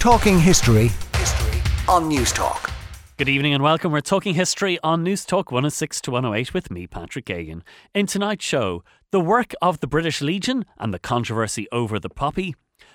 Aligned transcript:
Talking 0.00 0.38
history, 0.38 0.90
history 1.18 1.60
on 1.86 2.08
News 2.08 2.32
Talk. 2.32 2.70
Good 3.18 3.28
evening 3.28 3.52
and 3.52 3.62
welcome. 3.62 3.92
We're 3.92 4.00
talking 4.00 4.32
history 4.32 4.78
on 4.82 5.02
News 5.02 5.26
Talk 5.26 5.52
106 5.52 6.00
to 6.00 6.10
108 6.10 6.54
with 6.54 6.70
me, 6.70 6.86
Patrick 6.86 7.26
Geoghegan. 7.26 7.60
In 7.94 8.06
tonight's 8.06 8.42
show, 8.42 8.82
the 9.10 9.20
work 9.20 9.52
of 9.60 9.80
the 9.80 9.86
British 9.86 10.22
Legion 10.22 10.64
and 10.78 10.94
the 10.94 10.98
controversy 10.98 11.68
over 11.70 11.98
the 11.98 12.08
poppy, 12.08 12.54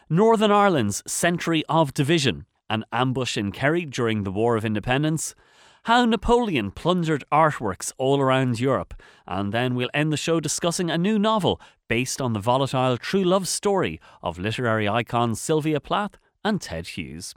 Northern 0.09 0.51
Ireland's 0.51 1.03
century 1.05 1.63
of 1.69 1.93
division, 1.93 2.47
an 2.71 2.83
ambush 2.91 3.37
in 3.37 3.51
Kerry 3.51 3.85
during 3.85 4.23
the 4.23 4.31
War 4.31 4.55
of 4.55 4.65
Independence, 4.65 5.35
how 5.83 6.05
Napoleon 6.05 6.71
plundered 6.71 7.23
artworks 7.31 7.93
all 7.99 8.19
around 8.19 8.59
Europe, 8.59 8.95
and 9.27 9.53
then 9.53 9.75
we'll 9.75 9.91
end 9.93 10.11
the 10.11 10.17
show 10.17 10.39
discussing 10.39 10.89
a 10.89 10.97
new 10.97 11.19
novel 11.19 11.61
based 11.87 12.19
on 12.19 12.33
the 12.33 12.39
volatile 12.39 12.97
true 12.97 13.23
love 13.23 13.47
story 13.47 14.01
of 14.23 14.39
literary 14.39 14.89
icon 14.89 15.35
Sylvia 15.35 15.79
Plath 15.79 16.17
and 16.45 16.61
Ted 16.61 16.87
Hughes. 16.89 17.33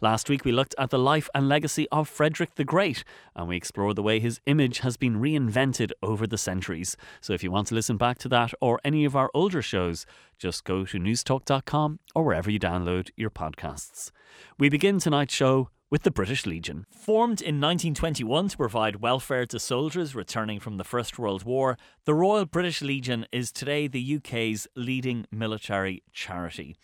Last 0.00 0.30
week 0.30 0.44
we 0.44 0.52
looked 0.52 0.74
at 0.78 0.88
the 0.88 0.98
life 0.98 1.28
and 1.34 1.48
legacy 1.48 1.86
of 1.92 2.08
Frederick 2.08 2.54
the 2.54 2.64
Great 2.64 3.04
and 3.34 3.46
we 3.46 3.56
explored 3.56 3.96
the 3.96 4.02
way 4.02 4.18
his 4.18 4.40
image 4.46 4.78
has 4.78 4.96
been 4.96 5.20
reinvented 5.20 5.92
over 6.02 6.26
the 6.26 6.38
centuries. 6.38 6.96
So 7.20 7.34
if 7.34 7.44
you 7.44 7.50
want 7.50 7.68
to 7.68 7.74
listen 7.74 7.98
back 7.98 8.16
to 8.18 8.28
that 8.30 8.54
or 8.62 8.80
any 8.84 9.04
of 9.04 9.14
our 9.14 9.30
older 9.34 9.60
shows, 9.60 10.06
just 10.38 10.64
go 10.64 10.86
to 10.86 10.98
newstalk.com 10.98 12.00
or 12.14 12.24
wherever 12.24 12.50
you 12.50 12.58
download 12.58 13.10
your 13.16 13.30
podcasts. 13.30 14.10
We 14.58 14.70
begin 14.70 14.98
tonight's 14.98 15.34
show 15.34 15.68
with 15.88 16.02
the 16.02 16.10
British 16.10 16.46
Legion. 16.46 16.86
Formed 16.90 17.40
in 17.40 17.60
1921 17.60 18.48
to 18.48 18.56
provide 18.56 18.96
welfare 18.96 19.46
to 19.46 19.60
soldiers 19.60 20.14
returning 20.14 20.58
from 20.58 20.78
the 20.78 20.84
First 20.84 21.18
World 21.18 21.44
War, 21.44 21.76
the 22.06 22.14
Royal 22.14 22.44
British 22.44 22.82
Legion 22.82 23.26
is 23.30 23.52
today 23.52 23.86
the 23.86 24.16
UK's 24.16 24.66
leading 24.74 25.26
military 25.30 26.02
charity 26.12 26.76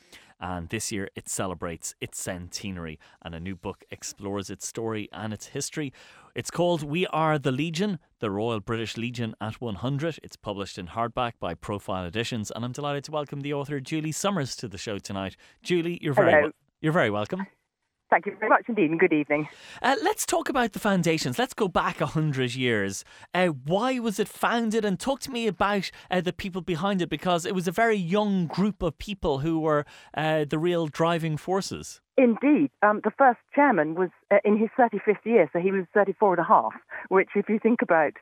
and 0.43 0.69
this 0.69 0.93
year 0.93 1.09
it 1.15 1.29
celebrates 1.29 1.95
its 2.01 2.21
centenary, 2.21 2.99
and 3.23 3.35
a 3.35 3.41
new 3.41 3.57
book 3.57 3.85
explores 3.91 4.51
its 4.51 4.67
story 4.67 5.09
and 5.13 5.33
its 5.33 5.47
history. 5.47 5.93
It's 6.35 6.51
called 6.51 6.83
We 6.83 7.07
Are 7.07 7.39
the 7.39 7.53
Legion, 7.53 7.99
the 8.19 8.31
Royal 8.31 8.61
British 8.61 8.97
Legion 8.97 9.35
at 9.41 9.61
100. 9.61 10.19
It's 10.23 10.37
published 10.37 10.77
in 10.79 10.89
hardback 10.89 11.35
by 11.39 11.55
Profile 11.55 12.05
Editions, 12.05 12.51
and 12.51 12.65
I'm 12.65 12.73
delighted 12.73 13.05
to 13.05 13.13
welcome 13.13 13.41
the 13.41 13.55
author 13.55 13.81
Julie 13.81 14.13
Summers 14.13 14.57
to 14.57 14.69
the 14.69 14.79
show 14.79 14.99
tonight. 14.99 15.37
Julie, 15.63 15.99
you're 16.03 16.13
very 16.13 16.33
Hello. 16.33 16.51
you're 16.81 16.93
very 16.93 17.11
welcome. 17.11 17.47
Thank 18.13 18.27
you 18.27 18.37
very 18.39 18.51
much 18.51 18.65
indeed, 18.69 18.91
and 18.91 19.01
good 19.01 19.15
evening. 19.15 19.49
Uh, 19.81 19.97
let's 20.03 20.27
talk 20.27 20.51
about 20.51 20.75
the 20.75 20.79
foundations. 20.79 21.39
Let's 21.39 21.55
go 21.55 21.67
back 21.67 22.03
a 22.03 22.05
hundred 22.05 22.55
years. 22.55 23.07
Uh, 23.33 23.47
why 23.47 24.01
was 24.01 24.21
it 24.21 24.29
founded? 24.29 24.85
And 24.85 25.01
talk 25.01 25.21
to 25.21 25.31
me 25.31 25.47
about 25.47 25.91
uh, 26.11 26.21
the 26.21 26.35
people 26.35 26.61
behind 26.61 27.01
it, 27.01 27.09
because 27.09 27.47
it 27.47 27.55
was 27.55 27.67
a 27.67 27.73
very 27.73 27.97
young 27.97 28.49
group 28.49 28.83
of 28.83 28.99
people 28.99 29.39
who 29.39 29.59
were 29.61 29.87
uh, 30.15 30.45
the 30.45 30.59
real 30.59 30.89
driving 30.89 31.39
forces. 31.39 32.03
Indeed, 32.19 32.71
um, 32.83 33.01
the 33.03 33.13
first 33.17 33.39
chairman 33.55 33.95
was 33.95 34.11
uh, 34.31 34.37
in 34.45 34.59
his 34.59 34.69
35th 34.79 35.25
year, 35.25 35.49
so 35.51 35.59
he 35.59 35.73
was 35.73 35.87
34 35.95 36.35
and 36.35 36.41
a 36.41 36.47
half, 36.47 36.75
which, 37.09 37.31
if 37.35 37.49
you 37.49 37.59
think 37.59 37.81
about 37.81 38.13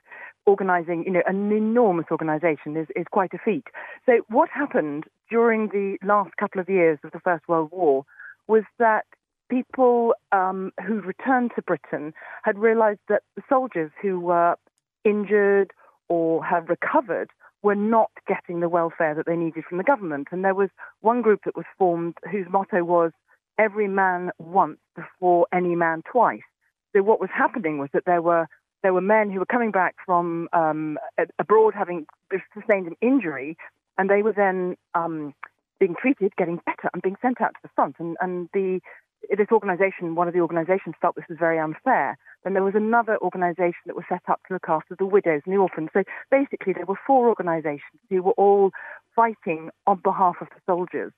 organising, 0.47 1.03
you 1.05 1.11
know, 1.11 1.23
an 1.27 1.51
enormous 1.51 2.07
organisation 2.13 2.77
is, 2.77 2.87
is 2.95 3.07
quite 3.11 3.35
a 3.35 3.39
feat. 3.45 3.65
So 4.07 4.21
what 4.29 4.51
happened 4.51 5.07
during 5.29 5.67
the 5.73 5.99
last 6.05 6.31
couple 6.39 6.61
of 6.61 6.69
years 6.69 7.01
of 7.03 7.11
the 7.11 7.19
First 7.19 7.49
World 7.49 7.71
War 7.73 8.05
was 8.47 8.63
that 8.79 9.05
people 9.51 10.15
um, 10.33 10.73
who 10.87 11.01
returned 11.01 11.51
to 11.57 11.63
Britain 11.63 12.15
had 12.43 12.59
realised 12.59 13.01
that 13.09 13.23
the 13.37 13.43
soldiers 13.49 13.91
who 14.01 14.21
were 14.21 14.57
injured 15.05 15.73
or 16.09 16.45
had 16.45 16.69
recovered 16.69 17.31
were 17.63 17.75
not 17.75 18.11
getting 18.27 18.61
the 18.61 18.69
welfare 18.69 19.15
that 19.15 19.27
they 19.27 19.37
needed 19.37 19.65
from 19.69 19.79
the 19.79 19.85
government. 19.85 20.29
And 20.31 20.45
there 20.45 20.55
was 20.55 20.71
one 21.01 21.21
group 21.21 21.41
that 21.45 21.57
was 21.57 21.67
formed 21.77 22.15
whose 22.31 22.47
motto 22.51 22.85
was 22.85 23.13
every 23.59 23.89
man 23.89 24.31
once 24.39 24.79
before 24.97 25.47
any 25.53 25.75
man 25.75 26.03
twice. 26.11 26.41
So 26.95 27.03
what 27.03 27.21
was 27.21 27.31
happening 27.33 27.79
was 27.79 27.91
that 27.93 28.05
there 28.07 28.23
were 28.23 28.47
there 28.83 28.95
were 28.95 29.03
men 29.03 29.31
who 29.31 29.39
were 29.39 29.47
coming 29.47 29.73
back 29.73 29.95
from 30.07 30.49
um, 30.55 30.99
abroad 31.39 31.75
having 31.75 32.07
sustained 32.55 32.87
an 32.87 32.97
injury, 33.03 33.59
and 33.99 34.09
they 34.09 34.23
were 34.23 34.33
then 34.33 34.75
um, 34.95 35.35
being 35.79 35.95
treated, 36.01 36.35
getting 36.37 36.61
better, 36.65 36.89
and 36.95 37.03
being 37.03 37.17
sent 37.21 37.43
out 37.43 37.51
to 37.51 37.61
the 37.63 37.69
front. 37.77 37.97
And, 37.99 38.17
and 38.23 38.49
the 38.55 38.81
this 39.29 39.49
organisation, 39.53 40.15
one 40.15 40.29
of 40.29 40.35
the 40.35 40.41
organisations, 40.41 40.95
felt 41.01 41.15
this 41.15 41.29
was 41.29 41.39
very 41.39 41.59
unfair. 41.59 42.17
Then 42.43 42.55
there 42.55 42.63
was 42.63 42.75
another 42.75 43.19
organisation 43.19 43.85
that 43.87 43.97
was 43.97 44.05
set 44.09 44.23
up 44.29 44.41
to 44.49 44.55
look 44.55 44.69
after 44.69 44.97
the 44.97 45.07
widows 45.07 45.43
and 45.45 45.55
the 45.55 45.59
orphans. 45.59 45.91
So 45.93 46.03
basically, 46.31 46.73
there 46.73 46.87
were 46.87 46.99
four 47.07 47.29
organisations 47.29 48.01
who 48.09 48.23
were 48.23 48.33
all 48.33 48.71
fighting 49.15 49.71
on 49.87 50.01
behalf 50.03 50.37
of 50.41 50.49
the 50.49 50.61
soldiers. 50.67 51.13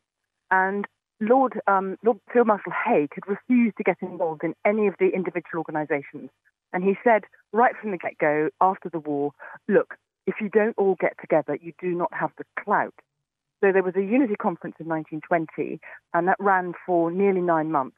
And 0.50 0.86
Lord, 1.20 1.60
um, 1.66 1.96
Lord 2.04 2.18
Field 2.32 2.48
Marshal 2.48 2.72
Haig 2.72 3.10
had 3.14 3.28
refused 3.28 3.76
to 3.76 3.84
get 3.84 3.98
involved 4.02 4.42
in 4.42 4.54
any 4.64 4.88
of 4.88 4.94
the 4.98 5.10
individual 5.10 5.58
organisations. 5.58 6.30
And 6.72 6.82
he 6.82 6.94
said 7.04 7.22
right 7.52 7.74
from 7.80 7.92
the 7.92 7.98
get 7.98 8.18
go 8.18 8.48
after 8.60 8.88
the 8.88 8.98
war, 8.98 9.32
look, 9.68 9.94
if 10.26 10.36
you 10.40 10.48
don't 10.48 10.76
all 10.78 10.96
get 10.98 11.14
together, 11.20 11.58
you 11.60 11.72
do 11.80 11.88
not 11.88 12.12
have 12.12 12.30
the 12.38 12.44
clout. 12.58 12.94
So 13.62 13.70
there 13.70 13.82
was 13.82 13.94
a 13.96 14.02
unity 14.02 14.34
conference 14.34 14.76
in 14.80 14.88
1920, 14.88 15.80
and 16.14 16.26
that 16.26 16.36
ran 16.40 16.72
for 16.84 17.12
nearly 17.12 17.40
nine 17.40 17.70
months. 17.70 17.96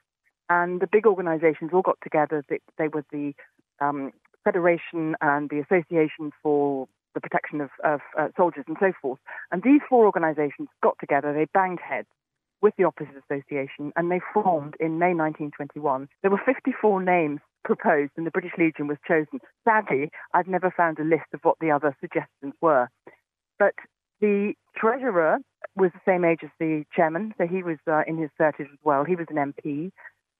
And 0.50 0.80
the 0.80 0.86
big 0.86 1.06
organisations 1.06 1.70
all 1.72 1.80
got 1.80 1.96
together. 2.02 2.44
They, 2.48 2.88
were 2.88 3.04
the 3.10 3.32
um, 3.80 4.12
Federation 4.44 5.16
and 5.22 5.48
the 5.48 5.60
Association 5.60 6.32
for 6.42 6.86
the 7.14 7.20
Protection 7.20 7.62
of, 7.62 7.70
of 7.82 8.00
uh, 8.18 8.28
Soldiers 8.36 8.64
and 8.68 8.76
so 8.78 8.92
forth. 9.00 9.18
And 9.50 9.62
these 9.62 9.80
four 9.88 10.04
organisations 10.04 10.68
got 10.82 10.98
together. 11.00 11.32
They 11.32 11.46
banged 11.54 11.80
heads 11.80 12.08
with 12.60 12.74
the 12.76 12.84
Officers 12.84 13.22
Association, 13.30 13.92
and 13.96 14.10
they 14.10 14.20
formed 14.34 14.74
in 14.80 14.98
May 14.98 15.14
1921. 15.14 16.08
There 16.20 16.30
were 16.30 16.40
54 16.44 17.02
names 17.02 17.40
proposed, 17.64 18.12
and 18.16 18.26
the 18.26 18.30
British 18.30 18.52
Legion 18.58 18.86
was 18.86 18.98
chosen. 19.08 19.40
Sadly, 19.64 20.10
I've 20.34 20.48
never 20.48 20.70
found 20.76 20.98
a 20.98 21.04
list 21.04 21.32
of 21.32 21.40
what 21.42 21.56
the 21.60 21.70
other 21.70 21.96
suggestions 22.00 22.52
were. 22.60 22.88
But 23.58 23.74
the 24.24 24.54
treasurer 24.74 25.38
was 25.76 25.90
the 25.92 26.00
same 26.10 26.24
age 26.24 26.40
as 26.42 26.50
the 26.58 26.84
chairman, 26.96 27.34
so 27.36 27.46
he 27.46 27.62
was 27.62 27.76
uh, 27.86 28.02
in 28.06 28.16
his 28.16 28.30
30s 28.40 28.60
as 28.60 28.78
well. 28.82 29.04
He 29.04 29.16
was 29.16 29.26
an 29.28 29.36
MP. 29.36 29.90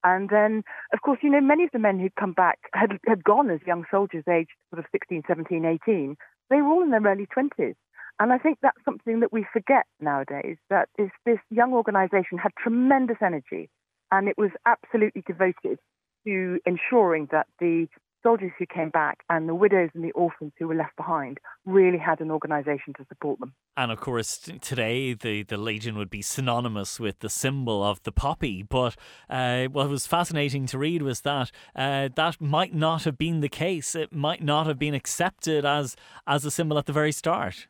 And 0.03 0.28
then, 0.31 0.62
of 0.93 1.03
course, 1.03 1.19
you 1.22 1.31
know, 1.31 1.41
many 1.41 1.65
of 1.65 1.71
the 1.72 1.78
men 1.78 1.99
who'd 1.99 2.15
come 2.15 2.33
back 2.33 2.59
had, 2.72 2.99
had 3.06 3.25
gone 3.25 3.50
as 3.50 3.61
young 3.67 3.84
soldiers, 3.91 4.25
aged 4.28 4.50
sort 4.71 4.81
of 4.81 4.87
16, 4.93 5.22
17, 5.27 5.65
18. 5.65 6.17
They 6.50 6.56
were 6.56 6.69
all 6.69 6.83
in 6.83 6.91
their 6.91 7.03
early 7.03 7.27
20s. 7.27 7.75
And 8.21 8.33
I 8.33 8.39
think 8.39 8.59
that's 8.62 8.84
something 8.84 9.21
that 9.21 9.33
we 9.33 9.45
forget 9.53 9.87
nowadays, 10.01 10.56
that 10.71 10.89
this, 10.97 11.11
this 11.27 11.41
young 11.51 11.72
organisation 11.72 12.39
had 12.39 12.53
tremendous 12.56 13.19
energy 13.21 13.69
and 14.12 14.28
it 14.28 14.39
was 14.39 14.51
absolutely 14.66 15.22
devoted 15.27 15.78
to 16.27 16.61
ensuring 16.65 17.28
that 17.33 17.47
the 17.59 17.89
soldiers 18.24 18.50
who 18.58 18.66
came 18.66 18.90
back 18.90 19.18
and 19.30 19.48
the 19.48 19.54
widows 19.54 19.90
and 19.94 20.02
the 20.02 20.10
orphans 20.12 20.52
who 20.58 20.66
were 20.66 20.74
left 20.74 20.96
behind 20.96 21.38
really 21.64 21.98
had 21.98 22.20
an 22.20 22.30
organisation 22.30 22.92
to 22.96 23.04
support 23.08 23.38
them. 23.38 23.54
And 23.76 23.92
of 23.92 24.00
course, 24.00 24.38
today 24.60 25.14
the, 25.14 25.44
the 25.44 25.56
Legion 25.56 25.96
would 25.96 26.10
be 26.10 26.22
synonymous 26.22 26.98
with 26.98 27.20
the 27.20 27.30
symbol 27.30 27.84
of 27.84 28.02
the 28.02 28.12
poppy. 28.12 28.62
But 28.62 28.96
uh, 29.30 29.66
what 29.66 29.88
was 29.88 30.06
fascinating 30.06 30.66
to 30.66 30.78
read 30.78 31.02
was 31.02 31.20
that 31.20 31.52
uh, 31.76 32.08
that 32.16 32.40
might 32.40 32.74
not 32.74 33.04
have 33.04 33.16
been 33.16 33.40
the 33.40 33.48
case. 33.48 33.94
It 33.94 34.12
might 34.12 34.42
not 34.42 34.66
have 34.66 34.78
been 34.78 34.94
accepted 34.94 35.64
as 35.64 35.94
as 36.26 36.44
a 36.44 36.50
symbol 36.50 36.78
at 36.78 36.86
the 36.86 36.92
very 36.92 37.12
start. 37.12 37.68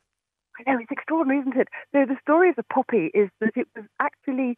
I 0.58 0.70
know, 0.70 0.78
it's 0.78 0.90
extraordinary, 0.90 1.40
isn't 1.40 1.56
it? 1.56 1.68
So 1.92 2.04
the 2.06 2.16
story 2.22 2.48
of 2.48 2.56
the 2.56 2.62
poppy 2.62 3.10
is 3.12 3.28
that 3.40 3.56
it 3.56 3.66
was 3.74 3.86
actually 3.98 4.56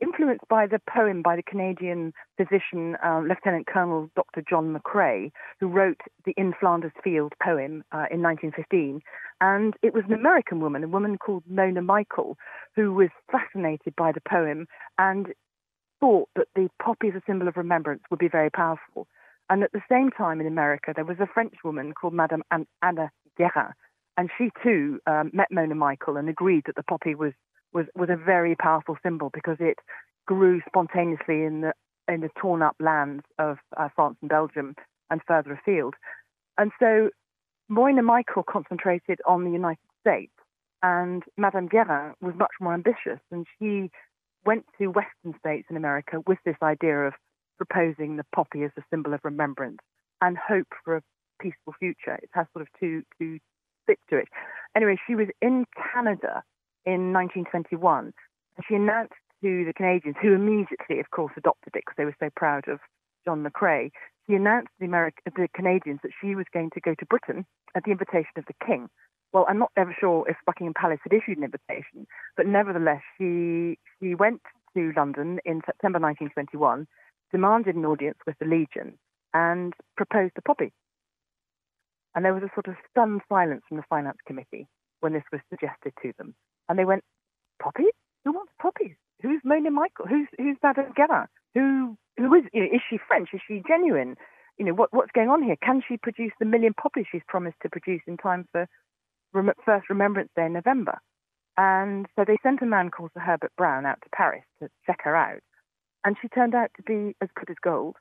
influenced 0.00 0.46
by 0.48 0.66
the 0.66 0.80
poem 0.92 1.22
by 1.22 1.36
the 1.36 1.42
Canadian 1.42 2.12
physician, 2.36 2.96
uh, 3.04 3.20
Lieutenant 3.20 3.66
Colonel 3.66 4.10
Dr. 4.14 4.42
John 4.48 4.74
McCrae, 4.74 5.30
who 5.60 5.68
wrote 5.68 6.00
the 6.24 6.34
In 6.36 6.52
Flanders 6.58 6.92
Field 7.02 7.32
poem 7.42 7.84
uh, 7.92 8.06
in 8.10 8.22
1915. 8.22 9.00
And 9.40 9.74
it 9.82 9.94
was 9.94 10.04
an 10.06 10.14
American 10.14 10.60
woman, 10.60 10.84
a 10.84 10.88
woman 10.88 11.18
called 11.18 11.44
Mona 11.48 11.82
Michael, 11.82 12.36
who 12.74 12.92
was 12.92 13.10
fascinated 13.30 13.94
by 13.96 14.12
the 14.12 14.22
poem 14.28 14.66
and 14.98 15.28
thought 16.00 16.28
that 16.36 16.48
the 16.54 16.68
poppy 16.82 17.08
as 17.08 17.14
a 17.14 17.22
symbol 17.26 17.48
of 17.48 17.56
remembrance 17.56 18.02
would 18.10 18.18
be 18.18 18.28
very 18.28 18.50
powerful. 18.50 19.06
And 19.48 19.62
at 19.62 19.72
the 19.72 19.82
same 19.90 20.10
time 20.10 20.40
in 20.40 20.46
America, 20.46 20.92
there 20.94 21.04
was 21.04 21.18
a 21.20 21.26
French 21.26 21.54
woman 21.64 21.92
called 21.92 22.14
Madame 22.14 22.42
Anna 22.50 23.10
Guérin, 23.38 23.72
and 24.16 24.30
she 24.36 24.50
too 24.62 24.98
um, 25.06 25.30
met 25.32 25.48
Mona 25.50 25.74
Michael 25.74 26.16
and 26.16 26.28
agreed 26.28 26.64
that 26.66 26.74
the 26.74 26.82
poppy 26.82 27.14
was, 27.14 27.32
was, 27.76 27.86
was 27.94 28.08
a 28.10 28.16
very 28.16 28.56
powerful 28.56 28.96
symbol 29.02 29.30
because 29.32 29.58
it 29.60 29.76
grew 30.26 30.62
spontaneously 30.66 31.44
in 31.44 31.60
the 31.60 31.72
in 32.08 32.20
the 32.20 32.30
torn 32.40 32.62
up 32.62 32.76
lands 32.78 33.24
of 33.38 33.58
uh, 33.76 33.88
France 33.94 34.16
and 34.20 34.30
Belgium 34.30 34.76
and 35.10 35.20
further 35.26 35.52
afield. 35.52 35.94
And 36.56 36.70
so 36.78 37.10
Mona 37.68 38.02
Michael 38.02 38.44
concentrated 38.48 39.18
on 39.26 39.42
the 39.44 39.50
United 39.50 39.88
States, 40.00 40.32
and 40.84 41.24
Madame 41.36 41.68
Guérin 41.68 42.12
was 42.20 42.34
much 42.36 42.52
more 42.60 42.74
ambitious, 42.74 43.18
and 43.32 43.44
she 43.58 43.90
went 44.44 44.64
to 44.78 44.86
Western 44.86 45.34
states 45.40 45.66
in 45.68 45.76
America 45.76 46.20
with 46.28 46.38
this 46.44 46.56
idea 46.62 47.08
of 47.08 47.14
proposing 47.56 48.16
the 48.16 48.24
poppy 48.32 48.62
as 48.62 48.70
a 48.78 48.82
symbol 48.88 49.12
of 49.12 49.20
remembrance 49.24 49.78
and 50.22 50.38
hope 50.38 50.68
for 50.84 50.96
a 50.96 51.02
peaceful 51.42 51.74
future. 51.80 52.14
It 52.22 52.30
has 52.32 52.46
sort 52.52 52.62
of 52.62 52.68
two 52.78 53.02
two 53.18 53.40
bits 53.88 54.02
to 54.10 54.16
it. 54.18 54.28
Anyway, 54.76 54.96
she 55.08 55.16
was 55.16 55.26
in 55.42 55.66
Canada 55.92 56.44
in 56.86 57.12
1921, 57.12 58.14
and 58.56 58.64
she 58.66 58.74
announced 58.74 59.12
to 59.42 59.64
the 59.64 59.74
Canadians, 59.74 60.16
who 60.22 60.32
immediately, 60.32 61.00
of 61.00 61.10
course, 61.10 61.32
adopted 61.36 61.74
it 61.74 61.82
because 61.84 61.96
they 61.98 62.04
were 62.04 62.16
so 62.18 62.30
proud 62.34 62.68
of 62.68 62.78
John 63.24 63.44
McCrae, 63.44 63.90
she 64.26 64.34
announced 64.34 64.70
to 64.80 64.86
the, 64.86 65.12
the 65.36 65.48
Canadians 65.54 66.00
that 66.02 66.12
she 66.20 66.34
was 66.34 66.46
going 66.54 66.70
to 66.70 66.80
go 66.80 66.94
to 66.94 67.06
Britain 67.06 67.44
at 67.74 67.84
the 67.84 67.90
invitation 67.90 68.32
of 68.36 68.44
the 68.46 68.64
King. 68.64 68.88
Well, 69.32 69.46
I'm 69.48 69.58
not 69.58 69.72
ever 69.76 69.94
sure 69.98 70.24
if 70.28 70.36
Buckingham 70.46 70.74
Palace 70.74 71.00
had 71.02 71.12
issued 71.12 71.38
an 71.38 71.44
invitation, 71.44 72.06
but 72.36 72.46
nevertheless, 72.46 73.02
she 73.18 73.78
she 74.00 74.14
went 74.14 74.40
to 74.74 74.92
London 74.96 75.40
in 75.44 75.60
September 75.66 75.98
1921, 75.98 76.86
demanded 77.32 77.74
an 77.74 77.84
audience 77.84 78.18
with 78.26 78.36
the 78.38 78.46
Legion, 78.46 78.98
and 79.34 79.74
proposed 79.96 80.34
a 80.38 80.42
poppy. 80.42 80.72
And 82.14 82.24
there 82.24 82.32
was 82.32 82.44
a 82.44 82.54
sort 82.54 82.68
of 82.68 82.76
stunned 82.90 83.20
silence 83.28 83.62
from 83.68 83.76
the 83.76 83.82
Finance 83.90 84.18
Committee 84.26 84.68
when 85.00 85.12
this 85.12 85.24
was 85.30 85.42
suggested 85.50 85.92
to 86.02 86.12
them. 86.16 86.34
And 86.68 86.78
they 86.78 86.84
went, 86.84 87.04
Poppies? 87.62 87.92
Who 88.26 88.32
wants 88.32 88.52
poppies? 88.60 88.96
Who's 89.22 89.40
Mona 89.44 89.70
Michael? 89.70 90.06
Who's 90.06 90.26
who's 90.36 90.56
Madame 90.60 90.92
Guérin? 90.98 91.26
Who 91.54 91.96
who 92.18 92.34
is 92.34 92.42
you 92.52 92.62
know, 92.62 92.66
is 92.66 92.80
she 92.90 92.98
French? 93.06 93.28
Is 93.32 93.40
she 93.46 93.62
genuine? 93.66 94.16
You 94.58 94.66
know 94.66 94.74
what 94.74 94.92
what's 94.92 95.12
going 95.12 95.30
on 95.30 95.44
here? 95.44 95.56
Can 95.62 95.80
she 95.86 95.96
produce 95.96 96.32
the 96.40 96.44
million 96.44 96.74
poppies 96.74 97.06
she's 97.10 97.22
promised 97.28 97.56
to 97.62 97.70
produce 97.70 98.02
in 98.08 98.16
time 98.16 98.46
for 98.50 98.66
rem- 99.32 99.52
first 99.64 99.88
Remembrance 99.88 100.30
Day 100.34 100.46
in 100.46 100.54
November? 100.54 100.98
And 101.56 102.06
so 102.16 102.24
they 102.26 102.36
sent 102.42 102.62
a 102.62 102.66
man 102.66 102.90
called 102.90 103.12
Sir 103.14 103.20
Herbert 103.20 103.52
Brown 103.56 103.86
out 103.86 103.98
to 104.02 104.08
Paris 104.14 104.44
to 104.60 104.68
check 104.86 105.00
her 105.04 105.14
out, 105.14 105.40
and 106.04 106.16
she 106.20 106.28
turned 106.28 106.56
out 106.56 106.70
to 106.76 106.82
be 106.82 107.14
as 107.22 107.28
good 107.36 107.48
as 107.48 107.56
gold. 107.62 107.94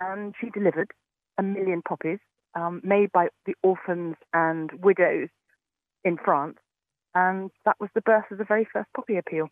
And 0.00 0.34
she 0.40 0.50
delivered 0.50 0.90
a 1.38 1.42
million 1.44 1.82
poppies 1.82 2.18
um, 2.54 2.80
made 2.82 3.12
by 3.12 3.28
the 3.46 3.54
orphans 3.62 4.16
and 4.34 4.72
widows 4.82 5.28
in 6.04 6.16
France, 6.16 6.58
and 7.14 7.50
that 7.64 7.76
was 7.80 7.90
the 7.94 8.00
birth 8.00 8.24
of 8.30 8.38
the 8.38 8.44
very 8.44 8.66
first 8.72 8.88
poppy 8.94 9.16
appeal. 9.16 9.48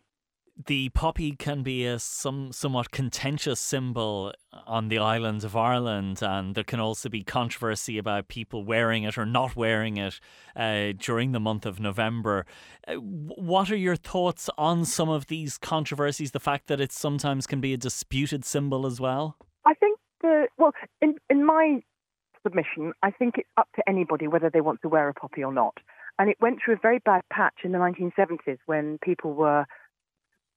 The 0.65 0.89
poppy 0.89 1.33
can 1.33 1.61
be 1.61 1.85
a 1.85 1.99
some 1.99 2.51
somewhat 2.51 2.89
contentious 2.89 3.59
symbol 3.59 4.33
on 4.65 4.87
the 4.87 4.97
island 4.97 5.43
of 5.43 5.55
Ireland, 5.55 6.23
and 6.23 6.55
there 6.55 6.63
can 6.63 6.79
also 6.79 7.09
be 7.09 7.23
controversy 7.23 7.99
about 7.99 8.27
people 8.27 8.65
wearing 8.65 9.03
it 9.03 9.19
or 9.19 9.25
not 9.25 9.55
wearing 9.55 9.97
it 9.97 10.19
uh, 10.55 10.93
during 10.97 11.31
the 11.31 11.39
month 11.39 11.67
of 11.67 11.79
November. 11.79 12.47
Uh, 12.87 12.95
what 12.95 13.69
are 13.69 13.75
your 13.75 13.95
thoughts 13.95 14.49
on 14.57 14.83
some 14.83 15.09
of 15.09 15.27
these 15.27 15.59
controversies? 15.59 16.31
The 16.31 16.39
fact 16.39 16.65
that 16.67 16.81
it 16.81 16.91
sometimes 16.91 17.45
can 17.45 17.61
be 17.61 17.73
a 17.73 17.77
disputed 17.77 18.43
symbol 18.43 18.87
as 18.87 18.99
well. 18.99 19.37
I 19.63 19.75
think 19.75 19.99
the 20.21 20.47
well, 20.57 20.71
in 21.03 21.17
in 21.29 21.45
my 21.45 21.83
submission, 22.41 22.93
I 23.03 23.11
think 23.11 23.35
it's 23.37 23.49
up 23.57 23.67
to 23.75 23.87
anybody 23.87 24.27
whether 24.27 24.49
they 24.49 24.61
want 24.61 24.81
to 24.81 24.89
wear 24.89 25.07
a 25.07 25.13
poppy 25.13 25.43
or 25.43 25.53
not. 25.53 25.77
And 26.19 26.29
it 26.29 26.37
went 26.39 26.59
through 26.63 26.75
a 26.75 26.79
very 26.81 26.99
bad 26.99 27.21
patch 27.31 27.59
in 27.63 27.71
the 27.71 27.77
1970s 27.77 28.57
when 28.65 28.97
people 29.03 29.33
were 29.33 29.65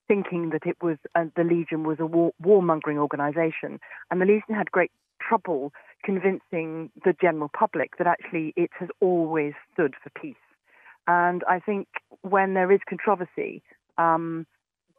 thinking 0.09 0.51
that 0.51 0.67
it 0.67 0.77
was 0.83 0.97
uh, 1.15 1.25
the 1.37 1.45
Legion 1.45 1.85
was 1.85 1.99
a 2.01 2.07
war- 2.07 2.33
warmongering 2.43 2.97
organisation, 2.97 3.79
and 4.11 4.21
the 4.21 4.27
Legion 4.27 4.55
had 4.55 4.71
great 4.73 4.91
trouble 5.21 5.73
convincing 6.03 6.91
the 7.05 7.15
general 7.21 7.51
public 7.57 7.97
that 7.99 8.07
actually 8.07 8.53
it 8.57 8.71
has 8.79 8.89
always 9.01 9.53
stood 9.73 9.95
for 10.03 10.11
peace. 10.21 10.35
And 11.07 11.45
I 11.49 11.61
think 11.61 11.89
when 12.23 12.55
there 12.55 12.73
is 12.73 12.81
controversy, 12.89 13.63
um, 13.99 14.47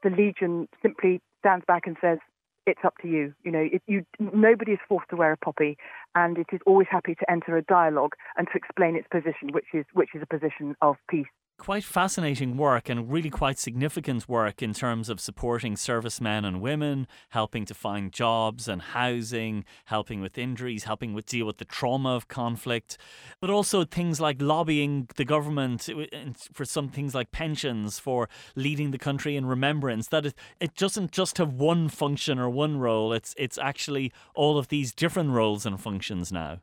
the 0.04 0.10
Legion 0.10 0.68
simply 0.82 1.22
stands 1.40 1.66
back 1.66 1.88
and 1.88 1.98
says, 2.00 2.20
it's 2.66 2.82
up 2.84 2.96
to 3.02 3.08
you. 3.08 3.34
You 3.44 3.52
know, 3.52 3.68
it, 3.72 3.82
you 3.88 4.06
nobody 4.20 4.74
is 4.74 4.80
forced 4.88 5.10
to 5.10 5.16
wear 5.16 5.32
a 5.32 5.38
poppy, 5.38 5.78
and 6.16 6.38
it 6.38 6.48
is 6.52 6.60
always 6.66 6.88
happy 6.90 7.16
to 7.16 7.32
enter 7.32 7.58
a 7.58 7.64
dialogue 7.64 8.14
and 8.38 8.48
to 8.48 8.58
explain 8.58 8.96
its 8.96 9.08
position, 9.08 9.52
which 9.52 9.68
is 9.74 9.86
which 9.94 10.10
is 10.16 10.22
a 10.22 10.28
position 10.28 10.76
of 10.82 10.96
peace 11.10 11.28
quite 11.62 11.84
fascinating 11.84 12.58
work 12.58 12.90
and 12.90 13.12
really 13.12 13.30
quite 13.30 13.60
significant 13.60 14.28
work 14.28 14.64
in 14.64 14.74
terms 14.74 15.10
of 15.10 15.20
supporting 15.20 15.78
servicemen 15.78 16.44
and 16.44 16.60
women, 16.60 17.08
helping 17.30 17.66
to 17.66 17.74
find 17.76 18.12
jobs 18.12 18.68
and 18.68 18.82
housing, 18.82 19.64
helping 19.86 20.22
with 20.22 20.40
injuries, 20.40 20.86
helping 20.86 21.14
with 21.14 21.28
deal 21.28 21.46
with 21.46 21.60
the 21.60 21.66
trauma 21.66 22.16
of 22.16 22.28
conflict, 22.28 22.98
but 23.40 23.52
also 23.52 23.86
things 23.86 24.20
like 24.20 24.42
lobbying 24.42 25.08
the 25.18 25.24
government 25.24 25.88
uh, 25.88 26.08
for 26.52 26.66
some 26.66 26.90
things 26.90 27.14
like 27.14 27.32
pensions, 27.32 28.00
for 28.00 28.28
leading 28.56 28.90
the 28.90 28.98
country 28.98 29.36
in 29.36 29.46
remembrance. 29.46 30.08
That 30.08 30.26
it, 30.26 30.34
it 30.60 30.74
doesn't 30.74 31.12
just 31.12 31.38
have 31.38 31.54
one 31.54 31.90
function 31.90 32.40
or 32.40 32.50
one 32.50 32.78
role. 32.78 33.14
It's 33.14 33.36
it's 33.38 33.60
actually 33.60 34.12
all 34.34 34.58
of 34.58 34.70
these 34.70 34.92
different 34.92 35.30
roles 35.30 35.68
and 35.68 35.80
functions 35.80 36.32
now. 36.32 36.62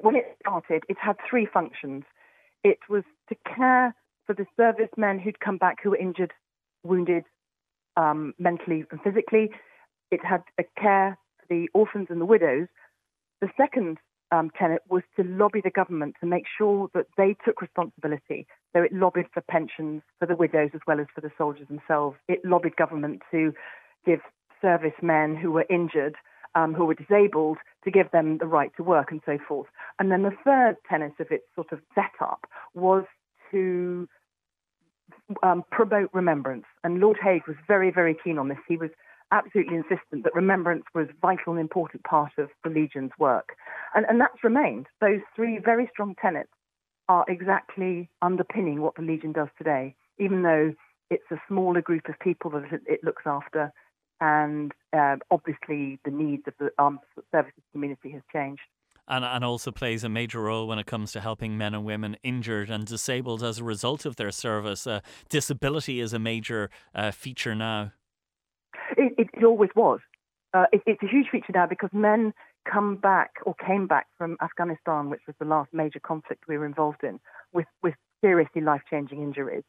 When 0.00 0.16
it 0.16 0.36
started, 0.40 0.82
it 0.88 0.96
had 1.00 1.14
three 1.30 1.46
functions. 1.46 2.02
It 2.64 2.80
was 2.88 3.04
to 3.28 3.36
care 3.44 3.94
for 4.26 4.34
the 4.34 4.46
servicemen 4.56 5.18
who'd 5.18 5.40
come 5.40 5.58
back 5.58 5.78
who 5.82 5.90
were 5.90 5.96
injured, 5.96 6.32
wounded, 6.82 7.24
um, 7.96 8.34
mentally 8.38 8.84
and 8.90 9.00
physically. 9.02 9.50
It 10.10 10.20
had 10.24 10.42
a 10.58 10.64
care 10.80 11.18
for 11.38 11.46
the 11.48 11.68
orphans 11.74 12.08
and 12.10 12.20
the 12.20 12.26
widows. 12.26 12.68
The 13.40 13.48
second 13.56 13.98
um, 14.30 14.50
tenet 14.58 14.82
was 14.88 15.02
to 15.16 15.24
lobby 15.24 15.60
the 15.62 15.70
government 15.70 16.16
to 16.20 16.26
make 16.26 16.44
sure 16.58 16.88
that 16.94 17.06
they 17.16 17.36
took 17.44 17.60
responsibility. 17.60 18.46
So 18.74 18.82
it 18.82 18.92
lobbied 18.92 19.26
for 19.32 19.42
pensions 19.42 20.02
for 20.18 20.26
the 20.26 20.36
widows 20.36 20.70
as 20.74 20.80
well 20.86 21.00
as 21.00 21.06
for 21.14 21.20
the 21.20 21.30
soldiers 21.36 21.68
themselves. 21.68 22.16
It 22.28 22.44
lobbied 22.44 22.76
government 22.76 23.22
to 23.30 23.52
give 24.06 24.20
servicemen 24.60 25.36
who 25.36 25.52
were 25.52 25.66
injured, 25.68 26.14
um, 26.54 26.72
who 26.72 26.84
were 26.86 26.94
disabled, 26.94 27.58
to 27.84 27.90
give 27.90 28.10
them 28.10 28.38
the 28.38 28.46
right 28.46 28.70
to 28.76 28.82
work 28.82 29.10
and 29.10 29.20
so 29.26 29.38
forth. 29.46 29.68
And 29.98 30.10
then 30.10 30.22
the 30.22 30.36
third 30.44 30.76
tenet 30.88 31.12
of 31.20 31.26
its 31.30 31.44
sort 31.54 31.72
of 31.72 31.80
setup 31.94 32.46
was 32.74 33.04
to 33.52 34.08
um, 35.42 35.62
promote 35.70 36.10
remembrance. 36.12 36.64
And 36.84 37.00
Lord 37.00 37.18
Haig 37.22 37.42
was 37.46 37.56
very, 37.66 37.90
very 37.90 38.16
keen 38.22 38.38
on 38.38 38.48
this. 38.48 38.58
He 38.68 38.76
was 38.76 38.90
absolutely 39.30 39.76
insistent 39.76 40.24
that 40.24 40.34
remembrance 40.34 40.84
was 40.94 41.06
vital 41.20 41.52
and 41.52 41.60
important 41.60 42.04
part 42.04 42.32
of 42.38 42.48
the 42.64 42.70
Legion's 42.70 43.12
work. 43.18 43.56
And, 43.94 44.04
and 44.08 44.20
that's 44.20 44.44
remained. 44.44 44.86
Those 45.00 45.20
three 45.34 45.58
very 45.58 45.88
strong 45.92 46.14
tenets 46.20 46.50
are 47.08 47.24
exactly 47.28 48.10
underpinning 48.20 48.80
what 48.80 48.94
the 48.96 49.02
Legion 49.02 49.32
does 49.32 49.48
today, 49.58 49.94
even 50.18 50.42
though 50.42 50.74
it's 51.10 51.30
a 51.30 51.36
smaller 51.48 51.82
group 51.82 52.08
of 52.08 52.18
people 52.20 52.50
that 52.50 52.64
it 52.86 53.00
looks 53.02 53.22
after. 53.26 53.72
And 54.20 54.72
uh, 54.96 55.16
obviously, 55.30 55.98
the 56.04 56.10
needs 56.10 56.44
of 56.46 56.54
the 56.60 56.70
armed 56.78 57.00
services 57.32 57.62
community 57.72 58.10
has 58.10 58.22
changed 58.32 58.62
and, 59.08 59.24
and 59.24 59.44
also 59.44 59.70
plays 59.70 60.04
a 60.04 60.08
major 60.08 60.40
role 60.40 60.66
when 60.66 60.78
it 60.78 60.86
comes 60.86 61.12
to 61.12 61.20
helping 61.20 61.58
men 61.58 61.74
and 61.74 61.84
women 61.84 62.16
injured 62.22 62.70
and 62.70 62.86
disabled 62.86 63.42
as 63.42 63.58
a 63.58 63.64
result 63.64 64.06
of 64.06 64.16
their 64.16 64.30
service. 64.30 64.86
Uh, 64.86 65.00
disability 65.28 66.00
is 66.00 66.12
a 66.12 66.18
major 66.18 66.70
uh, 66.94 67.10
feature 67.10 67.54
now. 67.54 67.92
It, 68.96 69.14
it, 69.18 69.28
it 69.34 69.44
always 69.44 69.70
was. 69.74 70.00
Uh, 70.54 70.66
it, 70.72 70.82
it's 70.86 71.02
a 71.02 71.08
huge 71.08 71.28
feature 71.30 71.52
now 71.54 71.66
because 71.66 71.90
men 71.92 72.32
come 72.70 72.96
back 72.96 73.32
or 73.44 73.54
came 73.54 73.86
back 73.86 74.06
from 74.16 74.36
Afghanistan, 74.42 75.10
which 75.10 75.22
was 75.26 75.34
the 75.38 75.46
last 75.46 75.72
major 75.72 76.00
conflict 76.00 76.44
we 76.46 76.58
were 76.58 76.66
involved 76.66 77.02
in, 77.02 77.18
with, 77.52 77.66
with 77.82 77.94
seriously 78.22 78.60
life 78.60 78.82
changing 78.88 79.22
injuries. 79.22 79.64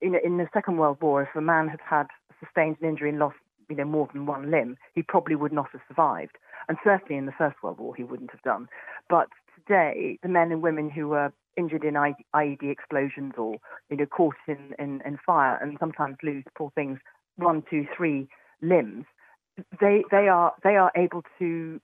In, 0.00 0.14
in 0.24 0.38
the 0.38 0.48
Second 0.52 0.78
World 0.78 0.98
War, 1.00 1.22
if 1.22 1.28
a 1.36 1.40
man 1.40 1.68
had 1.68 1.80
had 1.88 2.06
sustained 2.42 2.76
an 2.80 2.88
injury 2.88 3.10
and 3.10 3.20
lost 3.20 3.36
you 3.72 3.78
know, 3.78 3.86
more 3.86 4.06
than 4.12 4.26
one 4.26 4.50
limb, 4.50 4.76
he 4.94 5.02
probably 5.02 5.34
would 5.34 5.52
not 5.52 5.70
have 5.72 5.80
survived. 5.88 6.36
And 6.68 6.76
certainly 6.84 7.16
in 7.16 7.24
the 7.24 7.32
First 7.32 7.56
World 7.62 7.78
War, 7.78 7.94
he 7.94 8.04
wouldn't 8.04 8.30
have 8.30 8.42
done. 8.42 8.68
But 9.08 9.28
today, 9.56 10.18
the 10.22 10.28
men 10.28 10.52
and 10.52 10.60
women 10.60 10.90
who 10.90 11.08
were 11.08 11.32
injured 11.56 11.84
in 11.84 11.94
IED 11.94 12.70
explosions 12.70 13.32
or, 13.38 13.56
you 13.88 13.96
know, 13.96 14.04
caught 14.04 14.36
in, 14.46 14.74
in, 14.78 15.00
in 15.06 15.18
fire 15.24 15.58
and 15.60 15.78
sometimes 15.80 16.18
lose, 16.22 16.44
poor 16.54 16.70
things, 16.74 16.98
one, 17.36 17.62
two, 17.70 17.86
three 17.96 18.28
limbs, 18.60 19.06
they, 19.80 20.04
they, 20.10 20.28
are, 20.28 20.52
they 20.62 20.76
are 20.76 20.92
able 20.94 21.22
to 21.38 21.80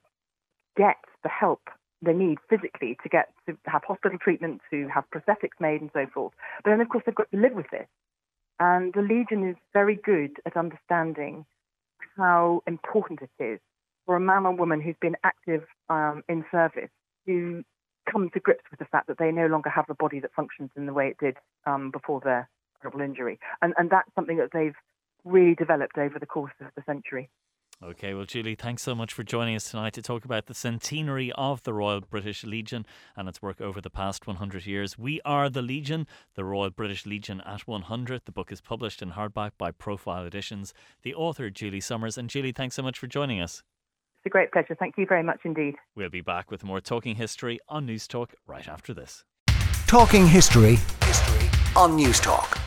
get 0.76 0.96
the 1.22 1.30
help 1.30 1.62
they 2.02 2.12
need 2.12 2.36
physically 2.50 2.98
to 3.02 3.08
get 3.08 3.32
to 3.46 3.56
have 3.64 3.82
hospital 3.82 4.18
treatment, 4.22 4.60
to 4.70 4.88
have 4.88 5.04
prosthetics 5.10 5.58
made, 5.58 5.80
and 5.80 5.90
so 5.94 6.06
forth. 6.12 6.34
But 6.62 6.70
then, 6.70 6.80
of 6.82 6.90
course, 6.90 7.02
they've 7.06 7.14
got 7.14 7.30
to 7.30 7.40
live 7.40 7.54
with 7.54 7.70
this. 7.72 7.88
And 8.60 8.92
the 8.92 9.02
Legion 9.02 9.48
is 9.48 9.56
very 9.72 9.96
good 9.96 10.32
at 10.44 10.56
understanding 10.56 11.44
how 12.16 12.62
important 12.66 13.20
it 13.22 13.42
is 13.42 13.60
for 14.06 14.16
a 14.16 14.20
man 14.20 14.46
or 14.46 14.52
woman 14.52 14.80
who's 14.80 14.96
been 15.00 15.16
active 15.24 15.64
um, 15.88 16.22
in 16.28 16.44
service 16.50 16.90
to 17.26 17.62
come 18.10 18.30
to 18.30 18.40
grips 18.40 18.64
with 18.70 18.78
the 18.78 18.86
fact 18.86 19.06
that 19.06 19.18
they 19.18 19.30
no 19.30 19.46
longer 19.46 19.68
have 19.68 19.84
a 19.88 19.94
body 19.94 20.20
that 20.20 20.32
functions 20.34 20.70
in 20.76 20.86
the 20.86 20.92
way 20.92 21.08
it 21.08 21.16
did 21.18 21.36
um, 21.66 21.90
before 21.90 22.20
their 22.24 22.48
terrible 22.80 23.00
injury. 23.00 23.38
And, 23.60 23.74
and 23.76 23.90
that's 23.90 24.08
something 24.14 24.38
that 24.38 24.50
they've 24.52 24.74
really 25.24 25.54
developed 25.54 25.98
over 25.98 26.18
the 26.18 26.26
course 26.26 26.52
of 26.60 26.68
the 26.76 26.82
century. 26.86 27.28
Okay, 27.80 28.12
well, 28.12 28.24
Julie, 28.24 28.56
thanks 28.56 28.82
so 28.82 28.92
much 28.92 29.12
for 29.12 29.22
joining 29.22 29.54
us 29.54 29.70
tonight 29.70 29.92
to 29.92 30.02
talk 30.02 30.24
about 30.24 30.46
the 30.46 30.54
centenary 30.54 31.30
of 31.36 31.62
the 31.62 31.72
Royal 31.72 32.00
British 32.00 32.42
Legion 32.42 32.84
and 33.16 33.28
its 33.28 33.40
work 33.40 33.60
over 33.60 33.80
the 33.80 33.88
past 33.88 34.26
100 34.26 34.66
years. 34.66 34.98
We 34.98 35.20
are 35.24 35.48
the 35.48 35.62
Legion, 35.62 36.08
the 36.34 36.44
Royal 36.44 36.70
British 36.70 37.06
Legion 37.06 37.40
at 37.42 37.68
100. 37.68 38.22
The 38.24 38.32
book 38.32 38.50
is 38.50 38.60
published 38.60 39.00
in 39.00 39.12
hardback 39.12 39.52
by 39.56 39.70
Profile 39.70 40.26
Editions. 40.26 40.74
The 41.02 41.14
author, 41.14 41.50
Julie 41.50 41.78
Summers. 41.78 42.18
And 42.18 42.28
Julie, 42.28 42.50
thanks 42.50 42.74
so 42.74 42.82
much 42.82 42.98
for 42.98 43.06
joining 43.06 43.40
us. 43.40 43.62
It's 44.16 44.26
a 44.26 44.30
great 44.30 44.50
pleasure. 44.50 44.74
Thank 44.74 44.98
you 44.98 45.06
very 45.06 45.22
much 45.22 45.38
indeed. 45.44 45.76
We'll 45.94 46.10
be 46.10 46.20
back 46.20 46.50
with 46.50 46.64
more 46.64 46.80
Talking 46.80 47.14
History 47.14 47.60
on 47.68 47.86
News 47.86 48.08
Talk 48.08 48.34
right 48.44 48.66
after 48.66 48.92
this. 48.92 49.22
Talking 49.86 50.26
History, 50.26 50.78
history 51.04 51.48
on 51.76 51.94
News 51.94 52.18
Talk. 52.18 52.58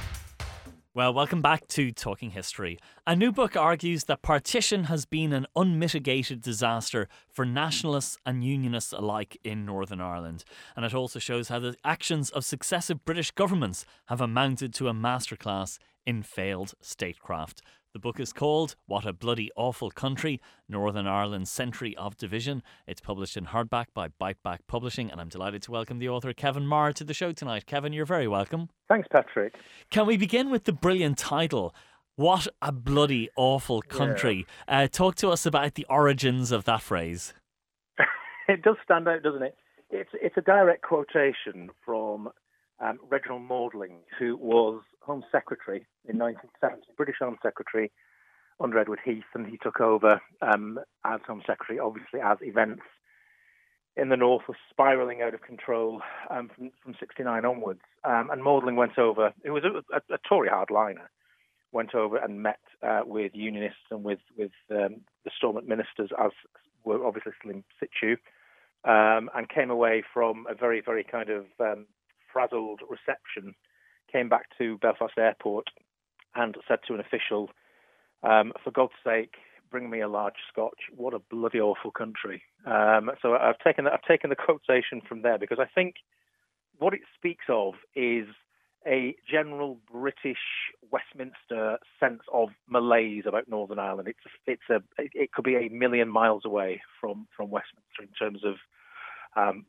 Well, 0.94 1.14
welcome 1.14 1.42
back 1.42 1.70
to 1.70 1.94
Talking 1.94 2.32
History. 2.32 2.78
A 3.08 3.16
new 3.16 3.32
book 3.32 3.56
argues 3.56 4.04
that 4.04 4.22
partition 4.22 4.84
has 4.86 5.06
been 5.06 5.32
an 5.32 5.48
unmitigated 5.56 6.42
disaster 6.42 7.08
for 7.32 7.46
nationalists 7.46 8.18
and 8.26 8.44
unionists 8.44 8.92
alike 8.92 9.38
in 9.42 9.66
Northern 9.66 10.02
Ireland. 10.02 10.44
And 10.76 10.84
it 10.84 10.94
also 10.94 11.18
shows 11.18 11.48
how 11.48 11.60
the 11.60 11.78
actions 11.86 12.30
of 12.30 12.44
successive 12.44 13.06
British 13.06 13.32
governments 13.32 13.86
have 14.08 14.20
amounted 14.20 14.74
to 14.74 14.90
a 14.90 14.94
masterclass 14.94 15.78
in 16.06 16.24
failed 16.24 16.74
statecraft. 16.82 17.62
The 17.94 18.00
book 18.00 18.22
is 18.22 18.32
called 18.32 18.78
What 18.86 19.06
a 19.06 19.12
Bloody 19.12 19.52
Awful 19.58 19.92
Country 19.92 20.40
Northern 20.70 21.08
Ireland's 21.08 21.52
Century 21.52 21.94
of 21.98 22.16
Division. 22.16 22.64
It's 22.88 23.02
published 23.02 23.36
in 23.36 23.48
hardback 23.48 23.88
by 23.94 24.08
Biteback 24.08 24.60
Publishing, 24.66 25.12
and 25.12 25.20
I'm 25.20 25.28
delighted 25.28 25.62
to 25.64 25.72
welcome 25.72 26.00
the 26.00 26.08
author 26.08 26.32
Kevin 26.32 26.64
Meagher 26.64 26.94
to 26.94 27.04
the 27.04 27.14
show 27.14 27.34
tonight. 27.34 27.66
Kevin, 27.66 27.92
you're 27.92 28.06
very 28.06 28.30
welcome. 28.30 28.70
Thanks, 28.88 29.10
Patrick. 29.12 29.56
Can 29.90 30.06
we 30.06 30.16
begin 30.16 30.50
with 30.50 30.64
the 30.64 30.72
brilliant 30.72 31.18
title? 31.18 31.76
What 32.16 32.48
a 32.62 32.72
bloody 32.72 33.30
awful 33.36 33.82
country. 33.82 34.46
Yeah. 34.70 34.84
Uh, 34.84 34.88
talk 34.88 35.16
to 35.16 35.28
us 35.28 35.46
about 35.46 35.76
the 35.76 35.86
origins 35.90 36.54
of 36.54 36.64
that 36.64 36.82
phrase. 36.82 37.34
it 38.48 38.62
does 38.62 38.78
stand 38.86 39.10
out, 39.10 39.22
doesn't 39.22 39.44
it? 39.44 39.58
It's, 39.90 40.12
it's 40.14 40.38
a 40.38 40.42
direct 40.42 40.84
quotation 40.84 41.70
from 41.84 42.30
um, 42.82 43.00
Reginald 43.10 43.48
Maudling, 43.48 44.00
who 44.18 44.36
was 44.38 44.82
Home 45.02 45.24
Secretary 45.32 45.86
in 46.08 46.18
1970, 46.18 46.88
British 46.98 47.18
Home 47.20 47.38
Secretary 47.42 47.92
under 48.60 48.80
Edward 48.80 49.00
Heath, 49.04 49.24
and 49.34 49.48
he 49.48 49.58
took 49.58 49.80
over 49.80 50.22
um, 50.42 50.80
as 51.06 51.20
Home 51.28 51.42
Secretary, 51.46 51.80
obviously 51.80 52.20
as 52.20 52.38
events 52.42 52.84
in 53.98 54.10
the 54.10 54.18
north 54.18 54.44
were 54.48 54.58
spiralling 54.70 55.22
out 55.22 55.34
of 55.34 55.42
control 55.42 56.02
um, 56.30 56.50
from, 56.56 56.72
from 56.82 56.96
69 57.00 57.46
onwards. 57.46 57.82
Um, 58.04 58.30
and 58.32 58.42
Maudling 58.42 58.76
went 58.76 58.98
over, 58.98 59.34
it 59.44 59.50
was 59.50 59.64
a, 59.64 59.96
a, 59.96 60.16
a, 60.16 60.18
Tory 60.28 60.50
hardliner, 60.50 61.08
went 61.72 61.94
over 61.94 62.18
and 62.18 62.42
met 62.42 62.60
uh, 62.84 63.02
with 63.06 63.32
unionists 63.36 63.80
and 63.90 64.04
with, 64.04 64.20
with 64.38 64.52
um, 64.72 65.02
the 65.26 65.32
Stormont 65.36 65.68
ministers, 65.68 66.12
as 66.24 66.32
were 66.86 67.06
obviously 67.06 67.34
still 67.40 67.52
in 67.52 67.64
situ, 67.80 68.16
um, 68.86 69.30
and 69.36 69.50
came 69.50 69.70
away 69.70 70.04
from 70.14 70.46
a 70.50 70.56
very, 70.56 70.82
very 70.82 71.04
kind 71.04 71.30
of 71.30 71.46
frazzled 72.32 72.82
reception, 72.90 73.56
came 74.12 74.30
back 74.30 74.46
to 74.58 74.78
Belfast 74.80 75.14
Airport 75.18 75.68
and 76.36 76.56
said 76.68 76.80
to 76.88 76.94
an 76.94 77.00
official, 77.00 77.50
um, 78.24 78.54
for 78.64 78.72
God's 78.72 78.94
sake, 79.04 79.36
bring 79.70 79.90
me 79.90 80.02
a 80.02 80.08
large 80.08 80.36
scotch. 80.52 80.80
What 80.96 81.14
a 81.14 81.20
bloody 81.20 81.60
awful 81.60 81.92
country. 81.92 82.44
Um, 82.66 83.12
so 83.22 83.34
I've 83.34 83.60
taken 83.60 83.88
I've 83.88 84.04
taken 84.04 84.30
the 84.30 84.36
quotation 84.46 85.02
from 85.08 85.22
there 85.22 85.40
because 85.40 85.60
I 85.60 85.66
think 85.74 85.96
what 86.78 86.94
it 86.94 87.02
speaks 87.16 87.46
of 87.50 87.76
is 87.96 88.28
a 88.86 89.16
general 89.30 89.78
British 89.92 90.38
Westminster 90.92 91.78
sense 92.00 92.22
of 92.34 92.50
malaise 92.68 93.24
about 93.28 93.48
Northern 93.48 93.80
Ireland. 93.80 94.08
It's 94.08 94.20
it's 94.46 94.70
a 94.70 94.82
it 94.98 95.32
could 95.32 95.46
be 95.46 95.56
a 95.56 95.70
million 95.70 96.10
miles 96.10 96.44
away 96.46 96.82
from 97.00 97.28
from 97.36 97.50
Westminster 97.50 98.02
in 98.02 98.10
terms 98.20 98.42
of 98.44 98.56
um, 99.36 99.66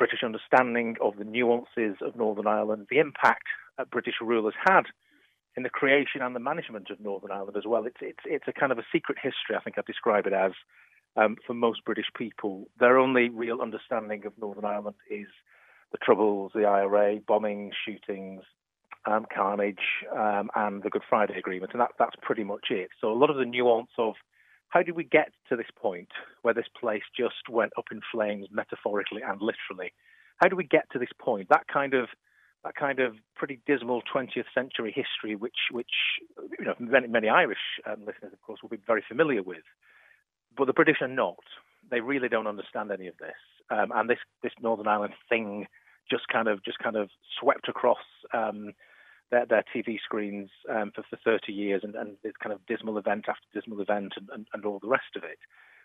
British 0.00 0.24
understanding 0.24 0.96
of 1.02 1.18
the 1.18 1.24
nuances 1.24 1.96
of 2.00 2.16
Northern 2.16 2.46
Ireland, 2.46 2.86
the 2.88 2.98
impact 2.98 3.44
that 3.76 3.90
British 3.90 4.14
rulers 4.22 4.54
had 4.66 4.84
in 5.58 5.62
the 5.62 5.68
creation 5.68 6.22
and 6.22 6.34
the 6.34 6.40
management 6.40 6.88
of 6.88 6.98
Northern 7.00 7.30
Ireland 7.30 7.58
as 7.58 7.64
well. 7.66 7.84
It's 7.84 7.98
it's 8.00 8.24
it's 8.24 8.48
a 8.48 8.52
kind 8.58 8.72
of 8.72 8.78
a 8.78 8.86
secret 8.90 9.18
history. 9.22 9.56
I 9.56 9.60
think 9.60 9.76
I'd 9.76 9.84
describe 9.84 10.26
it 10.26 10.32
as 10.32 10.52
um, 11.18 11.36
for 11.46 11.52
most 11.52 11.84
British 11.84 12.06
people. 12.16 12.66
Their 12.78 12.96
only 12.96 13.28
real 13.28 13.60
understanding 13.60 14.24
of 14.24 14.32
Northern 14.40 14.64
Ireland 14.64 14.96
is 15.10 15.28
the 15.92 15.98
Troubles, 15.98 16.52
the 16.54 16.64
IRA, 16.64 17.18
bombings, 17.20 17.72
shootings, 17.84 18.42
um, 19.04 19.26
carnage, 19.34 19.84
um, 20.16 20.48
and 20.54 20.82
the 20.82 20.88
Good 20.88 21.02
Friday 21.10 21.36
Agreement, 21.36 21.72
and 21.72 21.80
that 21.82 21.90
that's 21.98 22.16
pretty 22.22 22.44
much 22.44 22.68
it. 22.70 22.88
So 23.02 23.12
a 23.12 23.20
lot 23.20 23.28
of 23.28 23.36
the 23.36 23.44
nuance 23.44 23.90
of 23.98 24.14
how 24.70 24.82
did 24.82 24.96
we 24.96 25.04
get 25.04 25.32
to 25.48 25.56
this 25.56 25.70
point 25.76 26.08
where 26.42 26.54
this 26.54 26.68
place 26.80 27.02
just 27.16 27.48
went 27.48 27.72
up 27.76 27.86
in 27.90 28.00
flames, 28.12 28.46
metaphorically 28.50 29.20
and 29.22 29.40
literally? 29.42 29.92
How 30.36 30.48
do 30.48 30.56
we 30.56 30.64
get 30.64 30.90
to 30.92 30.98
this 30.98 31.12
point? 31.20 31.48
That 31.50 31.66
kind 31.68 31.92
of 31.92 32.08
that 32.64 32.74
kind 32.74 33.00
of 33.00 33.14
pretty 33.36 33.58
dismal 33.66 34.02
20th 34.14 34.44
century 34.54 34.94
history, 34.94 35.34
which 35.34 35.56
which 35.70 35.90
you 36.58 36.64
know 36.64 36.74
many, 36.78 37.08
many 37.08 37.28
Irish 37.28 37.58
um, 37.86 38.00
listeners, 38.00 38.32
of 38.32 38.40
course, 38.42 38.60
will 38.62 38.68
be 38.68 38.78
very 38.86 39.04
familiar 39.06 39.42
with, 39.42 39.64
but 40.56 40.66
the 40.66 40.72
British 40.72 40.98
are 41.00 41.08
not. 41.08 41.38
They 41.90 42.00
really 42.00 42.28
don't 42.28 42.46
understand 42.46 42.92
any 42.92 43.08
of 43.08 43.16
this, 43.18 43.36
um, 43.70 43.92
and 43.94 44.08
this 44.08 44.18
this 44.42 44.52
Northern 44.62 44.88
Ireland 44.88 45.14
thing 45.28 45.66
just 46.10 46.28
kind 46.28 46.48
of 46.48 46.62
just 46.64 46.78
kind 46.78 46.96
of 46.96 47.10
swept 47.40 47.68
across. 47.68 48.04
Um, 48.32 48.72
their, 49.30 49.46
their 49.46 49.64
TV 49.74 49.98
screens 50.02 50.50
um, 50.68 50.92
for, 50.94 51.04
for 51.08 51.18
30 51.24 51.52
years 51.52 51.82
and, 51.84 51.94
and 51.94 52.16
this 52.22 52.32
kind 52.42 52.52
of 52.52 52.64
dismal 52.66 52.98
event 52.98 53.26
after 53.28 53.46
dismal 53.52 53.80
event 53.80 54.14
and, 54.16 54.28
and, 54.32 54.46
and 54.52 54.64
all 54.64 54.78
the 54.80 54.88
rest 54.88 55.16
of 55.16 55.24
it. 55.24 55.38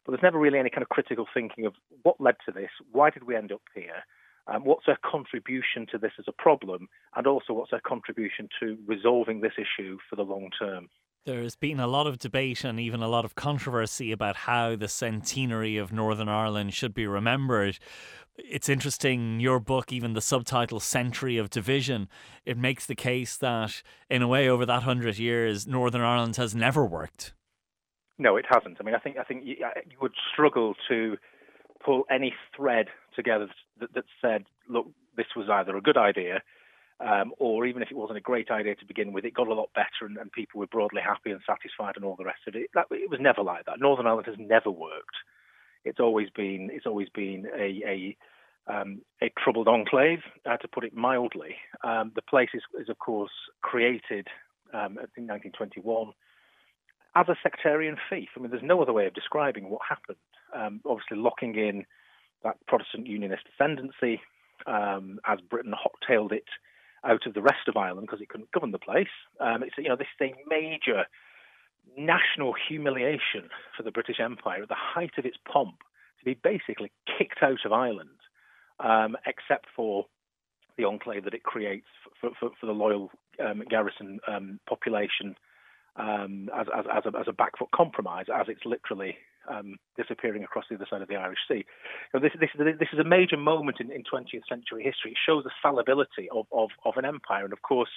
But 0.05 0.11
there's 0.11 0.23
never 0.23 0.39
really 0.39 0.59
any 0.59 0.69
kind 0.69 0.83
of 0.83 0.89
critical 0.89 1.25
thinking 1.33 1.65
of 1.65 1.73
what 2.03 2.21
led 2.21 2.35
to 2.45 2.51
this, 2.51 2.69
why 2.91 3.09
did 3.09 3.23
we 3.23 3.35
end 3.35 3.51
up 3.51 3.61
here, 3.73 4.03
um, 4.47 4.63
what's 4.63 4.85
their 4.85 4.99
contribution 5.03 5.87
to 5.91 5.97
this 5.97 6.11
as 6.19 6.25
a 6.27 6.31
problem, 6.31 6.87
and 7.15 7.25
also 7.25 7.53
what's 7.53 7.71
their 7.71 7.81
contribution 7.85 8.47
to 8.59 8.77
resolving 8.85 9.41
this 9.41 9.53
issue 9.57 9.97
for 10.09 10.15
the 10.15 10.21
long 10.23 10.49
term. 10.57 10.89
There's 11.25 11.55
been 11.55 11.79
a 11.79 11.87
lot 11.87 12.05
of 12.05 12.19
debate 12.19 12.63
and 12.63 12.79
even 12.79 13.01
a 13.01 13.07
lot 13.07 13.25
of 13.25 13.33
controversy 13.33 14.11
about 14.11 14.35
how 14.35 14.75
the 14.75 14.87
centenary 14.87 15.75
of 15.75 15.91
Northern 15.91 16.29
Ireland 16.29 16.75
should 16.75 16.93
be 16.93 17.07
remembered. 17.07 17.79
It's 18.37 18.69
interesting, 18.69 19.39
your 19.39 19.59
book, 19.59 19.91
even 19.91 20.13
the 20.13 20.21
subtitle 20.21 20.79
Century 20.79 21.37
of 21.37 21.49
Division, 21.49 22.09
it 22.45 22.59
makes 22.59 22.85
the 22.85 22.93
case 22.93 23.37
that, 23.37 23.81
in 24.07 24.21
a 24.21 24.27
way, 24.27 24.47
over 24.47 24.67
that 24.67 24.83
hundred 24.83 25.17
years, 25.17 25.65
Northern 25.65 26.01
Ireland 26.01 26.35
has 26.35 26.53
never 26.53 26.85
worked. 26.85 27.33
No, 28.19 28.35
it 28.35 28.45
hasn't. 28.47 28.77
I 28.79 28.83
mean, 28.83 28.93
I 28.93 28.99
think 28.99 29.17
I 29.17 29.23
think 29.23 29.45
you, 29.45 29.55
uh, 29.65 29.79
you 29.89 29.97
would 30.03 30.13
struggle 30.31 30.75
to 30.89 31.17
pull 31.83 32.03
any 32.11 32.35
thread 32.55 32.85
together 33.15 33.47
that, 33.79 33.95
that 33.95 34.05
said, 34.21 34.43
look, 34.69 34.91
this 35.17 35.27
was 35.35 35.49
either 35.49 35.75
a 35.75 35.81
good 35.81 35.97
idea 35.97 36.43
um, 36.99 37.33
or 37.39 37.65
even 37.65 37.81
if 37.81 37.91
it 37.91 37.97
wasn't 37.97 38.17
a 38.17 38.21
great 38.21 38.49
idea 38.49 38.75
to 38.75 38.85
begin 38.85 39.11
with, 39.11 39.25
it 39.25 39.33
got 39.33 39.47
a 39.47 39.53
lot 39.53 39.69
better 39.73 40.05
and, 40.05 40.17
and 40.17 40.31
people 40.31 40.59
were 40.59 40.67
broadly 40.67 41.01
happy 41.01 41.31
and 41.31 41.41
satisfied 41.45 41.95
and 41.95 42.05
all 42.05 42.15
the 42.15 42.23
rest 42.23 42.41
of 42.47 42.55
it. 42.55 42.69
That, 42.73 42.85
it 42.91 43.09
was 43.09 43.19
never 43.19 43.41
like 43.41 43.65
that. 43.65 43.79
Northern 43.79 44.07
Ireland 44.07 44.27
has 44.27 44.37
never 44.39 44.71
worked. 44.71 45.15
It's 45.83 45.99
always 45.99 46.29
been 46.29 46.69
it's 46.71 46.85
always 46.85 47.09
been 47.09 47.47
a 47.55 47.83
a, 47.85 48.17
um, 48.73 49.01
a 49.21 49.31
troubled 49.37 49.67
enclave, 49.67 50.19
uh, 50.49 50.57
to 50.57 50.67
put 50.67 50.83
it 50.83 50.95
mildly. 50.95 51.57
Um, 51.83 52.11
the 52.15 52.23
place 52.23 52.49
is, 52.53 52.63
is, 52.79 52.89
of 52.89 52.97
course 52.97 53.31
created 53.61 54.27
um, 54.73 54.97
in 55.15 55.27
1921 55.27 56.11
as 57.15 57.29
a 57.29 57.35
sectarian 57.43 57.97
fief. 58.09 58.29
I 58.35 58.39
mean, 58.39 58.49
there's 58.49 58.63
no 58.63 58.81
other 58.81 58.93
way 58.93 59.05
of 59.05 59.13
describing 59.13 59.69
what 59.69 59.81
happened. 59.87 60.17
Um, 60.55 60.81
obviously, 60.85 61.17
locking 61.17 61.55
in 61.55 61.85
that 62.43 62.57
Protestant 62.67 63.05
Unionist 63.05 63.43
ascendancy 63.53 64.21
um, 64.65 65.19
as 65.27 65.39
Britain 65.41 65.73
hot-tailed 65.77 66.31
it 66.31 66.45
out 67.05 67.25
of 67.25 67.33
the 67.33 67.41
rest 67.41 67.67
of 67.67 67.77
Ireland 67.77 68.07
because 68.07 68.21
it 68.21 68.29
couldn't 68.29 68.51
govern 68.51 68.71
the 68.71 68.79
place. 68.79 69.07
Um, 69.39 69.63
it's 69.63 69.75
you 69.77 69.89
know 69.89 69.95
this 69.95 70.07
is 70.19 70.29
a 70.29 70.49
major 70.49 71.05
national 71.97 72.53
humiliation 72.67 73.49
for 73.77 73.83
the 73.83 73.91
British 73.91 74.19
Empire 74.19 74.63
at 74.63 74.69
the 74.69 74.75
height 74.75 75.11
of 75.17 75.25
its 75.25 75.37
pomp 75.51 75.77
to 76.19 76.25
be 76.25 76.33
basically 76.33 76.91
kicked 77.17 77.41
out 77.41 77.65
of 77.65 77.71
Ireland, 77.71 78.19
um, 78.79 79.15
except 79.25 79.67
for 79.75 80.05
the 80.77 80.85
enclave 80.85 81.23
that 81.23 81.33
it 81.33 81.43
creates 81.43 81.87
for, 82.19 82.31
for, 82.39 82.49
for 82.59 82.65
the 82.65 82.73
loyal 82.73 83.11
um, 83.39 83.63
garrison 83.69 84.19
um, 84.27 84.59
population 84.67 85.35
um, 85.95 86.49
as, 86.55 86.67
as, 86.77 86.85
as, 86.91 87.03
a, 87.05 87.17
as 87.17 87.27
a 87.27 87.33
back 87.33 87.57
foot 87.57 87.69
compromise, 87.73 88.25
as 88.33 88.47
it's 88.49 88.65
literally 88.65 89.15
um, 89.49 89.75
disappearing 89.97 90.43
across 90.43 90.65
the 90.69 90.75
other 90.75 90.87
side 90.89 91.01
of 91.01 91.07
the 91.07 91.15
Irish 91.15 91.39
Sea. 91.47 91.65
This, 92.13 92.31
this, 92.39 92.49
this 92.57 92.89
is 92.93 92.99
a 92.99 93.03
major 93.03 93.37
moment 93.37 93.77
in, 93.79 93.91
in 93.91 94.03
20th 94.03 94.47
century 94.49 94.83
history. 94.83 95.11
It 95.11 95.17
shows 95.25 95.43
the 95.43 95.51
fallibility 95.61 96.29
of, 96.33 96.45
of, 96.51 96.69
of 96.85 96.97
an 96.97 97.05
empire. 97.05 97.43
And 97.43 97.53
of 97.53 97.61
course, 97.61 97.89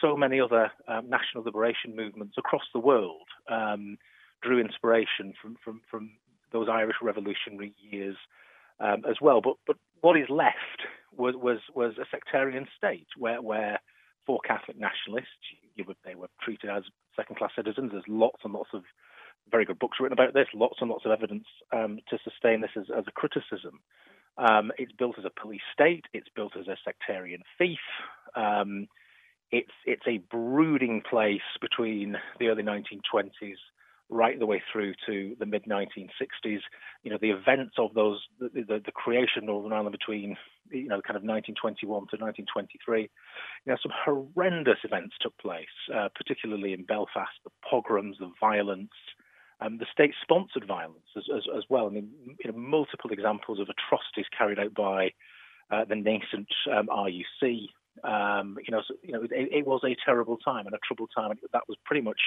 so 0.00 0.16
many 0.16 0.40
other 0.40 0.70
um, 0.88 1.08
national 1.08 1.44
liberation 1.44 1.94
movements 1.94 2.36
across 2.38 2.62
the 2.72 2.80
world 2.80 3.28
um, 3.50 3.98
drew 4.42 4.60
inspiration 4.60 5.34
from, 5.40 5.56
from, 5.62 5.80
from 5.90 6.10
those 6.52 6.68
Irish 6.70 6.96
revolutionary 7.02 7.74
years 7.80 8.16
um, 8.80 9.02
as 9.08 9.16
well. 9.20 9.40
But, 9.40 9.54
but 9.66 9.76
what 10.00 10.16
is 10.16 10.28
left 10.28 10.86
was, 11.16 11.34
was, 11.36 11.58
was 11.74 11.94
a 11.98 12.06
sectarian 12.10 12.66
state 12.76 13.06
where, 13.16 13.40
where 13.40 13.80
for 14.26 14.40
Catholic 14.46 14.78
nationalists, 14.78 15.28
you 15.74 15.84
would, 15.86 15.96
they 16.04 16.14
were 16.14 16.28
treated 16.40 16.70
as 16.70 16.84
second 17.16 17.36
class 17.36 17.50
citizens. 17.56 17.90
There's 17.92 18.04
lots 18.08 18.40
and 18.44 18.52
lots 18.52 18.70
of 18.72 18.82
very 19.50 19.64
good 19.64 19.78
books 19.78 19.98
written 20.00 20.18
about 20.18 20.34
this, 20.34 20.46
lots 20.54 20.78
and 20.80 20.90
lots 20.90 21.04
of 21.04 21.12
evidence 21.12 21.44
um, 21.72 21.98
to 22.08 22.18
sustain 22.24 22.60
this 22.60 22.70
as, 22.76 22.86
as 22.96 23.04
a 23.06 23.12
criticism. 23.12 23.80
Um, 24.38 24.72
it's 24.78 24.92
built 24.92 25.18
as 25.18 25.24
a 25.24 25.40
police 25.40 25.60
state. 25.72 26.04
It's 26.12 26.28
built 26.34 26.56
as 26.58 26.66
a 26.68 26.76
sectarian 26.84 27.42
fief. 27.58 27.78
Um, 28.34 28.88
it's 29.50 29.72
it's 29.84 30.06
a 30.06 30.18
brooding 30.30 31.02
place 31.08 31.40
between 31.60 32.16
the 32.40 32.48
early 32.48 32.62
1920s, 32.62 33.56
right 34.08 34.38
the 34.38 34.46
way 34.46 34.62
through 34.72 34.94
to 35.06 35.36
the 35.38 35.44
mid 35.44 35.64
1960s. 35.64 36.60
You 37.02 37.10
know, 37.10 37.18
the 37.20 37.30
events 37.30 37.74
of 37.78 37.92
those, 37.94 38.20
the, 38.40 38.48
the, 38.54 38.82
the, 38.84 38.92
creation 38.92 39.42
of 39.42 39.44
Northern 39.44 39.72
Ireland 39.74 39.92
between, 39.98 40.36
you 40.70 40.88
know, 40.88 41.02
kind 41.02 41.16
of 41.16 41.22
1921 41.22 41.86
to 41.88 42.16
1923, 42.16 43.02
you 43.02 43.08
know, 43.66 43.76
some 43.82 43.92
horrendous 43.92 44.78
events 44.84 45.14
took 45.20 45.36
place, 45.38 45.66
uh, 45.94 46.08
particularly 46.14 46.72
in 46.72 46.84
Belfast, 46.84 47.32
the 47.44 47.50
pogroms, 47.68 48.16
the 48.20 48.30
violence, 48.40 48.90
um, 49.62 49.78
the 49.78 49.86
state-sponsored 49.92 50.66
violence 50.66 51.06
as, 51.16 51.24
as, 51.34 51.42
as, 51.56 51.64
well. 51.68 51.86
I 51.86 51.90
mean, 51.90 52.10
you 52.42 52.50
know, 52.50 52.58
multiple 52.58 53.10
examples 53.10 53.60
of 53.60 53.68
atrocities 53.68 54.26
carried 54.36 54.58
out 54.58 54.74
by 54.74 55.10
uh, 55.70 55.84
the 55.84 55.96
nascent 55.96 56.48
um, 56.70 56.88
RUC. 56.88 57.68
Um, 58.02 58.58
you 58.66 58.72
know, 58.72 58.82
so, 58.86 58.94
you 59.02 59.12
know, 59.12 59.22
it, 59.22 59.30
it, 59.32 59.66
was 59.66 59.82
a 59.84 59.96
terrible 60.04 60.38
time 60.38 60.66
and 60.66 60.74
a 60.74 60.78
troubled 60.86 61.10
time. 61.14 61.30
And 61.30 61.40
that 61.52 61.68
was 61.68 61.76
pretty 61.84 62.02
much 62.02 62.20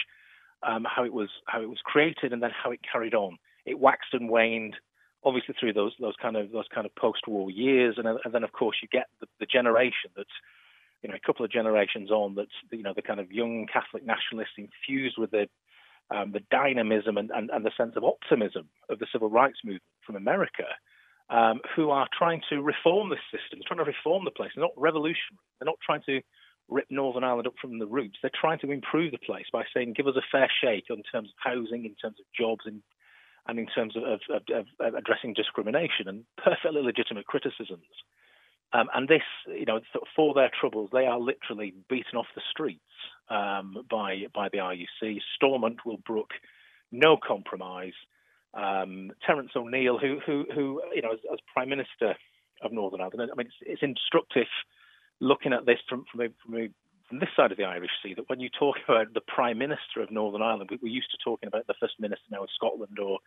um, 0.63 0.86
how 0.89 1.04
it 1.04 1.13
was 1.13 1.30
how 1.48 1.62
it 1.62 1.70
was 1.70 1.80
created, 1.84 2.34
and 2.34 2.42
then 2.42 2.51
how 2.51 2.72
it 2.72 2.80
carried 2.89 3.13
on. 3.13 3.38
It 3.65 3.80
waxed 3.80 4.13
and 4.13 4.30
waned, 4.30 4.75
obviously 5.24 5.56
through 5.60 5.74
those 5.74 5.94
those 6.00 6.15
kind 6.22 6.38
of 6.38 6.51
those 6.51 6.68
kind 6.74 6.86
of 6.86 6.96
post-war 6.96 7.50
years, 7.51 7.96
and, 7.98 8.08
and 8.08 8.34
then 8.34 8.44
of 8.44 8.51
course 8.51 8.77
you 8.82 8.88
get 8.92 9.08
the, 9.20 9.27
the 9.39 9.46
generation 9.46 10.12
that's 10.15 10.30
you 11.01 11.10
know 11.10 11.15
a 11.15 11.25
couple 11.25 11.44
of 11.44 11.51
generations 11.51 12.12
on 12.12 12.36
that's 12.36 12.56
you 12.72 12.84
know 12.84 12.94
the 12.96 13.01
kind 13.01 13.20
of 13.20 13.32
young 13.32 13.68
Catholic 13.72 14.06
nationalists 14.06 14.58
infused 14.58 15.18
with 15.18 15.32
the 15.32 15.48
um, 16.12 16.31
the 16.31 16.41
dynamism 16.51 17.17
and, 17.17 17.31
and, 17.31 17.50
and, 17.50 17.65
the 17.65 17.71
sense 17.75 17.93
of 17.95 18.03
optimism 18.03 18.69
of 18.89 19.00
the 19.00 19.07
civil 19.12 19.29
rights 19.29 19.57
movement 19.63 19.83
from 20.05 20.15
America, 20.15 20.65
um, 21.29 21.59
who 21.75 21.89
are 21.89 22.07
trying 22.15 22.41
to 22.50 22.62
reform 22.62 23.09
the 23.09 23.17
system, 23.31 23.59
trying 23.65 23.79
to 23.79 23.91
reform 23.91 24.24
the 24.25 24.31
place. 24.31 24.51
They're 24.55 24.63
not 24.63 24.77
revolutionary. 24.77 25.41
They're 25.59 25.65
not 25.65 25.79
trying 25.83 26.03
to 26.05 26.21
rip 26.69 26.85
Northern 26.89 27.24
Ireland 27.24 27.47
up 27.47 27.55
from 27.59 27.79
the 27.79 27.88
roots. 27.88 28.17
They're 28.21 28.31
trying 28.39 28.59
to 28.59 28.71
improve 28.71 29.12
the 29.12 29.17
place 29.17 29.45
by 29.51 29.63
saying, 29.74 29.93
give 29.95 30.07
us 30.07 30.15
a 30.15 30.25
fair 30.31 30.50
shake 30.62 30.85
in 30.89 31.03
terms 31.12 31.29
of 31.29 31.35
housing, 31.38 31.85
in 31.85 31.95
terms 31.95 32.17
of 32.19 32.25
jobs, 32.38 32.65
and, 32.65 32.81
and 33.47 33.59
in 33.59 33.67
terms 33.67 33.95
of, 33.95 34.03
of, 34.03 34.19
of, 34.53 34.65
of 34.79 34.93
addressing 34.93 35.33
discrimination 35.33 36.07
and 36.07 36.25
perfectly 36.38 36.81
legitimate 36.81 37.25
criticisms. 37.25 37.85
Um, 38.74 38.89
and 38.93 39.07
this, 39.07 39.21
you 39.47 39.65
know, 39.65 39.79
for 40.15 40.33
their 40.33 40.51
troubles, 40.59 40.89
they 40.91 41.05
are 41.05 41.19
literally 41.19 41.74
beaten 41.89 42.17
off 42.17 42.25
the 42.35 42.41
streets 42.51 42.81
um, 43.29 43.77
by 43.89 44.24
by 44.34 44.50
the 44.50 44.60
RUC. 44.60 45.20
Stormont 45.36 45.86
will 45.86 45.98
brook 45.98 46.32
no 46.91 47.17
compromise. 47.17 47.94
Um, 48.53 49.12
Terence 49.25 49.51
O'Neill, 49.55 49.98
who 49.98 50.20
who 50.25 50.46
who 50.53 50.82
you 50.94 51.01
know, 51.01 51.12
as, 51.13 51.20
as, 51.32 51.39
Prime 51.53 51.70
Minister 51.70 52.15
of 52.62 52.72
Northern 52.72 53.01
Ireland, 53.01 53.29
I 53.32 53.36
mean, 53.36 53.48
it's, 53.48 53.55
it's 53.62 53.84
instructive 53.84 54.48
looking 55.20 55.53
at 55.53 55.65
this 55.65 55.79
from 55.89 56.05
from, 56.12 56.22
a, 56.22 56.27
from, 56.44 56.55
a, 56.55 56.67
from 57.10 57.20
this 57.20 57.29
side 57.36 57.51
of 57.51 57.58
the 57.58 57.65
Irish 57.65 57.91
Sea 58.01 58.13
that 58.15 58.29
when 58.29 58.39
you 58.39 58.50
talk 58.50 58.77
about 58.88 59.13
the 59.13 59.22
Prime 59.22 59.58
Minister 59.58 60.01
of 60.01 60.12
Northern 60.12 60.41
Ireland, 60.41 60.70
we, 60.72 60.79
we're 60.82 60.94
used 60.94 61.12
to 61.12 61.17
talking 61.24 61.48
about 61.48 61.67
the 61.67 61.75
First 61.79 62.00
Minister 62.00 62.25
now 62.32 62.44
of 62.44 62.50
Scotland 62.55 62.98
or 63.00 63.20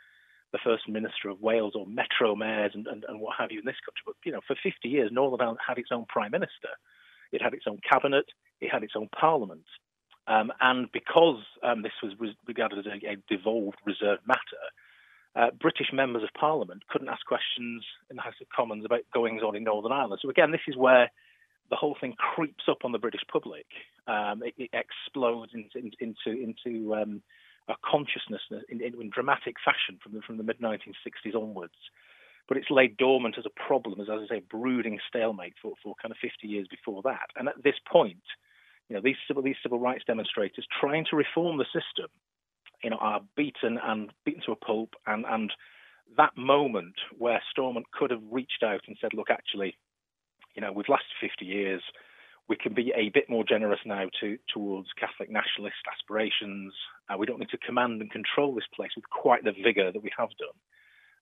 the 0.53 0.59
First 0.65 0.89
Minister 0.89 1.29
of 1.29 1.41
Wales 1.41 1.75
or 1.75 1.87
Metro 1.87 2.35
mayors 2.35 2.73
and, 2.75 2.87
and, 2.87 3.05
and 3.07 3.21
what 3.21 3.37
have 3.39 3.53
you 3.53 3.61
in 3.61 3.67
this 3.67 3.77
country. 3.85 4.03
But, 4.07 4.17
you 4.25 4.33
know, 4.33 4.41
for 4.47 4.57
50 4.63 4.89
years, 4.89 5.11
Northern 5.13 5.41
Ireland 5.41 5.61
had 5.67 5.79
its 5.79 5.91
own 5.93 6.07
Prime 6.09 6.31
Minister. 6.31 6.73
It 7.33 7.43
had 7.43 7.53
its 7.53 7.67
own 7.69 7.81
cabinet. 7.89 8.25
It 8.61 8.71
had 8.73 8.83
its 8.83 8.95
own 8.97 9.09
parliament. 9.19 9.67
Um, 10.29 10.53
and 10.61 10.93
because 10.93 11.43
um, 11.63 11.83
this 11.83 11.93
was 12.03 12.13
regarded 12.47 12.79
as 12.81 12.87
a, 12.87 13.13
a 13.13 13.17
devolved 13.35 13.79
reserved 13.85 14.23
matter, 14.27 14.63
uh, 15.35 15.51
British 15.59 15.89
members 15.93 16.23
of 16.23 16.29
Parliament 16.39 16.83
couldn't 16.89 17.09
ask 17.09 17.25
questions 17.25 17.85
in 18.11 18.17
the 18.17 18.23
House 18.23 18.35
of 18.41 18.49
Commons 18.55 18.85
about 18.85 19.01
goings 19.13 19.43
on 19.43 19.57
in 19.57 19.65
Northern 19.65 19.93
Ireland. 19.93 20.21
So 20.23 20.29
again, 20.29 20.53
this 20.53 20.69
is 20.69 20.77
where 20.77 21.11
the 21.71 21.77
whole 21.77 21.97
thing 21.99 22.15
creeps 22.19 22.65
up 22.69 22.85
on 22.85 22.93
the 22.93 22.99
British 22.99 23.23
public. 23.31 23.67
Um, 24.07 24.43
it, 24.43 24.55
it, 24.59 24.71
explodes 24.73 25.53
into 25.55 25.95
into 26.01 26.43
into 26.43 26.95
um, 26.95 27.23
a 27.69 27.75
consciousness 27.85 28.41
in, 28.69 28.81
in, 28.81 29.01
in 29.01 29.11
dramatic 29.11 29.57
fashion 29.65 29.99
from 30.03 30.13
the, 30.15 30.21
from 30.23 30.37
the 30.37 30.43
mid 30.43 30.59
1960s 30.61 31.35
onwards. 31.35 31.75
But 32.49 32.57
it's 32.57 32.71
laid 32.71 32.97
dormant 32.97 33.37
as 33.39 33.45
a 33.45 33.67
problem, 33.67 34.01
as, 34.01 34.09
as 34.11 34.21
I 34.25 34.37
say, 34.37 34.43
brooding 34.51 34.99
stalemate 35.07 35.55
for, 35.61 35.75
for 35.83 35.95
kind 36.01 36.13
of 36.13 36.19
50 36.19 36.49
years 36.49 36.67
before 36.67 37.03
that. 37.03 37.29
And 37.37 37.47
at 37.47 37.63
this 37.63 37.75
point, 37.91 38.25
you 38.89 38.97
know, 38.97 39.03
these 39.03 39.17
civil, 39.27 39.43
these 39.43 39.57
civil 39.63 39.79
rights 39.79 40.05
demonstrators 40.07 40.67
trying 40.81 41.05
to 41.11 41.17
reform 41.17 41.59
the 41.59 41.67
system, 41.67 42.09
you 42.83 42.91
know, 42.91 42.99
are 43.01 43.21
beaten 43.37 43.79
and 43.83 44.11
beaten 44.25 44.43
to 44.47 44.53
a 44.53 44.57
pulp. 44.57 44.95
And, 45.07 45.25
and 45.29 45.53
that 46.17 46.37
moment 46.37 46.95
where 47.17 47.43
Stormont 47.51 47.91
could 47.93 48.11
have 48.11 48.23
reached 48.31 48.63
out 48.65 48.81
and 48.87 48.97
said, 49.01 49.13
look, 49.15 49.31
actually, 49.31 49.77
you 50.55 50.63
know, 50.63 50.73
we've 50.73 50.89
lasted 50.89 51.15
50 51.21 51.45
years 51.45 51.83
we 52.49 52.57
can 52.57 52.73
be 52.73 52.93
a 52.97 53.11
bit 53.11 53.29
more 53.29 53.45
generous 53.45 53.81
now 53.85 54.07
to, 54.21 54.39
towards 54.53 54.89
Catholic 54.99 55.31
nationalist 55.31 55.77
aspirations. 55.93 56.73
Uh, 57.09 57.19
we 57.19 57.27
don't 57.27 57.39
need 57.39 57.51
to 57.51 57.59
command 57.59 58.01
and 58.01 58.11
control 58.11 58.55
this 58.55 58.65
place 58.75 58.91
with 58.97 59.05
quite 59.11 59.45
the 59.45 59.53
vigour 59.53 59.93
that 59.93 60.03
we 60.03 60.11
have 60.17 60.31
done. 60.39 60.57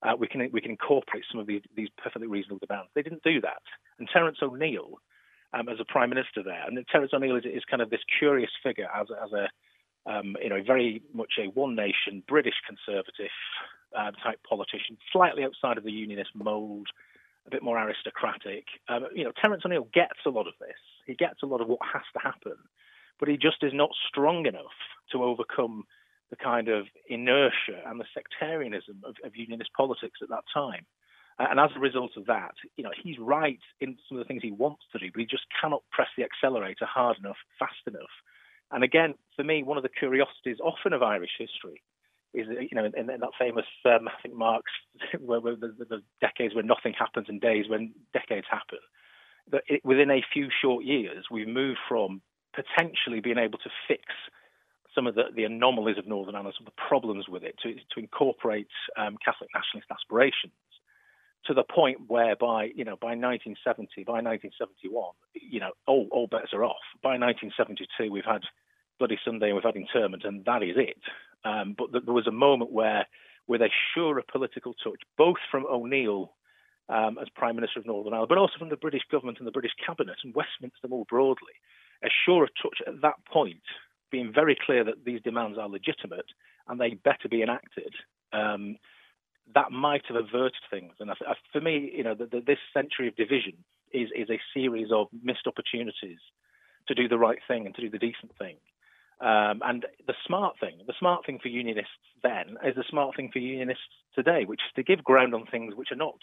Uh, 0.02 0.14
we 0.16 0.28
can 0.28 0.48
we 0.52 0.60
can 0.60 0.70
incorporate 0.70 1.24
some 1.30 1.40
of 1.40 1.46
these, 1.46 1.62
these 1.74 1.88
perfectly 1.96 2.28
reasonable 2.28 2.64
demands. 2.64 2.90
They 2.94 3.02
didn't 3.02 3.24
do 3.24 3.40
that. 3.40 3.62
And 3.98 4.08
Terence 4.12 4.38
O'Neill, 4.42 5.00
um, 5.52 5.68
as 5.68 5.78
a 5.80 5.84
prime 5.84 6.10
minister 6.10 6.42
there, 6.42 6.64
and 6.66 6.78
Terence 6.90 7.12
O'Neill 7.14 7.36
is, 7.36 7.44
is 7.44 7.62
kind 7.70 7.82
of 7.82 7.90
this 7.90 8.00
curious 8.18 8.50
figure 8.62 8.88
as 8.94 9.06
as 9.22 9.32
a 9.32 9.48
um, 10.10 10.36
you 10.42 10.48
know 10.48 10.62
very 10.64 11.02
much 11.12 11.34
a 11.38 11.48
one 11.48 11.74
nation 11.74 12.22
British 12.28 12.54
conservative 12.66 13.34
uh, 13.96 14.10
type 14.22 14.40
politician, 14.48 14.96
slightly 15.12 15.44
outside 15.44 15.78
of 15.78 15.84
the 15.84 15.92
unionist 15.92 16.30
mould 16.34 16.88
a 17.46 17.50
bit 17.50 17.62
more 17.62 17.80
aristocratic. 17.80 18.64
Um, 18.88 19.06
you 19.14 19.24
know, 19.24 19.32
Terence 19.40 19.62
O'Neill 19.64 19.88
gets 19.94 20.18
a 20.26 20.30
lot 20.30 20.48
of 20.48 20.54
this. 20.60 20.76
He 21.06 21.14
gets 21.14 21.42
a 21.42 21.46
lot 21.46 21.60
of 21.60 21.68
what 21.68 21.78
has 21.92 22.02
to 22.14 22.20
happen, 22.20 22.56
but 23.20 23.28
he 23.28 23.36
just 23.36 23.62
is 23.62 23.72
not 23.72 23.90
strong 24.08 24.46
enough 24.46 24.74
to 25.12 25.22
overcome 25.22 25.84
the 26.30 26.36
kind 26.36 26.68
of 26.68 26.86
inertia 27.08 27.82
and 27.86 28.00
the 28.00 28.04
sectarianism 28.12 29.00
of, 29.04 29.14
of 29.24 29.36
unionist 29.36 29.70
politics 29.76 30.18
at 30.22 30.28
that 30.28 30.42
time. 30.52 30.84
Uh, 31.38 31.46
and 31.50 31.60
as 31.60 31.70
a 31.76 31.80
result 31.80 32.12
of 32.16 32.26
that, 32.26 32.54
you 32.76 32.84
know, 32.84 32.90
he's 33.02 33.18
right 33.18 33.60
in 33.80 33.96
some 34.08 34.18
of 34.18 34.24
the 34.24 34.28
things 34.28 34.42
he 34.42 34.52
wants 34.52 34.82
to 34.92 34.98
do, 34.98 35.10
but 35.12 35.20
he 35.20 35.26
just 35.26 35.44
cannot 35.60 35.82
press 35.90 36.08
the 36.16 36.24
accelerator 36.24 36.86
hard 36.86 37.18
enough, 37.18 37.36
fast 37.58 37.74
enough. 37.86 38.14
And 38.70 38.82
again, 38.82 39.14
for 39.36 39.44
me, 39.44 39.62
one 39.62 39.76
of 39.76 39.82
the 39.82 39.88
curiosities 39.88 40.58
often 40.62 40.92
of 40.92 41.02
Irish 41.02 41.32
history 41.38 41.82
is 42.34 42.48
that 42.48 42.62
you 42.70 42.74
know 42.74 42.84
in, 42.84 43.10
in 43.10 43.20
that 43.20 43.30
famous 43.38 43.64
um, 43.86 44.08
I 44.08 44.20
think 44.22 44.34
Marx 44.34 44.64
where, 45.20 45.40
where 45.40 45.56
the, 45.56 45.74
the, 45.78 46.02
decades 46.20 46.54
when 46.54 46.66
nothing 46.66 46.92
happens 46.92 47.26
and 47.28 47.40
days 47.40 47.64
when 47.68 47.92
decades 48.12 48.46
happen. 48.50 48.78
That 49.52 49.62
it, 49.68 49.84
within 49.84 50.10
a 50.10 50.22
few 50.32 50.48
short 50.60 50.84
years, 50.84 51.26
we've 51.30 51.48
moved 51.48 51.78
from 51.88 52.20
potentially 52.52 53.20
being 53.20 53.38
able 53.38 53.58
to 53.58 53.70
fix 53.86 54.02
some 54.94 55.06
of 55.06 55.14
the, 55.14 55.24
the 55.34 55.44
anomalies 55.44 55.98
of 55.98 56.06
Northern 56.06 56.34
Ireland, 56.34 56.54
some 56.58 56.66
of 56.66 56.72
the 56.74 56.82
problems 56.88 57.28
with 57.28 57.44
it, 57.44 57.54
to, 57.62 57.74
to 57.74 58.00
incorporate 58.00 58.68
um, 58.96 59.16
Catholic 59.22 59.50
nationalist 59.54 59.88
aspirations, 59.92 60.54
to 61.46 61.54
the 61.54 61.64
point 61.64 61.98
where 62.08 62.36
by 62.36 62.70
you 62.74 62.84
know 62.84 62.96
by 63.00 63.14
1970, 63.14 64.04
by 64.04 64.20
1971, 64.20 65.12
you 65.34 65.60
know 65.60 65.72
all, 65.86 66.08
all 66.10 66.26
bets 66.26 66.52
are 66.52 66.64
off. 66.64 66.84
By 67.02 67.18
1972, 67.18 68.10
we've 68.10 68.24
had 68.24 68.42
Bloody 68.98 69.18
Sunday 69.24 69.46
and 69.46 69.54
we've 69.54 69.64
had 69.64 69.76
internment, 69.76 70.24
and 70.24 70.44
that 70.44 70.62
is 70.62 70.76
it. 70.76 71.02
Um, 71.44 71.74
but 71.76 71.92
th- 71.92 72.04
there 72.04 72.14
was 72.14 72.26
a 72.26 72.32
moment 72.32 72.72
where, 72.72 73.06
with 73.46 73.62
a 73.62 73.70
surer 73.94 74.22
political 74.30 74.74
touch, 74.74 75.00
both 75.16 75.36
from 75.50 75.66
O'Neill 75.66 76.32
um, 76.88 77.18
as 77.20 77.28
Prime 77.34 77.56
Minister 77.56 77.80
of 77.80 77.86
Northern 77.86 78.12
Ireland, 78.12 78.28
but 78.28 78.38
also 78.38 78.58
from 78.58 78.70
the 78.70 78.76
British 78.76 79.02
government 79.10 79.38
and 79.38 79.46
the 79.46 79.52
British 79.52 79.74
Cabinet 79.84 80.16
and 80.24 80.34
Westminster 80.34 80.88
more 80.88 81.04
broadly, 81.08 81.54
a 82.04 82.08
surer 82.24 82.48
touch 82.62 82.78
at 82.86 83.00
that 83.02 83.16
point, 83.30 83.62
being 84.10 84.32
very 84.32 84.56
clear 84.64 84.84
that 84.84 85.04
these 85.04 85.20
demands 85.22 85.58
are 85.58 85.68
legitimate 85.68 86.26
and 86.68 86.80
they 86.80 86.94
better 86.94 87.28
be 87.28 87.42
enacted. 87.42 87.94
Um, 88.32 88.76
that 89.54 89.70
might 89.70 90.02
have 90.08 90.16
averted 90.16 90.62
things. 90.70 90.92
And 90.98 91.10
for 91.52 91.60
me, 91.60 91.92
you 91.94 92.02
know, 92.02 92.14
the, 92.14 92.26
the, 92.26 92.40
this 92.40 92.58
century 92.74 93.08
of 93.08 93.16
division 93.16 93.54
is 93.92 94.08
is 94.14 94.28
a 94.30 94.40
series 94.52 94.88
of 94.92 95.08
missed 95.22 95.46
opportunities 95.46 96.18
to 96.88 96.94
do 96.94 97.08
the 97.08 97.18
right 97.18 97.38
thing 97.48 97.66
and 97.66 97.74
to 97.74 97.82
do 97.82 97.90
the 97.90 97.98
decent 97.98 98.36
thing. 98.38 98.56
Um, 99.20 99.62
and 99.64 99.86
the 100.06 100.14
smart 100.26 100.60
thing, 100.60 100.74
the 100.86 100.92
smart 100.98 101.24
thing 101.24 101.38
for 101.40 101.48
unionists 101.48 101.90
then 102.22 102.56
is 102.64 102.74
the 102.76 102.84
smart 102.90 103.16
thing 103.16 103.30
for 103.32 103.38
unionists 103.38 103.82
today, 104.14 104.44
which 104.44 104.60
is 104.60 104.72
to 104.76 104.82
give 104.82 105.02
ground 105.02 105.34
on 105.34 105.46
things 105.46 105.74
which 105.74 105.90
are 105.90 105.96
not, 105.96 106.18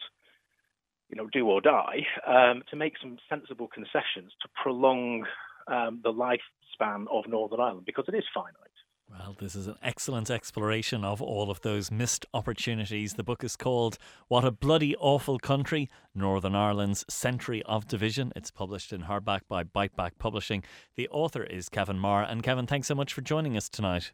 you 1.09 1.15
know, 1.15 1.27
do 1.27 1.47
or 1.47 1.59
die, 1.59 2.05
um, 2.27 2.61
to 2.69 2.75
make 2.75 2.93
some 3.01 3.17
sensible 3.27 3.67
concessions 3.67 4.31
to 4.43 4.49
prolong 4.61 5.25
um, 5.67 6.01
the 6.03 6.13
lifespan 6.13 7.05
of 7.11 7.27
Northern 7.27 7.59
Ireland 7.59 7.85
because 7.85 8.05
it 8.07 8.15
is 8.15 8.25
finite. 8.31 8.62
Well, 9.09 9.35
this 9.39 9.55
is 9.55 9.67
an 9.67 9.75
excellent 9.83 10.29
exploration 10.31 11.03
of 11.03 11.21
all 11.21 11.51
of 11.51 11.61
those 11.61 11.91
missed 11.91 12.25
opportunities. 12.33 13.13
The 13.13 13.23
book 13.23 13.43
is 13.43 13.55
called 13.55 13.97
What 14.27 14.43
a 14.43 14.51
Bloody 14.51 14.95
Awful 14.95 15.39
Country 15.39 15.89
Northern 16.15 16.55
Ireland's 16.55 17.05
Century 17.09 17.61
of 17.63 17.87
Division. 17.87 18.31
It's 18.35 18.51
published 18.51 18.91
in 18.91 19.03
hardback 19.03 19.41
by 19.47 19.63
Biteback 19.63 20.11
Publishing. 20.17 20.63
The 20.95 21.07
author 21.09 21.43
is 21.43 21.69
Kevin 21.69 21.97
Meagher. 21.97 22.29
And 22.31 22.41
Kevin, 22.41 22.65
thanks 22.65 22.87
so 22.87 22.95
much 22.95 23.13
for 23.13 23.21
joining 23.21 23.55
us 23.55 23.69
tonight. 23.69 24.13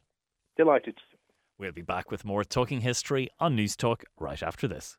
Delighted. 0.57 0.97
We'll 1.57 1.71
be 1.71 1.81
back 1.81 2.11
with 2.11 2.25
more 2.25 2.43
Talking 2.43 2.81
History 2.81 3.29
on 3.39 3.55
News 3.55 3.75
Talk 3.75 4.03
right 4.19 4.41
after 4.41 4.67
this. 4.67 4.97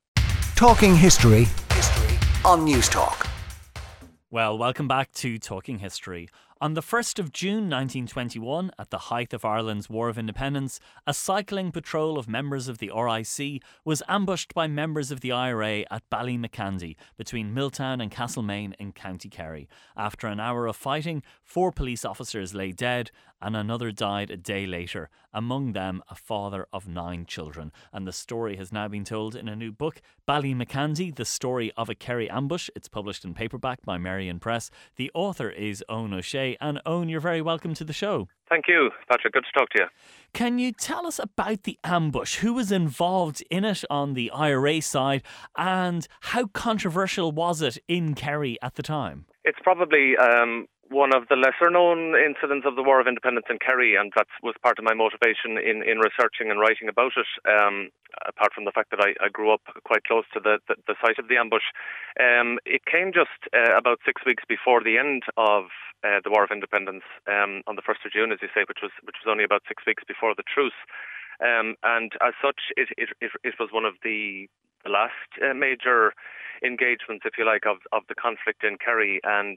Talking 0.57 0.95
History, 0.97 1.47
history 1.73 2.19
on 2.45 2.65
News 2.65 2.89
Talk. 2.89 3.27
Well, 4.31 4.57
welcome 4.57 4.87
back 4.87 5.11
to 5.15 5.39
Talking 5.39 5.81
History. 5.81 6.29
On 6.63 6.75
the 6.75 6.83
1st 6.83 7.19
of 7.19 7.33
June 7.33 7.71
1921, 7.71 8.71
at 8.79 8.91
the 8.91 8.99
height 9.09 9.33
of 9.33 9.47
Ireland's 9.47 9.89
War 9.89 10.11
of 10.11 10.19
Independence, 10.19 10.79
a 11.07 11.15
cycling 11.15 11.73
patrol 11.73 12.19
of 12.19 12.29
members 12.29 12.69
of 12.69 12.77
the 12.77 12.93
RIC 12.95 13.63
was 13.83 14.03
ambushed 14.07 14.53
by 14.53 14.67
members 14.67 15.11
of 15.11 15.23
the 15.23 15.33
IRA 15.33 15.87
at 15.91 16.03
Ballymacandy 16.11 16.97
between 17.17 17.55
Milltown 17.55 18.03
and 18.03 18.11
Castlemaine 18.11 18.77
in 18.79 18.93
County 18.93 19.31
Kerry. 19.31 19.71
After 19.97 20.27
an 20.27 20.39
hour 20.39 20.67
of 20.67 20.77
fighting, 20.77 21.23
four 21.43 21.73
police 21.73 22.05
officers 22.05 22.55
lay 22.55 22.73
dead 22.73 23.11
and 23.41 23.57
another 23.57 23.91
died 23.91 24.31
a 24.31 24.37
day 24.37 24.67
later, 24.67 25.09
among 25.33 25.73
them 25.73 26.03
a 26.09 26.15
father 26.15 26.67
of 26.73 26.89
nine 26.89 27.27
children. 27.27 27.73
And 27.93 28.07
the 28.07 28.13
story 28.13 28.57
has 28.57 28.73
now 28.73 28.89
been 28.89 29.05
told 29.05 29.35
in 29.35 29.49
a 29.49 29.57
new 29.57 29.73
book, 29.73 30.01
Ballymacandy, 30.27 31.15
The 31.15 31.25
Story 31.25 31.73
of 31.77 31.89
a 31.89 31.95
Kerry 31.95 32.29
Ambush. 32.31 32.71
It's 32.75 32.89
published 32.89 33.25
in 33.25 33.35
paperback 33.35 33.83
by 33.85 33.99
Merrion 33.99 34.41
Press. 34.41 34.71
The 34.97 35.11
author 35.15 35.51
is 35.51 35.85
Owen 35.89 36.15
O'Shea. 36.15 36.57
And 36.61 36.81
Owen, 36.87 37.09
you're 37.09 37.21
very 37.21 37.43
welcome 37.43 37.75
to 37.75 37.85
the 37.85 37.93
show. 37.93 38.29
Thank 38.49 38.67
you, 38.67 38.91
Patrick. 39.09 39.33
Good 39.33 39.45
to 39.45 39.59
talk 39.59 39.71
to 39.71 39.83
you. 39.83 39.87
Can 40.33 40.59
you 40.59 40.73
tell 40.73 41.07
us 41.07 41.21
about 41.21 41.63
the 41.63 41.79
ambush? 41.85 42.39
Who 42.39 42.55
was 42.55 42.73
involved 42.73 43.45
in 43.49 43.65
it 43.65 43.85
on 43.89 44.15
the 44.15 44.31
IRA 44.33 44.81
side, 44.81 45.23
and 45.57 46.07
how 46.21 46.47
controversial 46.47 47.31
was 47.31 47.63
it 47.63 47.79
in 47.87 48.15
Kerry 48.15 48.59
at 48.61 48.75
the 48.75 48.83
time? 48.83 49.27
It's 49.45 49.59
probably 49.63 50.17
um, 50.17 50.67
one 50.91 51.15
of 51.15 51.31
the 51.31 51.39
lesser 51.39 51.71
known 51.71 52.19
incidents 52.19 52.67
of 52.67 52.75
the 52.75 52.83
War 52.83 53.01
of 53.01 53.07
Independence 53.07 53.47
in 53.49 53.63
Kerry, 53.63 53.95
and 53.95 54.13
that 54.19 54.27
was 54.43 54.59
part 54.59 54.79
of 54.79 54.85
my 54.85 54.95
motivation 54.95 55.55
in, 55.55 55.87
in 55.87 56.03
researching 56.03 56.51
and 56.51 56.59
writing 56.59 56.91
about 56.91 57.15
it. 57.15 57.31
Um, 57.47 57.95
apart 58.27 58.53
from 58.53 58.67
the 58.67 58.75
fact 58.75 58.91
that 58.91 58.99
I, 58.99 59.15
I 59.23 59.31
grew 59.31 59.55
up 59.55 59.63
quite 59.87 60.03
close 60.03 60.27
to 60.35 60.41
the, 60.43 60.59
the, 60.67 60.75
the 60.91 60.99
site 60.99 61.23
of 61.23 61.31
the 61.31 61.39
ambush, 61.39 61.71
um, 62.19 62.59
it 62.67 62.83
came 62.91 63.15
just 63.15 63.39
uh, 63.55 63.79
about 63.79 64.03
six 64.05 64.27
weeks 64.27 64.43
before 64.47 64.83
the 64.83 64.99
end 64.99 65.23
of 65.39 65.71
uh, 66.03 66.19
the 66.27 66.31
War 66.31 66.43
of 66.43 66.51
Independence 66.51 67.07
um, 67.31 67.63
on 67.71 67.79
the 67.79 67.87
1st 67.87 68.05
of 68.05 68.13
June, 68.13 68.33
as 68.35 68.43
you 68.43 68.51
say, 68.51 68.67
which 68.67 68.83
was 68.83 68.91
which 69.07 69.17
was 69.23 69.31
only 69.31 69.47
about 69.47 69.63
six 69.71 69.87
weeks 69.87 70.03
before 70.03 70.35
the 70.35 70.47
truce. 70.47 70.77
Um, 71.39 71.77
and 71.83 72.13
as 72.21 72.35
such, 72.43 72.75
it, 72.77 72.89
it, 72.99 73.09
it, 73.21 73.31
it 73.45 73.55
was 73.59 73.71
one 73.73 73.87
of 73.87 73.95
the, 74.05 74.49
the 74.85 74.91
last 74.91 75.31
uh, 75.41 75.55
major 75.55 76.13
engagements, 76.65 77.25
if 77.25 77.39
you 77.39 77.47
like, 77.47 77.65
of, 77.65 77.79
of 77.93 78.03
the 78.09 78.15
conflict 78.15 78.65
in 78.65 78.77
Kerry. 78.77 79.21
And 79.25 79.57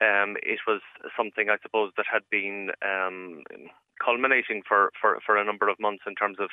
um, 0.00 0.36
it 0.42 0.60
was 0.66 0.80
something 1.16 1.48
I 1.48 1.56
suppose 1.62 1.92
that 1.96 2.06
had 2.10 2.22
been 2.30 2.70
um, 2.82 3.42
culminating 4.02 4.62
for, 4.66 4.90
for, 5.00 5.18
for 5.24 5.36
a 5.36 5.44
number 5.44 5.68
of 5.68 5.78
months 5.78 6.04
in 6.06 6.14
terms 6.14 6.38
of 6.40 6.48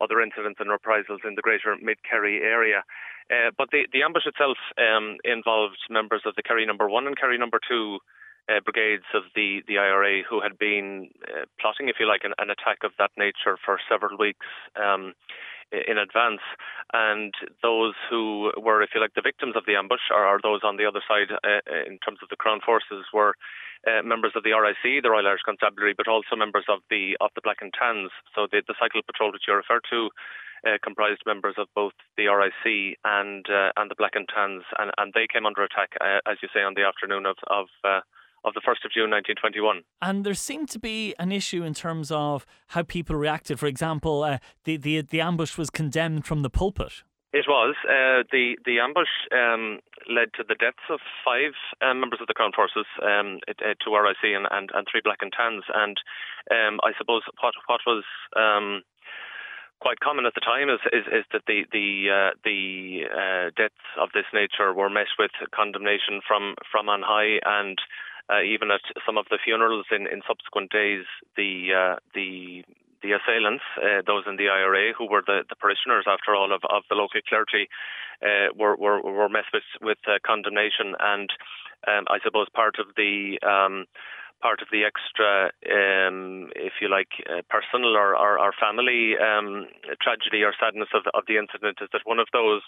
other 0.00 0.20
incidents 0.20 0.60
and 0.60 0.70
reprisals 0.70 1.20
in 1.24 1.34
the 1.34 1.42
greater 1.42 1.76
Mid 1.80 1.98
Kerry 2.08 2.40
area. 2.42 2.84
Uh, 3.30 3.50
but 3.56 3.68
the, 3.70 3.86
the 3.92 4.02
ambush 4.02 4.26
itself 4.26 4.56
um, 4.78 5.16
involved 5.24 5.78
members 5.90 6.22
of 6.24 6.34
the 6.36 6.42
Kerry 6.42 6.64
Number 6.64 6.88
One 6.88 7.06
and 7.06 7.18
Kerry 7.18 7.38
Number 7.38 7.58
Two 7.68 7.98
uh, 8.48 8.60
brigades 8.60 9.08
of 9.14 9.24
the, 9.34 9.60
the 9.66 9.78
IRA 9.78 10.22
who 10.22 10.40
had 10.40 10.56
been 10.58 11.10
uh, 11.26 11.44
plotting, 11.60 11.88
if 11.88 11.96
you 11.98 12.06
like, 12.06 12.22
an, 12.24 12.32
an, 12.38 12.50
attack 12.50 12.78
of 12.84 12.92
that 12.98 13.10
nature 13.18 13.58
for 13.64 13.78
several 13.90 14.16
weeks. 14.16 14.46
Um, 14.76 15.14
in 15.72 15.98
advance. 15.98 16.40
And 16.92 17.34
those 17.62 17.94
who 18.08 18.52
were, 18.56 18.82
if 18.82 18.90
you 18.94 19.00
like, 19.00 19.14
the 19.14 19.24
victims 19.24 19.56
of 19.56 19.64
the 19.66 19.76
ambush, 19.76 20.12
or, 20.14 20.38
those 20.42 20.60
on 20.62 20.76
the 20.76 20.86
other 20.86 21.02
side 21.06 21.32
uh, 21.32 21.60
uh 21.66 21.84
in 21.86 21.98
terms 21.98 22.20
of 22.22 22.28
the 22.28 22.36
Crown 22.36 22.60
forces, 22.64 23.04
were 23.12 23.34
uh, 23.86 24.02
members 24.02 24.32
of 24.34 24.44
the 24.44 24.52
RIC, 24.52 25.02
the 25.02 25.10
Royal 25.10 25.26
Irish 25.26 25.42
Constabulary, 25.44 25.94
but 25.96 26.08
also 26.08 26.36
members 26.36 26.64
of 26.68 26.80
the 26.90 27.16
of 27.20 27.30
the 27.34 27.42
Black 27.42 27.58
and 27.60 27.72
Tans. 27.74 28.10
So 28.34 28.46
the, 28.50 28.62
the 28.66 28.74
cycle 28.78 29.02
patrol 29.02 29.32
that 29.32 29.46
you 29.46 29.54
refer 29.54 29.80
to. 29.90 30.10
Uh, 30.66 30.78
comprised 30.82 31.20
members 31.26 31.54
of 31.58 31.68
both 31.76 31.92
the 32.16 32.26
RIC 32.26 32.96
and 33.04 33.44
uh, 33.46 33.70
and 33.76 33.90
the 33.90 33.94
Black 33.94 34.16
and 34.16 34.26
Tans, 34.26 34.64
and, 34.78 34.90
and 34.96 35.12
they 35.12 35.28
came 35.30 35.44
under 35.44 35.62
attack, 35.62 35.92
uh, 36.00 36.18
as 36.26 36.38
you 36.42 36.48
say, 36.52 36.62
on 36.62 36.74
the 36.74 36.82
afternoon 36.82 37.26
of 37.26 37.36
of 37.46 37.68
of 38.46 38.54
the 38.54 38.60
1st 38.60 38.84
of 38.86 38.92
June 38.94 39.10
1921. 39.10 39.82
And 40.00 40.24
there 40.24 40.34
seemed 40.34 40.70
to 40.70 40.78
be 40.78 41.14
an 41.18 41.32
issue 41.32 41.64
in 41.64 41.74
terms 41.74 42.10
of 42.10 42.46
how 42.68 42.82
people 42.82 43.16
reacted. 43.16 43.58
For 43.58 43.66
example, 43.66 44.22
uh, 44.22 44.38
the, 44.64 44.76
the, 44.76 45.02
the 45.02 45.20
ambush 45.20 45.58
was 45.58 45.68
condemned 45.68 46.24
from 46.24 46.42
the 46.42 46.50
pulpit. 46.50 47.02
It 47.32 47.44
was. 47.48 47.74
Uh, 47.84 48.24
the 48.32 48.56
the 48.64 48.80
ambush 48.80 49.12
um, 49.28 49.80
led 50.08 50.32
to 50.40 50.44
the 50.48 50.54
deaths 50.54 50.88
of 50.88 51.00
five 51.20 51.52
um, 51.84 52.00
members 52.00 52.20
of 52.22 52.28
the 52.28 52.34
Crown 52.34 52.52
Forces, 52.56 52.86
um, 53.02 53.40
it, 53.46 53.60
uh, 53.60 53.74
two 53.84 53.92
RIC 53.92 54.24
and, 54.24 54.46
and, 54.50 54.70
and, 54.72 54.86
three 54.88 55.02
Black 55.04 55.18
and 55.20 55.32
Tans. 55.36 55.64
And 55.68 56.00
um, 56.48 56.80
I 56.80 56.96
suppose 56.96 57.28
what 57.42 57.52
what 57.68 57.84
was 57.84 58.04
um, 58.40 58.80
quite 59.80 60.00
common 60.00 60.24
at 60.24 60.34
the 60.34 60.40
time 60.40 60.70
is 60.70 60.80
is, 60.92 61.04
is 61.12 61.24
that 61.32 61.42
the 61.46 61.68
the 61.72 62.08
uh, 62.08 62.30
the 62.44 63.04
uh, 63.04 63.50
deaths 63.52 63.84
of 64.00 64.08
this 64.14 64.26
nature 64.32 64.72
were 64.72 64.88
met 64.88 65.12
with 65.18 65.32
condemnation 65.54 66.24
from 66.26 66.54
from 66.70 66.88
on 66.88 67.02
high 67.04 67.36
and 67.44 67.76
uh, 68.32 68.42
even 68.42 68.70
at 68.70 68.80
some 69.04 69.16
of 69.16 69.26
the 69.30 69.38
funerals 69.42 69.86
in, 69.90 70.06
in 70.06 70.22
subsequent 70.26 70.70
days, 70.70 71.04
the 71.36 71.72
uh, 71.72 71.96
the 72.14 72.64
the 73.02 73.12
assailants, 73.12 73.62
uh, 73.78 74.02
those 74.06 74.24
in 74.26 74.36
the 74.36 74.48
IRA, 74.48 74.92
who 74.96 75.08
were 75.08 75.22
the, 75.24 75.44
the 75.48 75.54
parishioners, 75.54 76.06
after 76.08 76.34
all, 76.34 76.50
of, 76.52 76.62
of 76.70 76.82
the 76.88 76.96
local 76.96 77.20
clergy, 77.28 77.68
uh, 78.22 78.50
were, 78.56 78.74
were 78.76 79.00
were 79.00 79.28
met 79.28 79.44
with 79.52 79.68
with 79.80 79.98
uh, 80.08 80.18
condemnation, 80.26 80.94
and 80.98 81.30
um, 81.86 82.04
I 82.08 82.18
suppose 82.24 82.48
part 82.52 82.76
of 82.78 82.86
the 82.96 83.38
um, 83.46 83.84
part 84.42 84.60
of 84.60 84.68
the 84.70 84.84
extra, 84.84 85.50
um, 85.72 86.50
if 86.54 86.74
you 86.80 86.88
like, 86.88 87.08
uh, 87.24 87.40
personal 87.48 87.96
or, 87.96 88.14
or, 88.16 88.38
or 88.38 88.52
family 88.60 89.16
um, 89.16 89.66
tragedy 90.00 90.42
or 90.44 90.52
sadness 90.60 90.88
of, 90.92 91.04
of 91.14 91.24
the 91.26 91.38
incident 91.38 91.78
is 91.80 91.88
that 91.92 92.04
one 92.04 92.18
of 92.18 92.28
those 92.32 92.62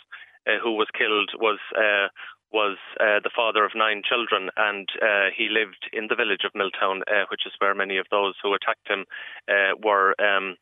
uh, 0.46 0.56
who 0.62 0.72
was 0.72 0.88
killed 0.96 1.30
was 1.36 1.58
uh, 1.76 2.08
was 2.52 2.78
uh, 3.00 3.20
the 3.22 3.30
father 3.34 3.64
of 3.64 3.72
nine 3.74 4.02
children, 4.02 4.50
and 4.56 4.88
uh, 5.02 5.28
he 5.36 5.48
lived 5.50 5.88
in 5.92 6.06
the 6.08 6.16
village 6.16 6.44
of 6.44 6.54
Milltown, 6.54 7.02
uh, 7.06 7.24
which 7.30 7.46
is 7.46 7.52
where 7.58 7.74
many 7.74 7.98
of 7.98 8.06
those 8.10 8.34
who 8.42 8.54
attacked 8.54 8.88
him 8.88 9.04
uh, 9.48 9.76
were 9.82 10.14
um, 10.20 10.56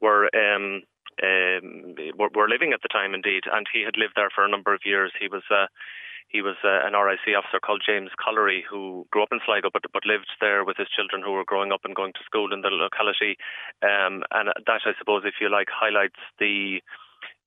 were. 0.00 0.30
Um, 0.34 0.82
um, 1.22 1.94
were, 2.18 2.48
living 2.50 2.72
at 2.74 2.82
the 2.82 2.90
time, 2.90 3.14
indeed, 3.14 3.44
and 3.46 3.70
he 3.72 3.86
had 3.86 3.94
lived 3.96 4.14
there 4.16 4.34
for 4.34 4.44
a 4.44 4.50
number 4.50 4.74
of 4.74 4.82
years. 4.84 5.12
He 5.14 5.28
was 5.28 5.44
uh, 5.48 5.70
he 6.34 6.42
was 6.42 6.56
uh, 6.64 6.82
an 6.82 6.98
RIC 6.98 7.30
officer 7.38 7.60
called 7.62 7.86
James 7.86 8.10
Collery 8.18 8.64
who 8.68 9.06
grew 9.12 9.22
up 9.22 9.30
in 9.30 9.38
Sligo 9.46 9.70
but 9.72 9.86
but 9.92 10.04
lived 10.04 10.26
there 10.40 10.64
with 10.64 10.76
his 10.76 10.90
children 10.90 11.22
who 11.22 11.30
were 11.30 11.46
growing 11.46 11.70
up 11.70 11.84
and 11.84 11.94
going 11.94 12.12
to 12.14 12.26
school 12.26 12.52
in 12.52 12.62
the 12.62 12.74
locality. 12.74 13.38
Um, 13.82 14.26
and 14.34 14.50
that, 14.50 14.82
I 14.84 14.98
suppose, 14.98 15.22
if 15.24 15.38
you 15.40 15.48
like, 15.48 15.68
highlights 15.70 16.18
the 16.40 16.82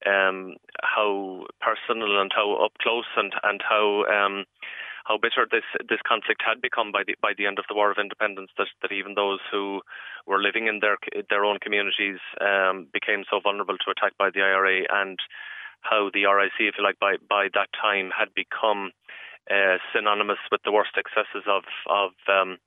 um, 0.05 0.55
how 0.83 1.45
personal 1.61 2.21
and 2.21 2.31
how 2.33 2.53
up 2.63 2.73
close 2.81 3.09
and 3.15 3.33
and 3.43 3.61
how 3.67 4.05
um, 4.05 4.45
how 5.05 5.17
bitter 5.17 5.47
this 5.49 5.63
this 5.89 6.03
conflict 6.07 6.43
had 6.45 6.61
become 6.61 6.91
by 6.91 7.03
the 7.07 7.15
by 7.21 7.33
the 7.37 7.45
end 7.47 7.59
of 7.59 7.65
the 7.69 7.75
War 7.75 7.91
of 7.91 7.97
Independence. 7.97 8.51
That 8.57 8.67
that 8.81 8.91
even 8.91 9.15
those 9.15 9.39
who 9.51 9.81
were 10.25 10.41
living 10.41 10.67
in 10.67 10.79
their 10.79 10.97
their 11.29 11.45
own 11.45 11.59
communities 11.59 12.19
um, 12.41 12.87
became 12.91 13.23
so 13.31 13.39
vulnerable 13.39 13.77
to 13.77 13.91
attack 13.91 14.17
by 14.17 14.29
the 14.29 14.41
IRA, 14.41 14.83
and 14.89 15.17
how 15.81 16.09
the 16.13 16.25
RIC, 16.25 16.59
if 16.59 16.75
you 16.77 16.83
like, 16.83 16.99
by 16.99 17.15
by 17.29 17.47
that 17.53 17.69
time 17.73 18.11
had 18.11 18.33
become 18.35 18.91
uh, 19.49 19.77
synonymous 19.95 20.43
with 20.51 20.61
the 20.63 20.71
worst 20.71 20.91
excesses 20.97 21.47
of 21.47 21.63
of 21.87 22.11
um, 22.27 22.57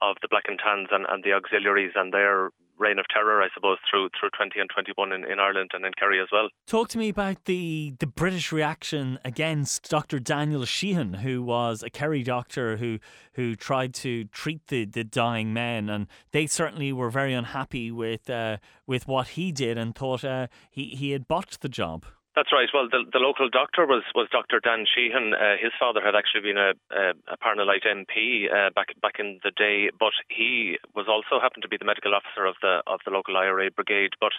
of 0.00 0.16
the 0.22 0.28
Black 0.28 0.44
and 0.48 0.58
Tans 0.58 0.88
and, 0.90 1.06
and 1.08 1.22
the 1.22 1.32
auxiliaries 1.32 1.92
and 1.94 2.12
their 2.12 2.50
reign 2.78 2.98
of 2.98 3.06
terror, 3.12 3.42
I 3.42 3.48
suppose, 3.54 3.78
through 3.90 4.08
through 4.18 4.30
20 4.36 4.58
and 4.60 4.68
21 4.70 5.12
in, 5.12 5.24
in 5.24 5.38
Ireland 5.38 5.70
and 5.72 5.84
in 5.84 5.92
Kerry 5.98 6.20
as 6.20 6.28
well. 6.32 6.48
Talk 6.66 6.88
to 6.90 6.98
me 6.98 7.08
about 7.08 7.44
the, 7.44 7.94
the 7.98 8.06
British 8.06 8.52
reaction 8.52 9.18
against 9.24 9.88
Dr. 9.88 10.18
Daniel 10.18 10.64
Sheehan, 10.64 11.14
who 11.14 11.42
was 11.42 11.82
a 11.82 11.90
Kerry 11.90 12.22
doctor 12.22 12.76
who 12.76 12.98
who 13.34 13.54
tried 13.56 13.94
to 13.94 14.24
treat 14.24 14.66
the, 14.68 14.84
the 14.84 15.04
dying 15.04 15.52
men, 15.54 15.88
and 15.88 16.06
they 16.32 16.46
certainly 16.46 16.92
were 16.92 17.10
very 17.10 17.32
unhappy 17.32 17.90
with 17.90 18.28
uh, 18.28 18.58
with 18.86 19.08
what 19.08 19.28
he 19.28 19.52
did 19.52 19.78
and 19.78 19.94
thought 19.94 20.24
uh, 20.24 20.48
he 20.70 20.90
he 20.90 21.12
had 21.12 21.28
botched 21.28 21.60
the 21.60 21.68
job. 21.68 22.04
That's 22.34 22.48
right. 22.50 22.68
Well, 22.72 22.88
the, 22.88 23.04
the 23.12 23.20
local 23.20 23.50
doctor 23.52 23.84
was, 23.84 24.04
was 24.14 24.26
Dr. 24.32 24.58
Dan 24.58 24.86
Sheehan. 24.88 25.34
Uh, 25.34 25.60
his 25.60 25.72
father 25.78 26.00
had 26.00 26.16
actually 26.16 26.40
been 26.40 26.56
a, 26.56 26.72
a, 26.88 27.12
a 27.28 27.36
Parnellite 27.36 27.84
MP 27.84 28.48
uh, 28.48 28.70
back 28.72 28.96
back 29.02 29.20
in 29.20 29.38
the 29.44 29.52
day, 29.52 29.90
but 30.00 30.16
he 30.32 30.78
was 30.96 31.04
also 31.12 31.42
happened 31.42 31.60
to 31.62 31.68
be 31.68 31.76
the 31.76 31.84
medical 31.84 32.14
officer 32.14 32.46
of 32.46 32.56
the 32.62 32.80
of 32.86 33.00
the 33.04 33.12
local 33.12 33.36
IRA 33.36 33.70
brigade. 33.70 34.16
But 34.16 34.32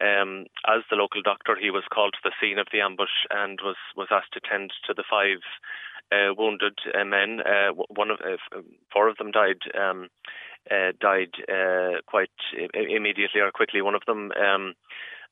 um, 0.00 0.46
as 0.64 0.88
the 0.88 0.96
local 0.96 1.20
doctor, 1.20 1.54
he 1.54 1.70
was 1.70 1.84
called 1.92 2.16
to 2.16 2.24
the 2.24 2.32
scene 2.40 2.58
of 2.58 2.68
the 2.72 2.80
ambush 2.80 3.28
and 3.28 3.60
was 3.60 3.76
was 3.94 4.08
asked 4.10 4.32
to 4.32 4.40
tend 4.40 4.72
to 4.88 4.94
the 4.96 5.04
five 5.04 5.44
uh, 6.12 6.32
wounded 6.36 6.78
uh, 6.96 7.04
men. 7.04 7.40
Uh, 7.44 7.76
one 7.92 8.10
of 8.10 8.20
uh, 8.24 8.40
four 8.92 9.08
of 9.08 9.18
them 9.18 9.30
died. 9.30 9.60
Um, 9.76 10.08
died 10.98 11.36
quite 12.06 12.32
immediately 12.72 13.42
or 13.42 13.50
quickly. 13.52 13.82
One 13.82 13.94
of 13.94 14.06
them. 14.06 14.32
Um, 14.32 14.74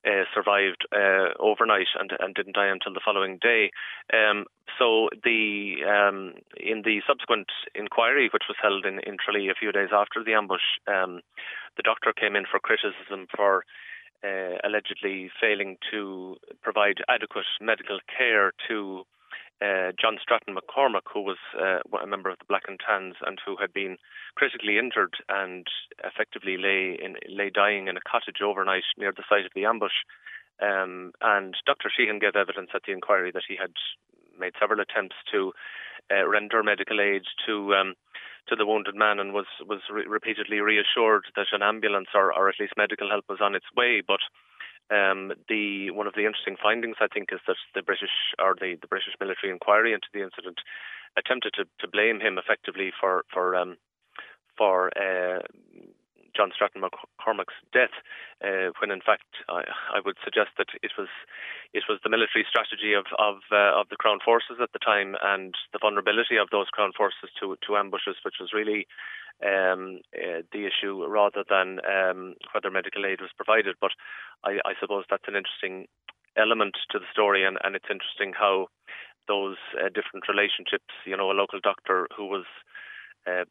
uh, 0.07 0.25
survived 0.35 0.87
uh, 0.93 1.35
overnight 1.39 1.89
and, 1.99 2.13
and 2.19 2.35
didn't 2.35 2.55
die 2.55 2.69
until 2.69 2.93
the 2.93 3.01
following 3.05 3.39
day. 3.41 3.71
Um, 4.13 4.47
so 4.79 5.09
the 5.25 5.77
um, 5.87 6.35
in 6.57 6.83
the 6.83 7.03
subsequent 7.07 7.49
inquiry, 7.75 8.29
which 8.33 8.45
was 8.49 8.57
held 8.61 8.85
in, 8.85 8.99
in 9.01 9.17
Tralee 9.23 9.49
a 9.49 9.55
few 9.55 9.73
days 9.73 9.91
after 9.93 10.23
the 10.25 10.35
ambush, 10.35 10.67
um, 10.87 11.21
the 11.77 11.83
doctor 11.83 12.13
came 12.13 12.37
in 12.37 12.45
for 12.51 12.59
criticism 12.59 13.27
for 13.35 13.65
uh, 14.25 14.59
allegedly 14.65 15.31
failing 15.41 15.77
to 15.91 16.37
provide 16.63 16.99
adequate 17.09 17.47
medical 17.61 17.99
care 18.07 18.53
to 18.69 19.05
uh, 19.63 19.93
John 20.01 20.19
Stratton 20.21 20.57
McCormack, 20.57 21.07
who 21.13 21.23
was 21.23 21.39
uh, 21.55 21.79
a 22.03 22.07
member 22.07 22.31
of 22.31 22.39
the 22.39 22.49
Black 22.49 22.65
and 22.67 22.81
Tans 22.81 23.15
and 23.25 23.39
who 23.45 23.57
had 23.61 23.73
been 23.73 23.97
critically 24.35 24.79
injured 24.79 25.15
and 25.29 25.67
effectively 26.05 26.57
lay 26.57 26.99
in, 27.01 27.15
lay 27.29 27.51
dying 27.51 27.87
in 27.87 27.97
a 27.97 28.01
cottage 28.09 28.43
overnight 28.43 28.85
near 28.99 29.13
the 29.15 29.25
site 29.29 29.47
of 29.47 29.53
the 29.55 29.65
ambush. 29.65 30.03
Um, 30.61 31.13
and 31.21 31.55
Dr. 31.67 31.91
Sheehan 31.95 32.19
gave 32.19 32.37
evidence 32.37 32.71
at 32.75 32.83
the 32.87 32.93
inquiry 32.93 33.31
that 33.33 33.47
he 33.47 33.57
had 33.57 33.73
made 34.39 34.55
several 34.59 34.81
attempts 34.81 35.17
to 35.31 35.53
uh, 36.11 36.27
render 36.27 36.63
medical 36.63 37.01
aid 37.01 37.23
to 37.47 37.75
um, 37.75 37.95
to 38.49 38.57
the 38.57 38.67
wounded 38.67 38.95
man 38.97 39.21
and 39.21 39.33
was 39.33 39.47
was 39.67 39.81
re- 39.91 40.07
repeatedly 40.07 40.61
reassured 40.61 41.25
that 41.37 41.53
an 41.53 41.63
ambulance 41.63 42.09
or, 42.15 42.35
or 42.35 42.49
at 42.49 42.59
least 42.59 42.75
medical 42.77 43.09
help 43.09 43.25
was 43.29 43.41
on 43.41 43.55
its 43.55 43.67
way. 43.77 44.03
But 44.07 44.21
um, 44.93 45.33
the 45.49 45.91
one 45.91 46.07
of 46.07 46.15
the 46.15 46.27
interesting 46.27 46.57
findings, 46.63 46.97
I 47.01 47.09
think, 47.09 47.31
is 47.33 47.41
that 47.47 47.57
the 47.75 47.83
British 47.83 48.11
or 48.39 48.55
the, 48.55 48.77
the 48.81 48.87
British 48.87 49.15
military 49.19 49.53
inquiry 49.53 49.93
into 49.93 50.09
the 50.13 50.23
incident 50.23 50.61
attempted 51.17 51.55
to, 51.55 51.65
to 51.81 51.89
blame 51.89 52.21
him 52.21 52.39
effectively 52.39 52.93
for 53.01 53.25
for 53.33 53.57
um, 53.57 53.77
for 54.57 54.91
uh, 54.97 55.41
John 56.37 56.51
Stratton 56.55 56.83
McCormack's 56.83 57.59
death, 57.73 57.95
uh, 58.45 58.73
when 58.81 58.91
in 58.91 59.01
fact 59.01 59.29
I, 59.49 59.65
I, 59.95 60.01
would 60.05 60.17
suggest 60.25 60.51
that 60.59 60.69
it 60.83 60.93
was 60.99 61.09
it 61.73 61.85
was 61.89 61.99
the 62.03 62.11
military 62.11 62.45
strategy 62.49 62.93
of 62.93 63.07
of, 63.19 63.45
uh, 63.53 63.79
of 63.79 63.89
the 63.91 63.97
Crown 63.97 64.19
forces 64.25 64.59
at 64.61 64.73
the 64.73 64.83
time 64.83 65.17
and 65.23 65.55
the 65.73 65.79
vulnerability 65.81 66.37
of 66.37 66.49
those 66.51 66.69
Crown 66.73 66.93
forces 66.97 67.31
to 67.41 67.57
to 67.67 67.77
ambushes, 67.77 68.17
which 68.25 68.41
was 68.41 68.53
really 68.53 68.87
um, 69.43 70.01
uh, 70.15 70.43
the 70.53 70.67
issue 70.67 71.05
rather 71.07 71.45
than 71.49 71.81
um, 71.85 72.35
whether 72.53 72.71
medical 72.71 73.05
aid 73.05 73.21
was 73.21 73.35
provided. 73.37 73.77
But 73.81 73.93
I, 74.45 74.59
I, 74.65 74.75
suppose 74.81 75.05
that's 75.11 75.27
an 75.27 75.37
interesting 75.37 75.87
element 76.37 76.77
to 76.91 76.99
the 76.99 77.11
story, 77.13 77.45
and, 77.45 77.59
and 77.65 77.75
it's 77.75 77.91
interesting 77.91 78.33
how 78.39 78.69
those 79.29 79.57
uh, 79.79 79.89
different 79.89 80.29
relationships. 80.29 80.95
You 81.05 81.17
know, 81.17 81.31
a 81.31 81.39
local 81.39 81.61
doctor 81.63 82.09
who 82.17 82.27
was 82.27 82.47
uh, 83.27 83.45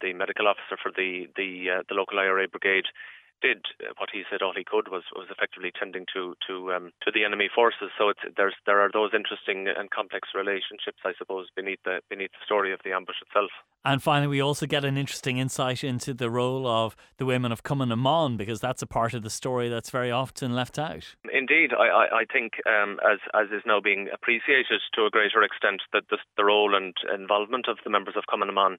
the 0.00 0.12
medical 0.12 0.48
officer 0.48 0.76
for 0.82 0.92
the 0.94 1.28
the 1.36 1.78
uh, 1.78 1.82
the 1.88 1.94
local 1.94 2.18
IRA 2.18 2.48
brigade 2.48 2.86
did 3.42 3.64
what 3.98 4.10
he 4.12 4.22
said 4.30 4.42
all 4.42 4.54
he 4.54 4.64
could 4.64 4.88
was 4.88 5.04
was 5.14 5.28
effectively 5.30 5.72
tending 5.78 6.06
to 6.14 6.34
to 6.46 6.72
um, 6.72 6.92
to 7.02 7.10
the 7.10 7.24
enemy 7.24 7.48
forces. 7.52 7.90
So 7.98 8.08
it's 8.08 8.20
there's 8.36 8.54
there 8.66 8.80
are 8.80 8.90
those 8.92 9.10
interesting 9.14 9.68
and 9.68 9.90
complex 9.90 10.28
relationships, 10.34 11.00
I 11.04 11.12
suppose, 11.18 11.48
beneath 11.54 11.80
the 11.84 12.00
beneath 12.08 12.32
the 12.32 12.44
story 12.44 12.72
of 12.72 12.80
the 12.84 12.92
ambush 12.92 13.16
itself. 13.26 13.50
And 13.84 14.02
finally, 14.02 14.28
we 14.28 14.42
also 14.42 14.66
get 14.66 14.84
an 14.84 14.98
interesting 14.98 15.38
insight 15.38 15.82
into 15.82 16.12
the 16.12 16.30
role 16.30 16.66
of 16.66 16.94
the 17.16 17.24
women 17.24 17.50
of 17.50 17.62
Cumann 17.62 18.36
because 18.36 18.60
that's 18.60 18.82
a 18.82 18.86
part 18.86 19.14
of 19.14 19.22
the 19.22 19.30
story 19.30 19.70
that's 19.70 19.88
very 19.88 20.10
often 20.10 20.54
left 20.54 20.78
out. 20.78 21.16
Indeed, 21.32 21.72
I, 21.72 21.86
I, 21.86 22.18
I 22.20 22.24
think 22.30 22.52
um, 22.66 23.00
as 23.10 23.18
as 23.34 23.48
is 23.50 23.62
now 23.64 23.80
being 23.80 24.08
appreciated 24.12 24.80
to 24.94 25.06
a 25.06 25.10
greater 25.10 25.42
extent 25.42 25.82
that 25.92 26.04
the, 26.10 26.18
the 26.36 26.44
role 26.44 26.74
and 26.74 26.94
involvement 27.14 27.68
of 27.68 27.78
the 27.84 27.90
members 27.90 28.16
of 28.16 28.24
Cumann 28.28 28.76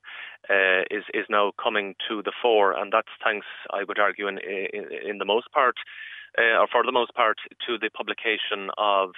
uh, 0.49 0.81
is 0.91 1.03
is 1.13 1.25
now 1.29 1.51
coming 1.61 1.95
to 2.07 2.21
the 2.21 2.33
fore, 2.41 2.73
and 2.73 2.91
that's 2.93 3.09
thanks, 3.23 3.47
I 3.71 3.83
would 3.87 3.99
argue, 3.99 4.27
in 4.27 4.37
in, 4.73 4.85
in 5.09 5.17
the 5.17 5.25
most 5.25 5.51
part, 5.51 5.75
uh, 6.37 6.59
or 6.61 6.67
for 6.71 6.83
the 6.85 6.91
most 6.91 7.13
part, 7.13 7.37
to 7.67 7.77
the 7.77 7.89
publication 7.89 8.69
of 8.77 9.11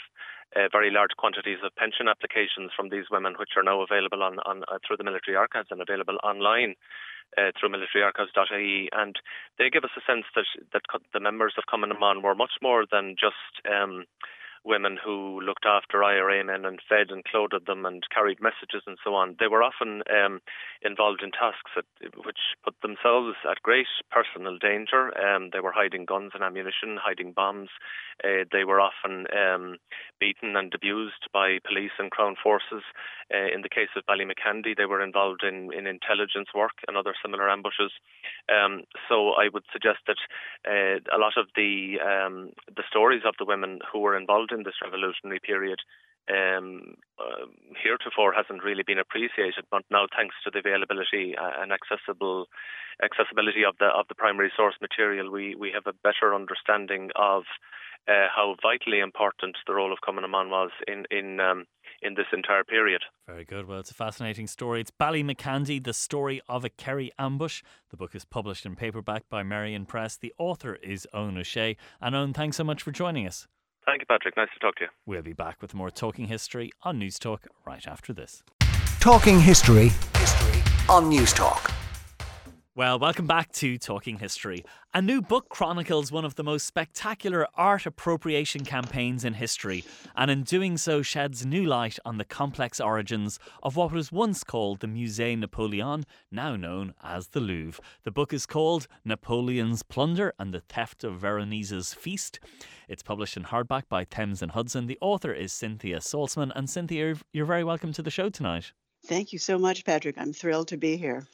uh, 0.56 0.70
very 0.72 0.92
large 0.92 1.12
quantities 1.18 1.58
of 1.64 1.76
pension 1.76 2.08
applications 2.08 2.72
from 2.76 2.90
these 2.90 3.10
women, 3.10 3.34
which 3.40 3.58
are 3.58 3.64
now 3.64 3.82
available 3.82 4.22
on, 4.22 4.40
on 4.46 4.64
uh, 4.72 4.78
through 4.86 4.98
the 4.98 5.04
military 5.04 5.36
archives 5.36 5.70
and 5.72 5.82
available 5.82 6.18
online 6.24 6.76
uh, 7.38 7.52
through 7.60 7.70
militaryarchives.ie. 7.70 8.90
And 8.94 9.16
they 9.58 9.70
give 9.70 9.84
us 9.84 9.98
a 9.98 10.06
sense 10.06 10.26
that 10.36 10.46
that 10.74 10.84
the 11.14 11.20
members 11.20 11.54
of 11.58 11.66
Cumann 11.66 11.90
na 11.90 11.96
mBan 11.96 12.22
were 12.22 12.36
much 12.36 12.54
more 12.62 12.86
than 12.90 13.16
just 13.20 13.66
um, 13.66 14.06
women 14.66 14.98
who 15.04 15.42
looked 15.42 15.66
after 15.66 16.04
IRA 16.04 16.44
men 16.44 16.66
and 16.66 16.80
fed 16.88 17.10
and 17.10 17.24
clothed 17.26 17.68
them 17.68 17.86
and 17.86 18.04
carried 18.14 18.42
messages 18.42 18.84
and 18.88 18.98
so 19.04 19.14
on. 19.14 19.36
They 19.40 19.48
were 19.48 19.64
often 19.64 20.04
um, 20.10 20.40
involved 20.82 21.22
in 21.22 21.32
tasks 21.32 21.72
that, 21.76 21.86
which 22.26 22.40
put 22.64 22.76
themselves 22.82 23.36
at 23.50 23.62
great 23.62 23.88
personal 24.10 24.58
danger. 24.58 25.12
Um, 25.18 25.50
they 25.52 25.60
were 25.60 25.74
hiding 25.74 26.06
guns 26.06 26.32
and 26.34 26.44
ammunition, 26.44 26.98
hiding 26.98 27.34
bombs. 27.34 27.70
Uh, 28.24 28.46
they 28.52 28.64
were 28.64 28.80
often 28.80 29.26
um, 29.36 29.78
beaten 30.20 30.56
and 30.56 30.74
abused 30.74 31.28
by 31.34 31.60
police 31.68 31.92
and 32.00 32.12
Crown 32.12 32.36
forces. 32.42 32.84
Uh, 33.34 33.50
in 33.54 33.62
the 33.64 33.70
case 33.70 33.90
of 33.98 34.06
Ballymacandy, 34.06 34.78
they 34.78 34.86
were 34.86 35.04
involved 35.04 35.44
in, 35.44 35.74
in 35.74 35.88
intelligence 35.88 36.50
work 36.56 36.80
and 36.88 36.96
other 36.96 37.14
similar 37.22 37.50
ambushes. 37.50 37.92
Um, 38.48 38.84
so 39.10 39.32
I 39.32 39.50
would 39.52 39.64
suggest 39.74 40.00
that 40.08 40.22
uh, 40.68 41.00
a 41.16 41.20
lot 41.20 41.34
of 41.38 41.48
the 41.56 41.98
um, 42.00 42.52
the 42.68 42.84
stories 42.90 43.24
of 43.26 43.36
the 43.40 43.46
women 43.46 43.80
who 43.92 44.00
were 44.00 44.18
involved 44.18 44.53
in 44.54 44.64
this 44.64 44.82
revolutionary 44.84 45.40
period 45.40 45.80
um, 46.32 46.96
uh, 47.20 47.46
heretofore 47.82 48.34
hasn't 48.34 48.64
really 48.64 48.84
been 48.84 49.00
appreciated, 49.00 49.66
but 49.70 49.84
now 49.92 50.08
thanks 50.16 50.36
to 50.44 50.52
the 50.52 50.60
availability 50.60 51.36
uh, 51.36 51.62
and 51.62 51.72
accessible 51.74 52.48
accessibility 53.04 53.64
of 53.66 53.76
the 53.80 53.88
of 53.88 54.08
the 54.08 54.16
primary 54.16 54.52
source 54.56 54.76
material, 54.82 55.32
we 55.32 55.56
we 55.56 55.72
have 55.72 55.88
a 55.88 55.98
better 56.04 56.34
understanding 56.34 57.10
of 57.16 57.44
uh, 58.08 58.28
how 58.34 58.56
vitally 58.62 59.00
important 59.00 59.58
the 59.68 59.74
role 59.74 59.92
of 59.92 60.00
Cumann 60.02 60.24
na 60.24 60.28
mBan 60.28 60.50
was 60.50 60.72
in 60.88 61.06
in 61.12 61.40
um, 61.40 61.66
in 62.02 62.16
this 62.16 62.28
entire 62.32 62.64
period. 62.64 63.02
Very 63.28 63.46
good. 63.46 63.68
Well, 63.68 63.80
it's 63.80 63.92
a 63.92 63.96
fascinating 63.96 64.48
story. 64.48 64.82
It's 64.82 64.92
Ballymacandy, 64.92 65.84
the 65.84 65.94
story 65.94 66.42
of 66.48 66.64
a 66.64 66.70
Kerry 66.70 67.12
ambush. 67.18 67.64
The 67.92 67.98
book 67.98 68.16
is 68.16 68.26
published 68.26 68.66
in 68.66 68.76
paperback 68.76 69.24
by 69.30 69.44
Merrion 69.44 69.86
Press. 69.86 70.16
The 70.18 70.34
author 70.38 70.76
is 70.76 71.08
Owen 71.14 71.38
O'Shea. 71.38 71.76
And 72.02 72.16
Owen, 72.16 72.34
thanks 72.34 72.58
so 72.58 72.64
much 72.64 72.82
for 72.82 72.92
joining 72.92 73.28
us. 73.28 73.48
Thank 73.86 74.02
you, 74.02 74.06
Patrick. 74.06 74.38
Nice 74.38 74.50
to 74.54 74.60
talk 74.60 74.76
to 74.76 74.86
you. 74.86 74.90
We'll 75.06 75.22
be 75.22 75.34
back 75.34 75.62
with 75.62 75.74
more 75.74 75.92
Talking 75.92 76.28
History 76.28 76.72
on 76.84 77.00
News 77.00 77.20
Talk 77.20 77.48
right 77.66 77.86
after 77.86 78.14
this. 78.14 78.44
Talking 79.00 79.40
History, 79.40 79.92
history 80.16 80.62
on 80.88 81.10
News 81.10 81.34
Talk. 81.34 81.72
Well, 82.76 82.98
welcome 82.98 83.28
back 83.28 83.52
to 83.54 83.78
Talking 83.78 84.18
History. 84.20 84.64
A 84.96 85.02
new 85.02 85.24
book 85.24 85.50
chronicles 85.50 86.12
one 86.12 86.24
of 86.24 86.36
the 86.36 86.44
most 86.44 86.68
spectacular 86.68 87.48
art 87.56 87.88
appropriation 87.88 88.64
campaigns 88.64 89.26
in 89.26 89.34
history, 89.34 89.84
and 90.16 90.30
in 90.30 90.44
doing 90.44 90.78
so 90.78 91.02
sheds 91.02 91.44
new 91.44 91.66
light 91.66 91.98
on 92.06 92.20
the 92.20 92.24
complex 92.24 92.80
origins 92.80 93.40
of 93.64 93.76
what 93.76 93.92
was 93.92 94.12
once 94.12 94.44
called 94.44 94.82
the 94.82 94.88
Musée 94.88 95.36
Napoleon, 95.36 96.06
now 96.30 96.56
known 96.56 96.94
as 97.02 97.30
the 97.30 97.40
Louvre. 97.40 97.82
The 98.04 98.12
book 98.12 98.34
is 98.34 98.46
called 98.46 98.86
Napoleon's 99.04 99.82
Plunder 99.82 100.32
and 100.38 100.54
the 100.54 100.62
Theft 100.62 101.04
of 101.04 101.20
Veronese's 101.20 101.96
Feast. 101.96 102.40
It's 102.88 103.02
published 103.02 103.36
in 103.36 103.46
hardback 103.46 103.90
by 103.90 104.04
Thames 104.04 104.44
and 104.44 104.52
Hudson. 104.52 104.86
The 104.86 105.00
author 105.02 105.34
is 105.34 105.52
Cynthia 105.52 106.02
Saltzman, 106.02 106.52
and 106.56 106.70
Cynthia, 106.70 107.16
you're 107.32 107.48
very 107.48 107.64
welcome 107.64 107.94
to 107.94 108.04
the 108.04 108.12
show 108.12 108.30
tonight. 108.30 108.74
Thank 109.08 109.34
you 109.34 109.40
so 109.40 109.58
much, 109.58 109.86
Patrick. 109.86 110.20
I'm 110.20 110.34
thrilled 110.34 110.68
to 110.68 110.78
be 110.78 110.98
here. 110.98 111.26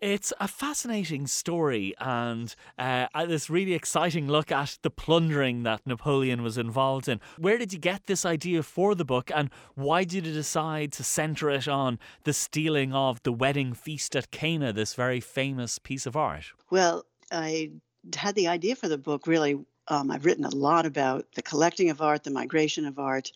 It's 0.00 0.30
a 0.38 0.46
fascinating 0.46 1.26
story 1.26 1.94
and 1.98 2.54
uh, 2.78 3.06
this 3.26 3.48
really 3.48 3.72
exciting 3.72 4.28
look 4.28 4.52
at 4.52 4.78
the 4.82 4.90
plundering 4.90 5.62
that 5.62 5.86
Napoleon 5.86 6.42
was 6.42 6.58
involved 6.58 7.08
in. 7.08 7.18
Where 7.38 7.56
did 7.56 7.72
you 7.72 7.78
get 7.78 8.06
this 8.06 8.26
idea 8.26 8.62
for 8.62 8.94
the 8.94 9.06
book 9.06 9.30
and 9.34 9.48
why 9.74 10.04
did 10.04 10.26
you 10.26 10.32
decide 10.34 10.92
to 10.92 11.04
centre 11.04 11.48
it 11.48 11.66
on 11.66 11.98
the 12.24 12.34
stealing 12.34 12.92
of 12.92 13.22
the 13.22 13.32
wedding 13.32 13.72
feast 13.72 14.14
at 14.14 14.30
Cana, 14.30 14.70
this 14.72 14.92
very 14.92 15.20
famous 15.20 15.78
piece 15.78 16.04
of 16.04 16.14
art? 16.14 16.44
Well, 16.70 17.06
I 17.32 17.70
had 18.14 18.34
the 18.34 18.48
idea 18.48 18.76
for 18.76 18.88
the 18.88 18.98
book 18.98 19.26
really. 19.26 19.64
Um, 19.88 20.10
I've 20.10 20.26
written 20.26 20.44
a 20.44 20.54
lot 20.54 20.84
about 20.84 21.26
the 21.36 21.42
collecting 21.42 21.90
of 21.90 22.02
art, 22.02 22.24
the 22.24 22.30
migration 22.30 22.86
of 22.86 22.98
art, 22.98 23.30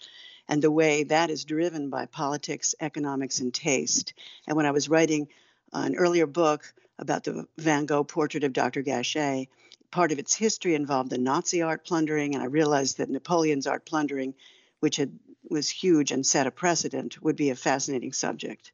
and 0.49 0.61
the 0.61 0.70
way 0.70 1.05
that 1.05 1.31
is 1.31 1.44
driven 1.44 1.90
by 1.90 2.07
politics, 2.07 2.75
economics, 2.81 3.38
and 3.38 3.55
taste. 3.55 4.12
And 4.49 4.57
when 4.57 4.66
I 4.66 4.73
was 4.73 4.88
writing 4.88 5.29
an 5.73 5.97
earlier 5.97 6.27
book 6.27 6.73
about 6.99 7.25
the 7.25 7.47
Van 7.57 7.87
Gogh 7.87 8.05
portrait 8.05 8.45
of 8.45 8.53
Dr. 8.53 8.83
Gachet. 8.83 9.49
Part 9.91 10.13
of 10.13 10.19
its 10.19 10.35
history 10.35 10.75
involved 10.75 11.11
the 11.11 11.19
Nazi 11.19 11.63
art 11.63 11.85
plundering, 11.85 12.35
and 12.35 12.43
I 12.43 12.47
realized 12.47 12.99
that 12.99 13.11
Napoleon's 13.11 13.67
art 13.67 13.85
plundering, 13.85 14.35
which 14.81 14.97
had 14.97 15.19
was 15.49 15.69
huge 15.69 16.13
and 16.13 16.25
set 16.25 16.47
a 16.47 16.51
precedent, 16.51 17.21
would 17.23 17.35
be 17.35 17.51
a 17.51 17.57
fascinating 17.57 18.13
subject. 18.13 18.73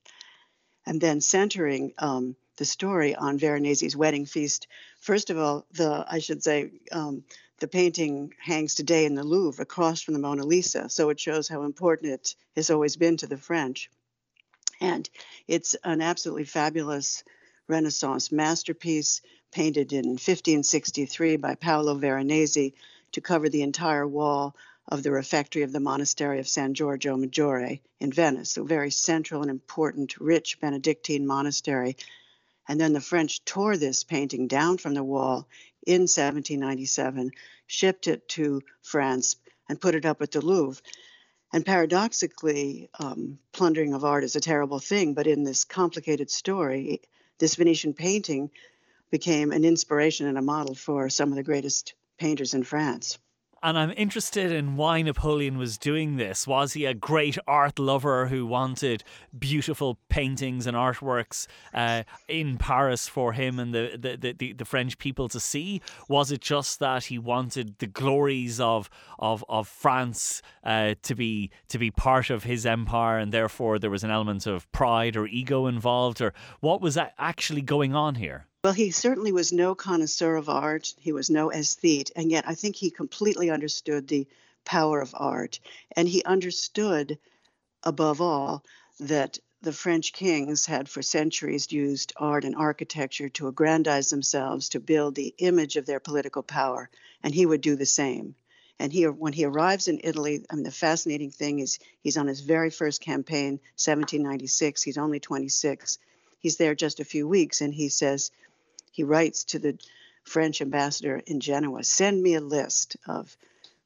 And 0.85 1.01
then 1.01 1.21
centering 1.21 1.95
um, 1.99 2.37
the 2.57 2.65
story 2.65 3.15
on 3.15 3.39
Veronese's 3.39 3.97
wedding 3.97 4.27
feast. 4.27 4.67
First 5.01 5.31
of 5.31 5.39
all, 5.39 5.67
the 5.73 6.05
I 6.09 6.19
should 6.19 6.43
say 6.43 6.71
um, 6.93 7.25
the 7.59 7.69
painting 7.69 8.35
hangs 8.39 8.75
today 8.75 9.07
in 9.07 9.15
the 9.15 9.25
Louvre 9.25 9.63
across 9.63 10.03
from 10.03 10.15
the 10.15 10.21
Mona 10.21 10.45
Lisa, 10.45 10.89
so 10.89 11.09
it 11.11 11.21
shows 11.21 11.49
how 11.49 11.63
important 11.63 12.13
it 12.13 12.35
has 12.55 12.71
always 12.71 12.97
been 12.97 13.17
to 13.19 13.27
the 13.27 13.39
French. 13.39 13.91
And 14.81 15.09
it's 15.49 15.75
an 15.85 16.03
absolutely 16.03 16.45
fabulous 16.45 17.25
Renaissance 17.69 18.31
masterpiece 18.31 19.23
painted 19.51 19.93
in 19.93 20.11
1563 20.11 21.37
by 21.37 21.55
Paolo 21.55 21.95
Veronese 21.95 22.73
to 23.12 23.21
cover 23.21 23.49
the 23.49 23.62
entire 23.62 24.07
wall 24.07 24.55
of 24.89 25.03
the 25.03 25.11
refectory 25.11 25.62
of 25.62 25.73
the 25.73 25.81
monastery 25.81 26.39
of 26.39 26.49
San 26.49 26.75
Giorgio 26.75 27.17
Maggiore 27.17 27.81
in 27.99 28.12
Venice, 28.12 28.57
a 28.57 28.62
very 28.62 28.91
central 28.91 29.43
and 29.43 29.51
important, 29.51 30.21
rich 30.21 30.61
Benedictine 30.61 31.27
monastery. 31.27 31.97
And 32.69 32.81
then 32.81 32.93
the 32.93 33.01
French 33.01 33.45
tore 33.45 33.77
this 33.77 34.05
painting 34.05 34.47
down 34.47 34.79
from 34.79 34.95
the 34.95 35.03
wall 35.03 35.49
in 35.87 36.03
1797, 36.03 37.33
shipped 37.67 38.07
it 38.07 38.29
to 38.31 38.62
France, 38.83 39.37
and 39.69 39.81
put 39.81 39.95
it 39.95 40.07
up 40.07 40.23
at 40.23 40.31
the 40.31 40.41
Louvre. 40.41 40.83
And 41.53 41.65
paradoxically, 41.65 42.89
um, 42.99 43.39
plundering 43.53 43.95
of 43.95 44.05
art 44.05 44.25
is 44.25 44.37
a 44.37 44.41
terrible 44.41 44.79
thing, 44.79 45.15
but 45.15 45.27
in 45.27 45.45
this 45.45 45.65
complicated 45.65 46.31
story, 46.31 47.01
this 47.39 47.55
Venetian 47.55 47.95
painting 47.95 48.51
became 49.11 49.53
an 49.53 49.65
inspiration 49.65 50.27
and 50.27 50.37
a 50.37 50.43
model 50.43 50.75
for 50.75 51.09
some 51.09 51.31
of 51.31 51.37
the 51.37 51.43
greatest 51.43 51.95
painters 52.19 52.55
in 52.55 52.65
France. 52.65 53.19
And 53.66 53.76
I'm 53.76 53.92
interested 53.96 54.52
in 54.52 54.76
why 54.76 55.02
Napoleon 55.02 55.59
was 55.59 55.76
doing 55.76 56.18
this. 56.18 56.46
Was 56.46 56.74
he 56.74 56.85
a 56.85 56.94
great 56.94 57.37
art 57.48 57.81
lover 57.81 58.29
who 58.29 58.46
wanted 58.46 59.02
beautiful 59.37 59.98
paintings 60.09 60.68
and 60.68 60.76
artworks 60.76 61.48
uh, 61.74 62.05
in 62.29 62.59
Paris 62.59 63.09
for 63.09 63.33
him 63.33 63.59
and 63.59 63.74
the, 63.74 63.98
the, 63.98 64.33
the, 64.38 64.52
the, 64.52 64.64
French 64.64 64.98
people 64.98 65.29
to 65.31 65.40
see? 65.40 65.83
Was 66.09 66.31
it 66.31 66.42
just 66.42 66.79
that 66.79 67.07
he 67.07 67.18
wanted 67.18 67.81
the 67.81 67.88
glories 67.88 68.61
of 68.61 68.88
of, 69.18 69.44
of 69.48 69.66
France 69.66 70.42
uh, 70.62 70.94
to 71.02 71.16
be 71.16 71.50
to 71.66 71.76
be 71.76 71.90
part 71.90 72.31
of 72.31 72.44
his 72.44 72.66
empire, 72.66 73.18
and 73.18 73.33
therefore 73.33 73.81
there 73.81 73.90
was 73.90 74.05
an 74.05 74.12
element 74.12 74.46
of 74.46 74.70
pride 74.70 75.16
or 75.16 75.26
ego 75.26 75.66
involved, 75.66 76.20
or 76.20 76.33
what 76.61 76.81
was 76.81 76.96
actually 77.18 77.62
going 77.62 77.96
on 77.96 78.14
here? 78.14 78.46
Well, 78.66 78.72
he 78.72 78.90
certainly 78.90 79.31
was 79.31 79.52
no 79.52 79.76
connoisseur 79.76 80.35
of 80.35 80.48
art. 80.48 80.92
He 80.98 81.12
was 81.12 81.31
no 81.31 81.52
aesthete. 81.52 82.11
And 82.16 82.33
yet, 82.33 82.48
I 82.48 82.57
think 82.57 82.74
he 82.74 82.90
completely 82.90 83.48
understood 83.48 84.09
the 84.09 84.26
power 84.64 85.00
of 85.00 85.14
art. 85.16 85.61
And 85.94 86.09
he 86.09 86.24
understood, 86.24 87.20
above 87.85 88.20
all, 88.20 88.64
that 88.98 89.38
the 89.62 89.72
French 89.72 90.12
kings 90.12 90.66
had 90.66 90.88
for 90.88 91.00
centuries 91.00 91.70
used 91.70 92.12
art 92.16 92.44
and 92.44 92.57
architecture 92.57 93.29
to 93.29 93.46
aggrandize 93.46 94.11
themselves, 94.11 94.70
to 94.70 94.81
build 94.81 95.14
the 95.14 95.33
image 95.38 95.76
of 95.76 95.87
their 95.87 96.00
political 96.00 96.42
power. 96.42 96.90
And 97.22 97.33
he 97.33 97.46
would 97.46 97.61
do 97.61 97.76
the 97.76 97.87
same. 97.87 98.35
And 98.81 98.92
he, 98.92 99.07
when 99.07 99.33
he 99.33 99.44
arrives 99.44 99.87
in 99.87 100.00
Italy, 100.02 100.44
I 100.50 100.57
mean, 100.57 100.64
the 100.64 100.72
fascinating 100.72 101.31
thing 101.31 101.61
is 101.61 101.79
he's 102.00 102.16
on 102.16 102.26
his 102.26 102.40
very 102.40 102.70
first 102.70 103.00
campaign, 103.00 103.61
1796. 103.76 104.83
He's 104.83 104.98
only 104.98 105.20
26. 105.20 105.98
He's 106.40 106.57
there 106.57 106.74
just 106.74 106.98
a 106.98 107.05
few 107.05 107.29
weeks, 107.29 107.61
and 107.61 107.72
he 107.72 107.88
says, 107.88 108.33
he 108.97 109.05
writes 109.05 109.45
to 109.45 109.59
the 109.59 109.79
French 110.25 110.63
ambassador 110.63 111.23
in 111.27 111.39
Genoa 111.39 111.85
send 111.85 112.23
me 112.23 112.33
a 112.33 112.41
list 112.41 112.97
of 113.07 113.37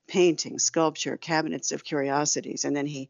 paintings, 0.06 0.62
sculpture, 0.62 1.16
cabinets 1.16 1.72
of 1.72 1.82
curiosities. 1.82 2.64
And 2.64 2.76
then 2.76 2.86
he 2.86 3.08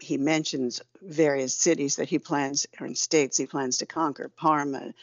he 0.00 0.16
mentions 0.16 0.80
various 1.02 1.54
cities 1.54 1.96
that 1.96 2.08
he 2.08 2.20
plans 2.20 2.68
or 2.80 2.94
states 2.94 3.36
he 3.36 3.46
plans 3.46 3.78
to 3.78 3.86
conquer 3.86 4.28
Parma, 4.28 4.94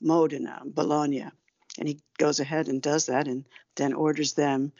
Modena, 0.00 0.62
Bologna. 0.64 1.26
And 1.76 1.88
he 1.88 1.98
goes 2.18 2.38
ahead 2.38 2.68
and 2.68 2.80
does 2.80 3.06
that 3.06 3.26
and 3.26 3.44
then 3.74 3.92
orders 3.92 4.34
them 4.34 4.72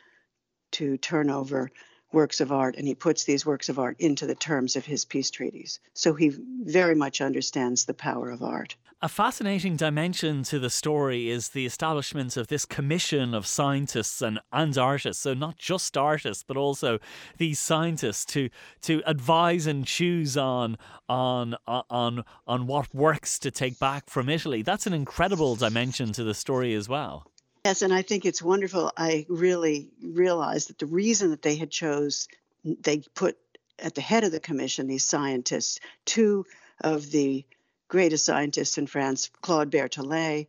to 0.79 0.97
turn 0.97 1.29
over 1.29 1.73
works 2.13 2.41
of 2.41 2.53
art 2.53 2.77
and 2.77 2.87
he 2.87 2.95
puts 2.95 3.25
these 3.25 3.45
works 3.45 3.69
of 3.69 3.81
art 3.81 3.97
into 3.99 4.27
the 4.27 4.37
terms 4.37 4.77
of 4.77 4.87
his 4.87 5.05
peace 5.05 5.31
treaties. 5.33 5.81
So 5.93 6.15
he 6.15 6.29
very 6.31 6.95
much 6.95 7.21
understands 7.21 7.85
the 7.85 7.95
power 7.95 8.31
of 8.31 8.45
art. 8.45 8.77
A 9.03 9.09
fascinating 9.09 9.77
dimension 9.77 10.43
to 10.43 10.59
the 10.59 10.69
story 10.69 11.31
is 11.31 11.49
the 11.49 11.65
establishment 11.65 12.37
of 12.37 12.49
this 12.49 12.67
commission 12.67 13.33
of 13.33 13.47
scientists 13.47 14.21
and, 14.21 14.39
and 14.53 14.77
artists. 14.77 15.23
So 15.23 15.33
not 15.33 15.57
just 15.57 15.97
artists, 15.97 16.45
but 16.47 16.59
also 16.59 16.99
these 17.39 17.59
scientists 17.59 18.27
to 18.27 18.51
to 18.83 19.03
advise 19.07 19.67
and 19.67 19.87
choose 19.87 20.37
on 20.37 20.77
on 21.09 21.57
on 21.67 22.25
on 22.47 22.67
what 22.67 22.95
works 22.95 23.39
to 23.39 23.51
take 23.51 23.79
back 23.79 24.11
from 24.11 24.29
Italy. 24.29 24.61
That's 24.61 24.87
an 24.87 24.93
incredible 24.93 25.57
dimension 25.57 26.13
to 26.13 26.23
the 26.23 26.35
story 26.35 26.75
as 26.75 26.87
well. 26.87 27.27
Yes, 27.65 27.81
and 27.81 27.95
I 27.95 28.03
think 28.03 28.27
it's 28.27 28.43
wonderful. 28.43 28.93
I 28.99 29.25
really 29.31 29.89
realized 30.03 30.69
that 30.69 30.79
the 30.79 30.85
reason 30.85 31.31
that 31.31 31.41
they 31.41 31.57
had 31.57 31.71
chose 31.71 32.29
they 32.65 33.03
put 33.15 33.39
at 33.79 33.95
the 33.95 34.03
head 34.03 34.25
of 34.25 34.33
the 34.33 34.41
commission 34.41 34.89
these 34.89 35.07
scientists, 35.07 35.81
two 36.05 36.45
of 36.83 37.11
the 37.11 37.47
greatest 37.91 38.25
scientists 38.25 38.79
in 38.79 38.87
France, 38.87 39.31
Claude 39.43 39.71
Berthollet, 39.71 40.47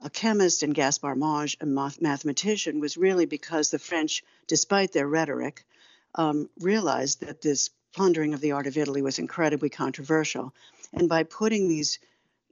a 0.00 0.10
chemist, 0.10 0.62
and 0.62 0.74
Gaspard 0.74 1.18
Monge, 1.18 1.56
a 1.60 1.66
mathematician, 1.66 2.78
was 2.78 2.96
really 2.96 3.26
because 3.26 3.70
the 3.70 3.80
French, 3.80 4.22
despite 4.46 4.92
their 4.92 5.08
rhetoric, 5.08 5.66
um, 6.14 6.48
realized 6.60 7.20
that 7.20 7.42
this 7.42 7.70
plundering 7.92 8.32
of 8.32 8.40
the 8.40 8.52
art 8.52 8.68
of 8.68 8.78
Italy 8.78 9.02
was 9.02 9.18
incredibly 9.18 9.68
controversial. 9.68 10.54
And 10.92 11.08
by 11.08 11.24
putting 11.24 11.68
these 11.68 11.98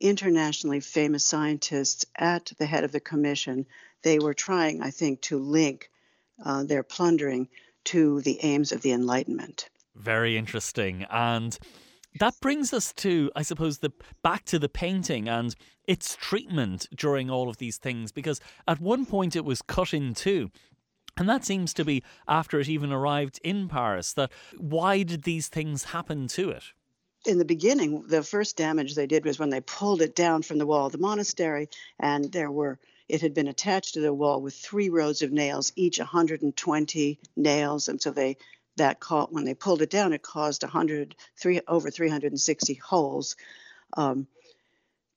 internationally 0.00 0.80
famous 0.80 1.24
scientists 1.24 2.04
at 2.16 2.52
the 2.58 2.66
head 2.66 2.82
of 2.82 2.90
the 2.90 3.00
commission, 3.00 3.64
they 4.02 4.18
were 4.18 4.34
trying, 4.34 4.82
I 4.82 4.90
think, 4.90 5.20
to 5.22 5.38
link 5.38 5.88
uh, 6.44 6.64
their 6.64 6.82
plundering 6.82 7.48
to 7.84 8.20
the 8.22 8.40
aims 8.42 8.72
of 8.72 8.82
the 8.82 8.90
Enlightenment. 8.90 9.70
Very 9.94 10.36
interesting. 10.36 11.06
And 11.08 11.56
that 12.18 12.34
brings 12.40 12.72
us 12.72 12.92
to, 12.94 13.30
I 13.36 13.42
suppose, 13.42 13.78
the 13.78 13.92
back 14.22 14.44
to 14.46 14.58
the 14.58 14.68
painting 14.68 15.28
and 15.28 15.54
its 15.86 16.16
treatment 16.16 16.88
during 16.94 17.30
all 17.30 17.48
of 17.48 17.58
these 17.58 17.76
things, 17.76 18.12
because 18.12 18.40
at 18.66 18.80
one 18.80 19.06
point 19.06 19.36
it 19.36 19.44
was 19.44 19.62
cut 19.62 19.94
in 19.94 20.14
two. 20.14 20.50
And 21.16 21.28
that 21.28 21.44
seems 21.44 21.72
to 21.74 21.84
be 21.84 22.02
after 22.28 22.60
it 22.60 22.68
even 22.68 22.92
arrived 22.92 23.40
in 23.42 23.68
Paris. 23.68 24.12
That 24.12 24.30
why 24.58 25.02
did 25.02 25.22
these 25.22 25.48
things 25.48 25.84
happen 25.84 26.28
to 26.28 26.50
it? 26.50 26.64
in 27.26 27.38
the 27.38 27.44
beginning, 27.44 28.04
the 28.06 28.22
first 28.22 28.56
damage 28.56 28.94
they 28.94 29.06
did 29.06 29.24
was 29.24 29.38
when 29.38 29.50
they 29.50 29.60
pulled 29.60 30.00
it 30.00 30.14
down 30.14 30.42
from 30.42 30.58
the 30.58 30.66
wall 30.66 30.86
of 30.86 30.92
the 30.92 30.98
monastery, 30.98 31.68
and 31.98 32.30
there 32.32 32.50
were 32.50 32.78
it 33.08 33.20
had 33.20 33.34
been 33.34 33.46
attached 33.46 33.94
to 33.94 34.00
the 34.00 34.12
wall 34.12 34.40
with 34.40 34.54
three 34.54 34.88
rows 34.88 35.22
of 35.22 35.30
nails, 35.30 35.72
each 35.76 35.98
120 35.98 37.20
nails, 37.36 37.88
and 37.88 38.02
so 38.02 38.10
they 38.10 38.36
that 38.76 39.00
caught 39.00 39.32
when 39.32 39.44
they 39.44 39.54
pulled 39.54 39.82
it 39.82 39.90
down, 39.90 40.12
it 40.12 40.22
caused 40.22 40.62
100, 40.62 41.14
three, 41.36 41.60
over 41.66 41.90
360 41.90 42.74
holes 42.74 43.36
um, 43.96 44.26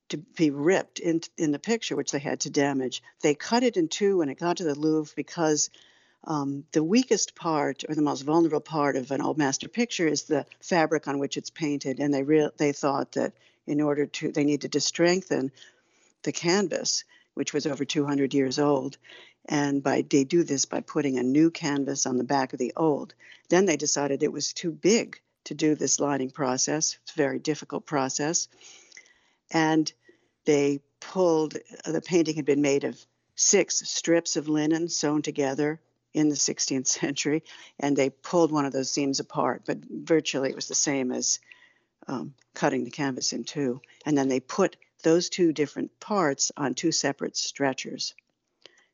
to 0.09 0.17
be 0.17 0.49
ripped 0.49 0.99
in, 0.99 1.21
in 1.37 1.51
the 1.51 1.59
picture, 1.59 1.95
which 1.95 2.11
they 2.11 2.19
had 2.19 2.41
to 2.41 2.49
damage. 2.49 3.03
They 3.21 3.35
cut 3.35 3.63
it 3.63 3.77
in 3.77 3.87
two 3.87 4.17
when 4.17 4.29
it 4.29 4.39
got 4.39 4.57
to 4.57 4.63
the 4.63 4.75
Louvre 4.75 5.13
because 5.15 5.69
um, 6.25 6.65
the 6.71 6.83
weakest 6.83 7.35
part 7.35 7.83
or 7.87 7.95
the 7.95 8.01
most 8.01 8.21
vulnerable 8.21 8.59
part 8.59 8.95
of 8.95 9.11
an 9.11 9.21
old 9.21 9.37
master 9.37 9.69
picture 9.69 10.07
is 10.07 10.23
the 10.23 10.45
fabric 10.61 11.07
on 11.07 11.19
which 11.19 11.37
it's 11.37 11.49
painted, 11.49 11.99
and 11.99 12.13
they 12.13 12.23
re- 12.23 12.49
they 12.57 12.71
thought 12.71 13.13
that 13.13 13.33
in 13.67 13.81
order 13.81 14.05
to 14.05 14.31
they 14.31 14.43
needed 14.43 14.73
to 14.73 14.81
strengthen 14.81 15.51
the 16.23 16.31
canvas, 16.31 17.03
which 17.35 17.53
was 17.53 17.65
over 17.65 17.85
200 17.85 18.33
years 18.33 18.59
old, 18.59 18.97
and 19.49 19.81
by 19.81 20.05
they 20.07 20.23
do 20.23 20.43
this 20.43 20.65
by 20.65 20.79
putting 20.79 21.17
a 21.17 21.23
new 21.23 21.49
canvas 21.49 22.05
on 22.05 22.17
the 22.17 22.23
back 22.23 22.53
of 22.53 22.59
the 22.59 22.71
old. 22.77 23.15
Then 23.49 23.65
they 23.65 23.77
decided 23.77 24.21
it 24.21 24.31
was 24.31 24.53
too 24.53 24.71
big 24.71 25.19
to 25.45 25.55
do 25.55 25.73
this 25.73 25.99
lining 25.99 26.29
process. 26.29 26.97
It's 27.01 27.13
a 27.13 27.17
very 27.17 27.39
difficult 27.39 27.87
process. 27.87 28.47
And 29.49 29.91
they 30.45 30.81
pulled 30.99 31.57
the 31.83 32.01
painting 32.01 32.35
had 32.35 32.45
been 32.45 32.61
made 32.61 32.83
of 32.83 33.03
six 33.35 33.89
strips 33.89 34.35
of 34.35 34.47
linen 34.47 34.87
sewn 34.87 35.23
together 35.23 35.79
in 36.13 36.29
the 36.29 36.35
16th 36.35 36.87
century, 37.01 37.43
and 37.79 37.97
they 37.97 38.11
pulled 38.11 38.51
one 38.51 38.65
of 38.65 38.73
those 38.73 38.91
seams 38.91 39.19
apart, 39.19 39.63
but 39.65 39.79
virtually 39.89 40.49
it 40.49 40.55
was 40.55 40.67
the 40.67 40.75
same 40.75 41.11
as 41.11 41.39
um, 42.07 42.35
cutting 42.53 42.83
the 42.83 42.91
canvas 42.91 43.33
in 43.33 43.43
two. 43.43 43.81
And 44.05 44.15
then 44.15 44.27
they 44.27 44.39
put 44.39 44.75
those 45.01 45.29
two 45.29 45.53
different 45.53 45.99
parts 45.99 46.51
on 46.55 46.75
two 46.75 46.91
separate 46.91 47.35
stretchers 47.35 48.13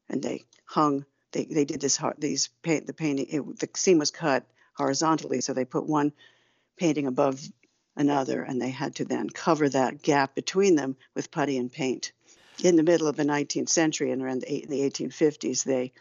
and 0.09 0.21
they 0.21 0.45
hung. 0.65 1.05
They, 1.31 1.45
they 1.45 1.65
did 1.65 1.81
this 1.81 1.99
these 2.17 2.49
paint 2.61 2.87
the 2.87 2.93
painting. 2.93 3.27
It, 3.29 3.59
the 3.59 3.69
seam 3.75 3.99
was 3.99 4.11
cut 4.11 4.45
horizontally, 4.75 5.41
so 5.41 5.53
they 5.53 5.65
put 5.65 5.85
one 5.85 6.13
painting 6.77 7.07
above 7.07 7.41
another, 7.95 8.41
and 8.41 8.61
they 8.61 8.69
had 8.69 8.95
to 8.95 9.05
then 9.05 9.29
cover 9.29 9.69
that 9.69 10.01
gap 10.01 10.35
between 10.35 10.75
them 10.75 10.95
with 11.13 11.31
putty 11.31 11.57
and 11.57 11.71
paint. 11.71 12.11
In 12.63 12.75
the 12.75 12.83
middle 12.83 13.07
of 13.07 13.15
the 13.15 13.23
19th 13.23 13.69
century 13.69 14.11
and 14.11 14.21
around 14.21 14.41
the, 14.41 14.65
the 14.67 14.79
1850s, 14.81 15.63
they 15.63 15.91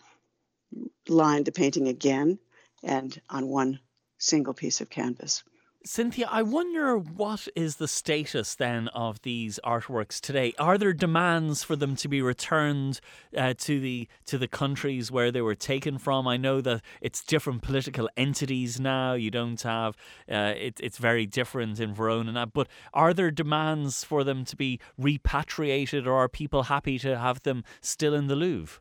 lined 1.09 1.47
the 1.47 1.53
painting 1.53 1.89
again 1.89 2.39
and 2.83 3.21
on 3.29 3.49
one 3.49 3.81
single 4.19 4.55
piece 4.55 4.81
of 4.81 4.91
canvas. 4.91 5.43
Cynthia, 5.87 6.27
I 6.31 6.41
wonder 6.41 6.97
what 6.97 7.47
is 7.55 7.77
the 7.77 7.87
status 7.87 8.55
then 8.55 8.89
of 8.89 9.21
these 9.21 9.61
artworks 9.63 10.19
today? 10.19 10.55
Are 10.59 10.79
there 10.79 10.95
demands 10.95 11.63
for 11.63 11.77
them 11.77 11.95
to 11.97 12.09
be 12.09 12.23
returned 12.23 13.01
uh, 13.37 13.53
to 13.59 13.79
the 13.79 14.09
to 14.25 14.39
the 14.39 14.49
countries 14.49 15.13
where 15.13 15.31
they 15.31 15.43
were 15.43 15.55
taken 15.55 15.99
from? 15.99 16.27
I 16.27 16.39
know 16.39 16.63
that 16.63 16.81
it's 17.03 17.23
different 17.23 17.61
political 17.61 18.09
entities 18.17 18.81
now. 18.81 19.13
You 19.13 19.31
don't 19.31 19.61
have 19.61 19.95
uh, 20.27 20.55
it, 20.57 20.81
it's 20.81 20.97
very 20.97 21.27
different 21.27 21.79
in 21.79 21.93
Verona, 21.93 22.33
now. 22.33 22.47
but 22.47 22.67
are 22.95 23.13
there 23.13 23.31
demands 23.31 24.05
for 24.05 24.25
them 24.25 24.47
to 24.47 24.57
be 24.57 24.81
repatriated, 24.97 26.07
or 26.07 26.15
are 26.15 26.31
people 26.31 26.63
happy 26.63 26.99
to 27.01 27.19
have 27.19 27.43
them 27.43 27.63
still 27.83 28.15
in 28.15 28.29
the 28.29 28.37
Louvre? 28.37 28.81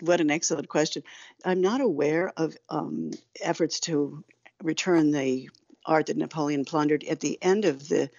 What 0.00 0.20
an 0.20 0.30
excellent 0.30 0.68
question. 0.68 1.02
I'm 1.46 1.62
not 1.62 1.80
aware 1.80 2.30
of 2.36 2.58
um, 2.68 3.12
efforts 3.40 3.80
to 3.80 4.22
return 4.62 5.12
the 5.12 5.48
art 5.84 6.06
that 6.06 6.16
Napoleon 6.16 6.64
plundered 6.64 7.04
at 7.04 7.20
the 7.20 7.38
end 7.42 7.64
of 7.64 7.88
the 7.88 8.10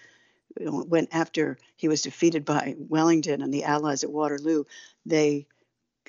when 0.56 1.08
after 1.10 1.58
he 1.76 1.88
was 1.88 2.02
defeated 2.02 2.44
by 2.44 2.76
Wellington 2.78 3.42
and 3.42 3.52
the 3.52 3.64
Allies 3.64 4.04
at 4.04 4.12
Waterloo, 4.12 4.64
they 5.04 5.46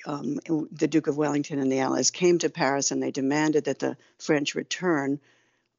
um, 0.04 0.38
the 0.70 0.86
Duke 0.86 1.06
of 1.06 1.16
Wellington 1.16 1.58
and 1.58 1.72
the 1.72 1.80
Allies 1.80 2.10
came 2.10 2.38
to 2.38 2.50
Paris 2.50 2.90
and 2.90 3.02
they 3.02 3.10
demanded 3.10 3.64
that 3.64 3.78
the 3.78 3.96
French 4.18 4.54
return 4.54 5.18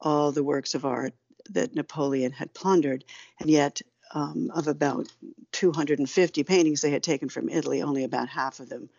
all 0.01 0.31
the 0.31 0.43
works 0.43 0.75
of 0.75 0.85
art 0.85 1.13
that 1.51 1.75
Napoleon 1.75 2.31
had 2.31 2.53
plundered, 2.53 3.05
and 3.39 3.49
yet 3.49 3.81
um, 4.13 4.51
of 4.53 4.67
about 4.67 5.07
250 5.51 6.43
paintings 6.43 6.81
they 6.81 6.91
had 6.91 7.03
taken 7.03 7.29
from 7.29 7.49
Italy, 7.49 7.81
only 7.81 8.03
about 8.03 8.29
half 8.29 8.59
of 8.59 8.69
them 8.69 8.89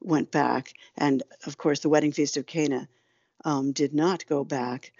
went 0.00 0.30
back. 0.30 0.72
And 0.96 1.22
of 1.46 1.58
course, 1.58 1.80
the 1.80 1.88
Wedding 1.88 2.12
Feast 2.12 2.36
of 2.36 2.46
Cana 2.46 2.88
um, 3.44 3.72
did 3.72 3.94
not 3.94 4.26
go 4.26 4.44
back. 4.44 4.92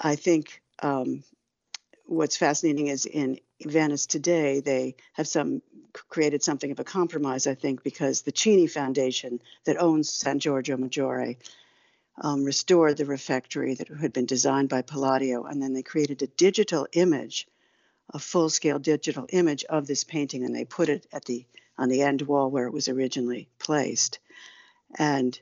I 0.00 0.16
think 0.16 0.62
um, 0.82 1.22
what's 2.06 2.36
fascinating 2.36 2.86
is 2.86 3.04
in 3.04 3.38
Venice 3.62 4.06
today, 4.06 4.60
they 4.60 4.96
have 5.12 5.28
some 5.28 5.60
created 6.08 6.42
something 6.42 6.70
of 6.70 6.80
a 6.80 6.84
compromise, 6.84 7.46
I 7.46 7.54
think, 7.54 7.82
because 7.82 8.22
the 8.22 8.32
Cini 8.32 8.70
Foundation 8.70 9.40
that 9.64 9.80
owns 9.80 10.10
San 10.10 10.38
Giorgio 10.38 10.76
Maggiore 10.78 11.36
um, 12.22 12.44
restored 12.44 12.96
the 12.96 13.04
refectory 13.04 13.74
that 13.74 13.88
had 13.88 14.12
been 14.12 14.26
designed 14.26 14.70
by 14.70 14.82
Palladio, 14.82 15.44
and 15.44 15.62
then 15.62 15.74
they 15.74 15.82
created 15.82 16.22
a 16.22 16.26
digital 16.26 16.86
image, 16.92 17.46
a 18.14 18.18
full-scale 18.18 18.78
digital 18.78 19.26
image 19.30 19.64
of 19.64 19.86
this 19.86 20.04
painting, 20.04 20.44
and 20.44 20.54
they 20.54 20.64
put 20.64 20.88
it 20.88 21.06
at 21.12 21.26
the 21.26 21.44
on 21.76 21.88
the 21.88 22.02
end 22.02 22.22
wall 22.22 22.50
where 22.50 22.66
it 22.66 22.72
was 22.72 22.88
originally 22.88 23.48
placed, 23.58 24.18
and 24.98 25.38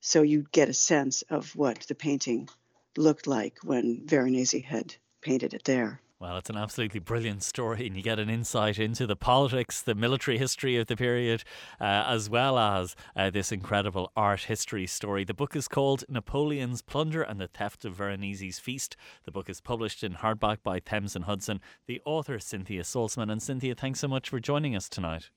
so 0.00 0.22
you 0.22 0.46
get 0.52 0.70
a 0.70 0.74
sense 0.74 1.22
of 1.22 1.54
what 1.54 1.80
the 1.80 1.94
painting 1.94 2.48
looked 2.96 3.26
like 3.26 3.58
when 3.62 4.02
Veronese 4.06 4.64
had 4.64 4.96
painted 5.22 5.54
it 5.54 5.64
there. 5.64 6.00
Well, 6.20 6.36
it's 6.36 6.50
an 6.50 6.56
absolutely 6.58 7.00
brilliant 7.00 7.42
story, 7.42 7.86
and 7.86 7.96
you 7.96 8.02
get 8.02 8.18
an 8.18 8.28
insight 8.28 8.78
into 8.78 9.06
the 9.06 9.16
politics, 9.16 9.80
the 9.80 9.94
military 9.94 10.36
history 10.36 10.76
of 10.76 10.86
the 10.86 10.94
period, 10.94 11.44
uh, 11.80 12.04
as 12.06 12.28
well 12.28 12.58
as 12.58 12.94
uh, 13.16 13.30
this 13.30 13.50
incredible 13.50 14.12
art 14.14 14.42
history 14.42 14.86
story. 14.86 15.24
The 15.24 15.32
book 15.32 15.56
is 15.56 15.66
called 15.66 16.04
Napoleon's 16.10 16.82
Plunder 16.82 17.22
and 17.22 17.40
the 17.40 17.48
Theft 17.48 17.86
of 17.86 17.94
Veronese's 17.94 18.58
Feast. 18.58 18.96
The 19.24 19.32
book 19.32 19.48
is 19.48 19.62
published 19.62 20.04
in 20.04 20.16
hardback 20.16 20.58
by 20.62 20.78
Thames 20.78 21.16
and 21.16 21.24
Hudson. 21.24 21.58
The 21.86 22.02
author, 22.04 22.38
Cynthia 22.38 22.82
Saltzman. 22.82 23.32
And 23.32 23.42
Cynthia, 23.42 23.74
thanks 23.74 24.00
so 24.00 24.08
much 24.08 24.28
for 24.28 24.40
joining 24.40 24.76
us 24.76 24.90
tonight. 24.90 25.30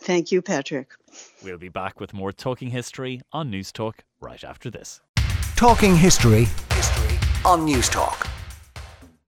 Thank 0.00 0.32
you, 0.32 0.42
Patrick. 0.42 0.94
We'll 1.44 1.58
be 1.58 1.68
back 1.68 2.00
with 2.00 2.12
more 2.12 2.32
Talking 2.32 2.70
History 2.70 3.20
on 3.32 3.52
Newstalk 3.52 4.00
right 4.20 4.42
after 4.42 4.68
this. 4.68 5.00
Talking 5.62 5.94
History, 5.94 6.48
history 6.74 7.16
on 7.44 7.64
Newstalk. 7.64 8.26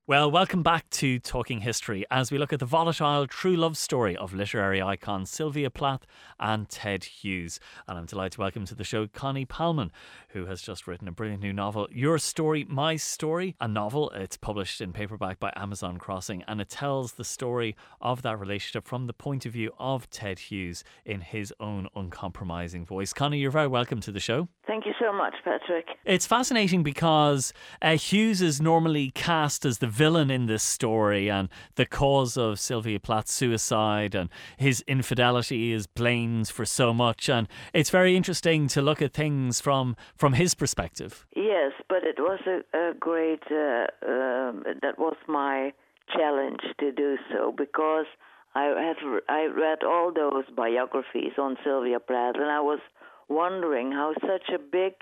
Well, 0.07 0.29
welcome 0.29 0.61
back 0.61 0.87
to 0.91 1.17
Talking 1.17 1.61
History 1.61 2.05
as 2.11 2.31
we 2.31 2.37
look 2.37 2.53
at 2.53 2.59
the 2.59 2.65
volatile 2.67 3.25
true 3.25 3.55
love 3.55 3.75
story 3.75 4.15
of 4.15 4.35
literary 4.35 4.79
icons 4.79 5.31
Sylvia 5.31 5.71
Plath 5.71 6.05
and 6.39 6.69
Ted 6.69 7.05
Hughes. 7.05 7.59
And 7.87 7.97
I'm 7.97 8.05
delighted 8.05 8.33
to 8.33 8.41
welcome 8.41 8.65
to 8.65 8.75
the 8.75 8.83
show 8.83 9.07
Connie 9.07 9.47
Palmen, 9.47 9.89
who 10.27 10.45
has 10.45 10.61
just 10.61 10.85
written 10.85 11.07
a 11.07 11.11
brilliant 11.11 11.41
new 11.41 11.53
novel, 11.53 11.87
Your 11.91 12.19
Story, 12.19 12.67
My 12.69 12.97
Story, 12.97 13.55
a 13.59 13.67
novel. 13.67 14.11
It's 14.11 14.37
published 14.37 14.79
in 14.79 14.93
paperback 14.93 15.39
by 15.39 15.51
Amazon 15.55 15.97
Crossing 15.97 16.43
and 16.47 16.61
it 16.61 16.69
tells 16.69 17.13
the 17.13 17.23
story 17.23 17.75
of 17.99 18.21
that 18.21 18.39
relationship 18.39 18.87
from 18.87 19.07
the 19.07 19.13
point 19.13 19.47
of 19.47 19.53
view 19.53 19.71
of 19.79 20.07
Ted 20.11 20.37
Hughes 20.37 20.83
in 21.03 21.21
his 21.21 21.51
own 21.59 21.87
uncompromising 21.95 22.85
voice. 22.85 23.11
Connie, 23.11 23.39
you're 23.39 23.49
very 23.49 23.65
welcome 23.65 24.01
to 24.01 24.11
the 24.11 24.19
show. 24.19 24.49
Thank 24.67 24.85
you 24.85 24.93
so 24.99 25.11
much, 25.11 25.33
Patrick. 25.43 25.87
It's 26.05 26.27
fascinating 26.27 26.83
because 26.83 27.53
uh, 27.81 27.97
Hughes 27.97 28.41
is 28.41 28.61
normally 28.61 29.09
cast 29.11 29.65
as 29.65 29.79
the 29.79 29.94
villain 29.95 30.29
in 30.29 30.45
this 30.45 30.63
story, 30.63 31.29
and 31.29 31.49
the 31.75 31.85
cause 31.85 32.37
of 32.37 32.59
Sylvia 32.59 32.99
Plath's 32.99 33.33
suicide 33.33 34.13
and 34.13 34.29
his 34.57 34.83
infidelity 34.87 35.71
is 35.71 35.87
blamed 35.87 36.47
for 36.49 36.65
so 36.65 36.93
much. 36.93 37.29
And 37.29 37.47
it's 37.73 37.89
very 37.89 38.15
interesting 38.15 38.67
to 38.69 38.81
look 38.81 39.01
at 39.01 39.13
things 39.13 39.61
from 39.61 39.95
from 40.15 40.33
his 40.33 40.53
perspective. 40.53 41.25
Yes, 41.35 41.71
but 41.87 42.03
it 42.03 42.19
was 42.19 42.41
a, 42.45 42.57
a 42.77 42.93
great. 42.93 43.43
Uh, 43.49 43.87
um, 44.05 44.63
that 44.81 44.97
was 44.97 45.17
my 45.27 45.73
challenge 46.15 46.61
to 46.79 46.91
do 46.91 47.17
so 47.31 47.53
because 47.55 48.05
I 48.53 48.65
have 48.87 49.21
I 49.29 49.45
read 49.45 49.83
all 49.83 50.11
those 50.13 50.45
biographies 50.55 51.33
on 51.37 51.57
Sylvia 51.63 51.99
Plath, 51.99 52.35
and 52.35 52.51
I 52.51 52.61
was 52.61 52.79
wondering 53.27 53.91
how 53.91 54.13
such 54.21 54.47
a 54.53 54.59
big 54.59 54.93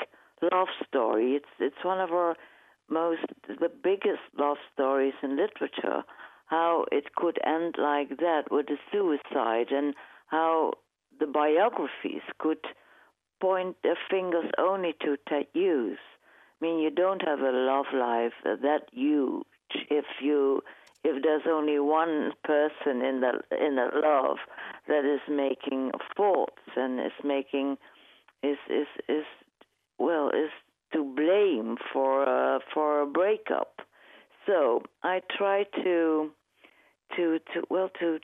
love 0.52 0.68
story. 0.88 1.36
It's 1.36 1.54
it's 1.60 1.84
one 1.84 2.00
of 2.00 2.12
our 2.12 2.36
most 2.90 3.26
the 3.48 3.72
biggest 3.84 4.22
love 4.38 4.58
stories 4.74 5.14
in 5.24 5.38
literature 5.38 6.04
how 6.54 6.86
it 6.92 7.16
could 7.16 7.40
end 7.46 7.76
like 7.78 8.10
that 8.18 8.44
with 8.52 8.68
a 8.70 8.78
suicide 8.92 9.72
and 9.72 9.96
how 10.28 10.74
the 11.20 11.26
biographies 11.26 12.22
could 12.40 12.64
point 13.42 13.76
their 13.84 13.98
fingers 14.10 14.50
only 14.58 14.94
to 15.02 15.18
Hughes. 15.54 15.98
I 16.62 16.66
mean, 16.66 16.80
you 16.80 16.90
don't 16.92 17.22
have 17.24 17.40
a 17.40 17.52
love 17.52 17.88
life 17.94 18.34
that 18.44 18.84
huge 18.92 19.44
if 19.90 20.06
you 20.22 20.62
if 21.04 21.22
there's 21.22 21.44
only 21.50 21.80
one 21.80 22.32
person 22.44 23.02
in 23.02 23.22
the 23.22 23.34
in 23.60 23.76
the 23.76 23.90
love 23.94 24.38
that 24.88 25.04
is 25.06 25.22
making 25.30 25.92
faults 26.16 26.62
and 26.78 27.00
is 27.00 27.12
making 27.24 27.78
is 28.42 28.58
is 28.70 28.88
is 29.10 29.26
well 29.98 30.30
is 30.30 30.52
to 30.94 31.04
blame 31.04 31.78
for 31.92 32.24
uh, 32.28 32.60
for 32.74 33.02
a 33.02 33.06
breakup. 33.06 33.80
So 34.46 34.84
I 35.04 35.22
try 35.38 35.66
to 35.84 36.32
to 37.16 37.40
to 37.54 37.64
well 37.70 37.90
to 38.00 38.20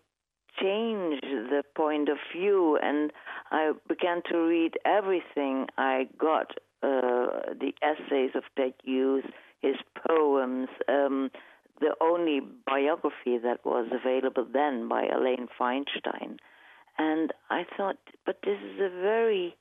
change 0.62 1.22
the 1.22 1.64
point 1.76 2.10
of 2.10 2.18
view, 2.36 2.78
and 2.82 3.12
I 3.52 3.72
began 3.88 4.22
to 4.32 4.38
read 4.38 4.74
everything 4.86 5.68
I 5.78 6.08
got 6.18 6.52
uh, 6.84 7.54
the 7.60 7.74
essays 7.82 8.32
of 8.36 8.44
Ted 8.58 8.74
Hughes, 8.84 9.24
his 9.62 9.76
poems. 10.08 10.70
Um, 10.88 11.30
the 11.80 11.96
only 12.02 12.42
biography 12.66 13.38
that 13.38 13.60
was 13.64 13.88
available 13.92 14.46
then 14.52 14.90
by 14.90 15.04
Elaine 15.04 15.48
Feinstein. 15.58 16.38
And 16.98 17.32
I 17.50 17.64
thought, 17.78 17.96
but 18.26 18.40
this 18.44 18.58
is 18.60 18.82
a 18.82 18.90
very 18.90 19.56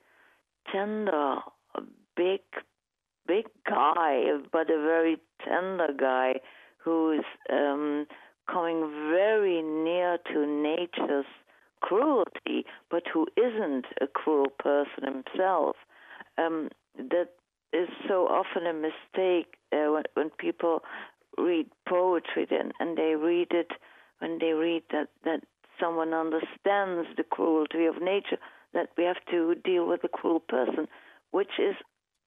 tender, 0.73 1.37
big 2.17 2.41
big 3.29 3.47
guy, 3.68 4.22
but 4.51 4.70
a 4.70 4.81
very 4.81 5.18
tender 5.45 5.89
guy 5.99 6.41
who's 6.79 7.24
um, 7.53 8.07
coming 8.51 8.91
very 9.11 9.62
near 9.62 10.18
to 10.33 10.47
nature's 10.47 11.26
cruelty, 11.81 12.64
but 12.91 13.05
who 13.12 13.26
isn't 13.37 13.85
a 14.01 14.07
cruel 14.07 14.49
person 14.59 15.05
himself. 15.05 15.76
Um, 16.39 16.70
that 16.97 17.29
is 17.72 17.89
so 18.09 18.26
often 18.26 18.66
a 18.66 18.72
mistake 18.72 19.55
uh, 19.72 19.93
when, 19.93 20.05
when 20.14 20.31
people 20.31 20.81
read 21.37 21.66
poetry 21.89 22.47
and, 22.51 22.72
and 22.81 22.97
they 22.97 23.14
read 23.14 23.49
it 23.51 23.70
when 24.18 24.39
they 24.41 24.53
read 24.53 24.83
that, 24.91 25.09
that 25.24 25.41
someone 25.81 26.12
understands 26.12 27.09
the 27.16 27.22
cruelty 27.22 27.87
of 27.87 28.03
nature, 28.03 28.39
that 28.74 28.89
we 28.97 29.05
have 29.05 29.24
to 29.31 29.55
deal 29.64 29.87
with 29.87 30.03
a 30.05 30.09
cruel 30.09 30.41
person, 30.41 30.89
which 31.31 31.53
is 31.59 31.74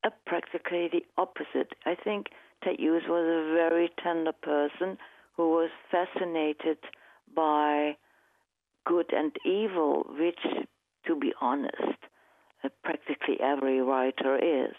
a 0.04 0.12
practically 0.26 0.90
the 0.92 1.06
opposite. 1.18 1.74
I 1.86 1.96
think 1.96 2.28
Ted 2.64 2.76
Hughes 2.80 3.04
was 3.08 3.24
a 3.24 3.54
very 3.54 3.90
tender 4.04 4.32
person 4.32 4.98
who 5.36 5.50
was 5.52 5.70
fascinated 5.90 6.78
by 7.36 7.96
good 8.86 9.12
and 9.14 9.32
evil, 9.46 10.06
which, 10.18 10.40
to 11.06 11.16
be 11.16 11.34
honest, 11.42 12.00
uh, 12.64 12.70
practically 12.84 13.40
every 13.42 13.82
writer 13.82 14.38
is. 14.38 14.76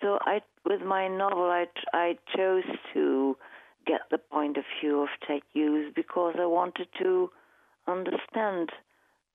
So 0.00 0.18
I, 0.22 0.40
with 0.64 0.80
my 0.82 1.08
novel, 1.08 1.44
I, 1.44 1.66
I 1.92 2.16
chose 2.36 2.64
to 2.94 3.36
get 3.86 4.00
the 4.10 4.18
point 4.18 4.56
of 4.56 4.64
view 4.80 5.02
of 5.02 5.08
Ted 5.26 5.40
Hughes 5.52 5.92
because 5.94 6.34
I 6.38 6.46
wanted 6.46 6.88
to 7.02 7.30
understand 7.86 8.70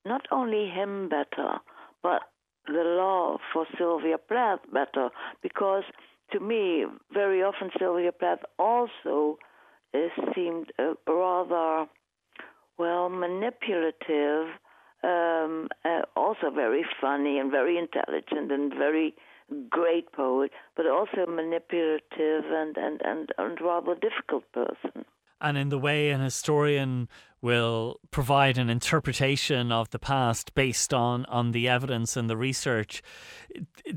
not 0.04 0.22
only 0.30 0.68
him 0.68 1.08
better, 1.08 1.58
but 2.02 2.22
the 2.66 2.84
law 2.84 3.38
for 3.52 3.66
Sylvia 3.78 4.18
Plath 4.18 4.60
better 4.72 5.10
because 5.42 5.84
to 6.32 6.40
me, 6.40 6.84
very 7.12 7.42
often 7.42 7.70
Sylvia 7.78 8.12
Plath 8.12 8.40
also 8.58 9.38
uh, 9.94 9.98
seemed 10.34 10.72
uh, 10.78 10.94
rather, 11.08 11.86
well, 12.78 13.08
manipulative, 13.08 14.48
um, 15.04 15.68
uh, 15.84 16.02
also 16.16 16.50
very 16.52 16.84
funny 17.00 17.38
and 17.38 17.50
very 17.50 17.78
intelligent 17.78 18.50
and 18.50 18.72
very 18.74 19.14
great 19.70 20.10
poet, 20.12 20.50
but 20.76 20.86
also 20.86 21.26
manipulative 21.28 22.44
and, 22.50 22.76
and, 22.76 23.00
and, 23.04 23.28
and 23.38 23.60
rather 23.60 23.94
difficult 23.94 24.44
person. 24.52 25.04
And 25.40 25.58
in 25.58 25.68
the 25.68 25.78
way 25.78 26.10
an 26.10 26.20
historian 26.20 27.08
will 27.42 28.00
provide 28.10 28.58
an 28.58 28.70
interpretation 28.70 29.70
of 29.70 29.90
the 29.90 29.98
past 29.98 30.54
based 30.54 30.92
on 30.92 31.24
on 31.26 31.52
the 31.52 31.68
evidence 31.68 32.16
and 32.16 32.28
the 32.28 32.36
research. 32.36 33.02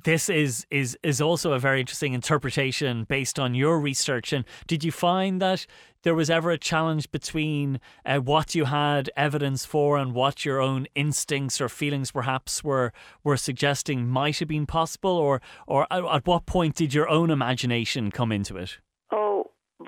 This 0.03 0.29
is 0.29 0.67
is 0.69 0.97
is 1.01 1.21
also 1.21 1.53
a 1.53 1.59
very 1.59 1.79
interesting 1.79 2.13
interpretation 2.13 3.05
based 3.05 3.39
on 3.39 3.55
your 3.55 3.79
research. 3.79 4.33
And 4.33 4.45
did 4.67 4.83
you 4.83 4.91
find 4.91 5.41
that 5.41 5.65
there 6.03 6.15
was 6.15 6.29
ever 6.29 6.51
a 6.51 6.57
challenge 6.57 7.11
between 7.11 7.79
uh, 8.05 8.19
what 8.19 8.55
you 8.55 8.65
had 8.65 9.09
evidence 9.17 9.65
for 9.65 9.97
and 9.97 10.13
what 10.13 10.45
your 10.45 10.61
own 10.61 10.87
instincts 10.93 11.59
or 11.59 11.69
feelings 11.69 12.11
perhaps 12.11 12.63
were 12.63 12.91
were 13.23 13.37
suggesting 13.37 14.07
might 14.07 14.39
have 14.39 14.47
been 14.49 14.65
possible, 14.65 15.17
or 15.17 15.41
or 15.65 15.91
at 15.91 16.27
what 16.27 16.45
point 16.45 16.75
did 16.75 16.93
your 16.93 17.09
own 17.09 17.29
imagination 17.29 18.11
come 18.11 18.31
into 18.31 18.57
it? 18.57 18.79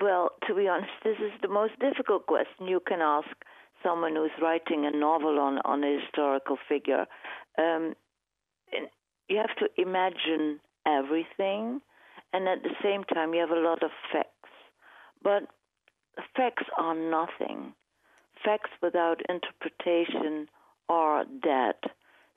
Well, 0.02 0.30
to 0.48 0.54
be 0.54 0.68
honest, 0.68 0.90
this 1.04 1.16
is 1.18 1.32
the 1.40 1.48
most 1.48 1.78
difficult 1.78 2.26
question 2.26 2.66
you 2.66 2.80
can 2.86 3.00
ask 3.00 3.28
someone 3.82 4.16
who's 4.16 4.30
writing 4.40 4.84
a 4.86 4.96
novel 4.96 5.38
on, 5.38 5.58
on 5.64 5.84
a 5.84 5.98
historical 6.00 6.56
figure. 6.68 7.06
Um, 7.58 7.94
you 9.28 9.36
have 9.36 9.56
to 9.58 9.68
imagine 9.80 10.60
everything, 10.86 11.80
and 12.32 12.48
at 12.48 12.62
the 12.62 12.74
same 12.82 13.04
time, 13.04 13.34
you 13.34 13.40
have 13.40 13.50
a 13.50 13.60
lot 13.60 13.82
of 13.82 13.90
facts. 14.12 14.28
But 15.22 15.44
facts 16.36 16.64
are 16.76 16.94
nothing. 16.94 17.72
Facts 18.44 18.70
without 18.82 19.20
interpretation 19.28 20.48
are 20.88 21.24
dead. 21.42 21.76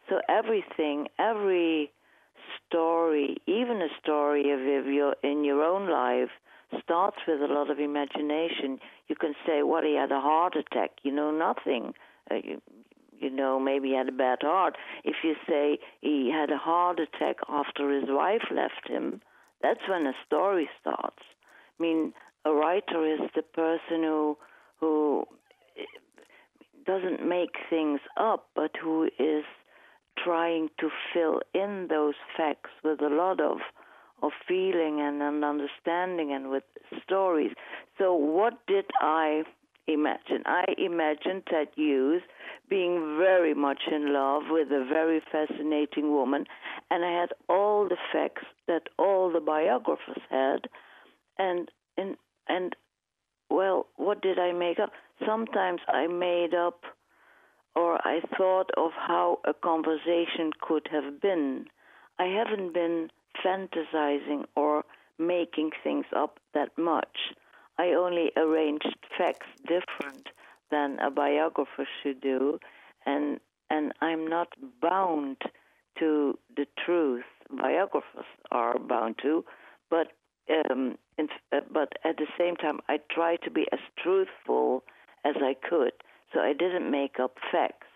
So 0.10 0.22
everything, 0.30 1.08
every 1.20 1.92
story, 2.68 3.38
even 3.48 3.82
a 3.82 3.90
story 4.02 4.52
of 4.52 4.86
your 4.86 5.16
in 5.24 5.44
your 5.44 5.64
own 5.64 5.90
life, 5.90 6.30
starts 6.84 7.18
with 7.28 7.42
a 7.42 7.54
lot 7.54 7.70
of 7.70 7.80
imagination. 7.80 8.80
You 9.08 9.16
can 9.16 9.36
say, 9.46 9.64
"Well, 9.64 9.84
he 9.84 9.96
had 9.96 10.12
a 10.12 10.22
heart 10.22 10.56
attack." 10.56 10.92
You 11.04 11.12
know 11.12 11.32
nothing. 11.32 11.94
Uh, 12.30 12.36
you, 12.36 12.62
you 13.18 13.30
know, 13.30 13.60
maybe 13.60 13.90
he 13.90 13.96
had 13.96 14.10
a 14.10 14.12
bad 14.12 14.40
heart. 14.42 14.76
If 15.04 15.18
you 15.24 15.36
say 15.48 15.80
he 16.02 16.32
had 16.32 16.52
a 16.52 16.58
heart 16.58 17.00
attack 17.00 17.38
after 17.48 17.90
his 17.90 18.10
wife 18.10 18.44
left 18.52 18.88
him, 18.88 19.22
that's 19.62 19.88
when 19.88 20.06
a 20.06 20.14
story 20.26 20.70
starts. 20.80 21.24
I 21.80 21.84
mean, 21.84 22.14
a 22.46 22.52
writer 22.52 23.06
is 23.06 23.30
the 23.36 23.42
person 23.42 24.04
who 24.04 24.38
who 24.80 25.26
doesn't 26.86 27.28
make 27.28 27.56
things 27.70 28.00
up, 28.18 28.50
but 28.56 28.72
who 28.82 29.10
is 29.18 29.44
trying 30.24 30.70
to 30.80 30.90
fill 31.14 31.42
in 31.54 31.88
those 31.90 32.14
facts 32.38 32.70
with 32.84 33.02
a 33.02 33.10
lot 33.10 33.40
of 33.42 33.58
of 34.22 34.32
feeling 34.48 35.02
and, 35.02 35.22
and 35.22 35.44
understanding 35.44 36.34
and 36.34 36.50
with 36.50 36.64
stories. 37.04 37.52
So 37.98 38.14
what 38.14 38.54
did 38.68 38.86
I 39.02 39.44
imagine? 39.88 40.44
I 40.46 40.66
imagined 40.78 41.44
Ted 41.50 41.68
Hughes 41.76 42.22
being 42.70 43.18
very 43.18 43.54
much 43.54 43.82
in 43.92 44.14
love 44.14 44.44
with 44.50 44.70
a 44.72 44.86
very 44.92 45.22
fascinating 45.32 46.12
woman, 46.12 46.46
and 46.90 47.06
I 47.06 47.12
had 47.12 47.30
all 47.48 47.88
the 47.88 47.98
facts 48.12 48.46
that 48.68 48.84
all 48.98 49.32
the 49.32 49.40
biographers 49.40 50.22
had, 50.30 50.68
and 51.38 51.70
and 51.98 52.16
and 52.48 52.76
well, 53.50 53.88
what 53.98 54.22
did 54.22 54.40
I 54.40 54.52
make 54.54 54.80
up? 54.80 54.92
Sometimes 55.26 55.82
I 55.88 56.08
made 56.08 56.56
up 56.56 56.82
or 57.76 58.00
I 58.08 58.22
thought 58.38 58.70
of 58.78 58.92
how 58.96 59.40
a 59.46 59.54
conversation 59.54 60.52
could 60.62 60.88
have 60.92 61.22
been. 61.22 61.66
I 62.18 62.26
haven't 62.26 62.74
been 62.74 63.10
fantasizing 63.44 64.46
or 64.56 64.84
making 65.18 65.72
things 65.84 66.06
up 66.16 66.40
that 66.54 66.70
much. 66.78 67.18
I 67.78 67.90
only 67.90 68.32
arranged 68.38 68.96
facts 69.18 69.48
different 69.68 70.28
than 70.72 71.00
a 71.00 71.12
biographer 71.12 71.88
should 72.02 72.22
do, 72.22 72.60
and 73.06 73.40
and 73.70 73.94
I'm 74.02 74.28
not 74.28 74.50
bound 74.82 75.38
to 76.00 76.38
the 76.56 76.66
truth. 76.86 77.24
Biographers 77.50 78.26
are 78.52 78.78
bound 78.80 79.16
to, 79.22 79.44
but 79.90 80.08
um, 80.70 80.98
uh, 81.20 81.60
but 81.72 81.94
at 82.04 82.18
the 82.18 82.28
same 82.38 82.56
time, 82.56 82.80
I 82.88 83.00
tried 83.12 83.40
to 83.44 83.52
be 83.52 83.66
as 83.72 83.80
truthful 84.02 84.84
as 85.26 85.36
I 85.42 85.56
could. 85.68 85.92
So 86.34 86.40
I 86.40 86.54
didn't 86.54 86.90
make 86.92 87.20
up 87.20 87.38
facts. 87.52 87.88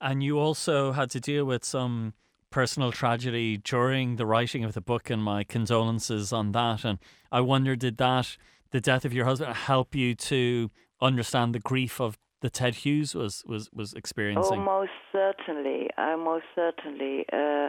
And 0.00 0.22
you 0.22 0.38
also 0.38 0.92
had 0.92 1.10
to 1.10 1.20
deal 1.20 1.44
with 1.44 1.64
some 1.64 2.14
personal 2.50 2.92
tragedy 2.92 3.56
during 3.56 4.16
the 4.16 4.26
writing 4.26 4.64
of 4.64 4.74
the 4.74 4.80
book, 4.80 5.10
and 5.10 5.22
my 5.22 5.44
condolences 5.44 6.32
on 6.32 6.52
that. 6.52 6.84
And 6.84 6.98
I 7.30 7.40
wonder, 7.40 7.76
did 7.76 7.96
that, 7.98 8.36
the 8.70 8.80
death 8.80 9.04
of 9.04 9.12
your 9.12 9.24
husband, 9.24 9.54
help 9.54 9.94
you 9.94 10.14
to 10.14 10.70
understand 11.00 11.54
the 11.54 11.60
grief 11.60 12.00
of 12.00 12.18
the 12.40 12.50
Ted 12.50 12.76
Hughes 12.76 13.14
was 13.14 13.42
was 13.46 13.68
was 13.72 13.94
experiencing? 13.94 14.60
Oh, 14.60 14.64
most 14.64 14.92
certainly, 15.12 15.88
I 15.96 16.14
most 16.16 16.44
certainly, 16.54 17.26
uh, 17.32 17.68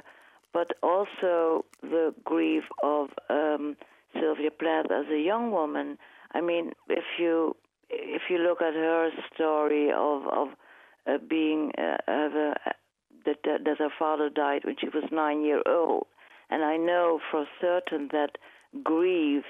but 0.53 0.71
also 0.83 1.65
the 1.81 2.13
grief 2.23 2.63
of 2.83 3.09
um, 3.29 3.75
Sylvia 4.13 4.51
Plath 4.51 4.91
as 4.91 5.05
a 5.11 5.19
young 5.19 5.51
woman. 5.51 5.97
I 6.33 6.41
mean, 6.41 6.73
if 6.87 7.05
you 7.17 7.55
if 7.89 8.23
you 8.29 8.37
look 8.37 8.61
at 8.61 8.73
her 8.73 9.09
story 9.33 9.91
of 9.91 10.27
of 10.27 10.49
uh, 11.07 11.17
being 11.27 11.71
uh, 11.77 11.97
uh, 12.07 12.53
that 13.25 13.43
that 13.43 13.77
her 13.77 13.89
father 13.97 14.29
died 14.29 14.63
when 14.63 14.75
she 14.79 14.87
was 14.89 15.03
nine 15.11 15.43
year 15.43 15.61
old, 15.65 16.07
and 16.49 16.63
I 16.63 16.77
know 16.77 17.19
for 17.31 17.45
certain 17.61 18.09
that 18.11 18.37
grief 18.83 19.43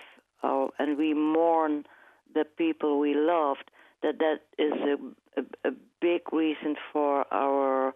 uh, 0.43 0.67
and 0.77 0.97
we 0.97 1.13
mourn 1.13 1.85
the 2.33 2.45
people 2.57 2.99
we 2.99 3.13
loved. 3.13 3.71
That 4.01 4.19
that 4.19 4.41
is 4.57 4.73
a, 4.73 5.41
a, 5.41 5.69
a 5.69 5.71
big 6.01 6.21
reason 6.31 6.75
for 6.93 7.25
our 7.33 7.93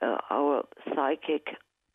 uh, 0.00 0.16
our 0.30 0.64
psychic 0.94 1.48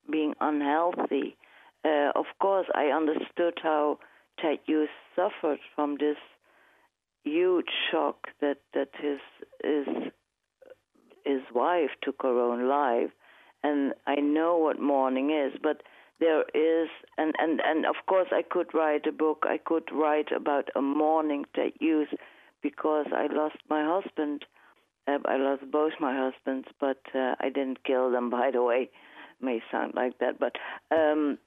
being 0.09 0.33
unhealthy. 0.39 1.35
Uh, 1.83 2.11
of 2.15 2.25
course, 2.41 2.67
I 2.73 2.85
understood 2.85 3.55
how 3.61 3.99
Ted 4.39 4.59
Hughes 4.65 4.89
suffered 5.15 5.59
from 5.75 5.97
this 5.99 6.17
huge 7.23 7.69
shock 7.91 8.27
that 8.39 8.57
that 8.73 8.89
his 8.99 9.19
his 9.63 9.87
his 11.27 11.41
wife 11.53 11.91
took 12.01 12.21
her 12.21 12.39
own 12.39 12.67
life, 12.67 13.11
and 13.63 13.93
I 14.05 14.15
know 14.15 14.57
what 14.57 14.79
mourning 14.79 15.31
is, 15.31 15.59
but 15.61 15.83
there 16.19 16.43
is 16.53 16.89
and 17.17 17.35
and 17.37 17.61
and 17.63 17.85
of 17.85 17.95
course 18.07 18.29
I 18.31 18.41
could 18.41 18.73
write 18.73 19.05
a 19.05 19.11
book. 19.11 19.45
I 19.47 19.57
could 19.57 19.89
write 19.91 20.31
about 20.31 20.69
a 20.75 20.81
mourning 20.81 21.45
Ted 21.55 21.73
Hughes 21.79 22.07
because 22.61 23.05
I 23.13 23.27
lost 23.31 23.57
my 23.69 23.83
husband. 23.83 24.45
Uh, 25.07 25.19
I 25.25 25.37
lost 25.37 25.69
both 25.71 25.93
my 25.99 26.15
husbands, 26.15 26.67
but 26.79 27.01
uh, 27.13 27.35
I 27.39 27.49
didn't 27.49 27.83
kill 27.83 28.11
them. 28.11 28.29
By 28.39 28.51
the 28.51 28.63
way, 28.63 28.89
may 29.39 29.61
sound 29.71 29.93
like 29.95 30.17
that, 30.19 30.39
but 30.39 30.55
um, 30.91 31.37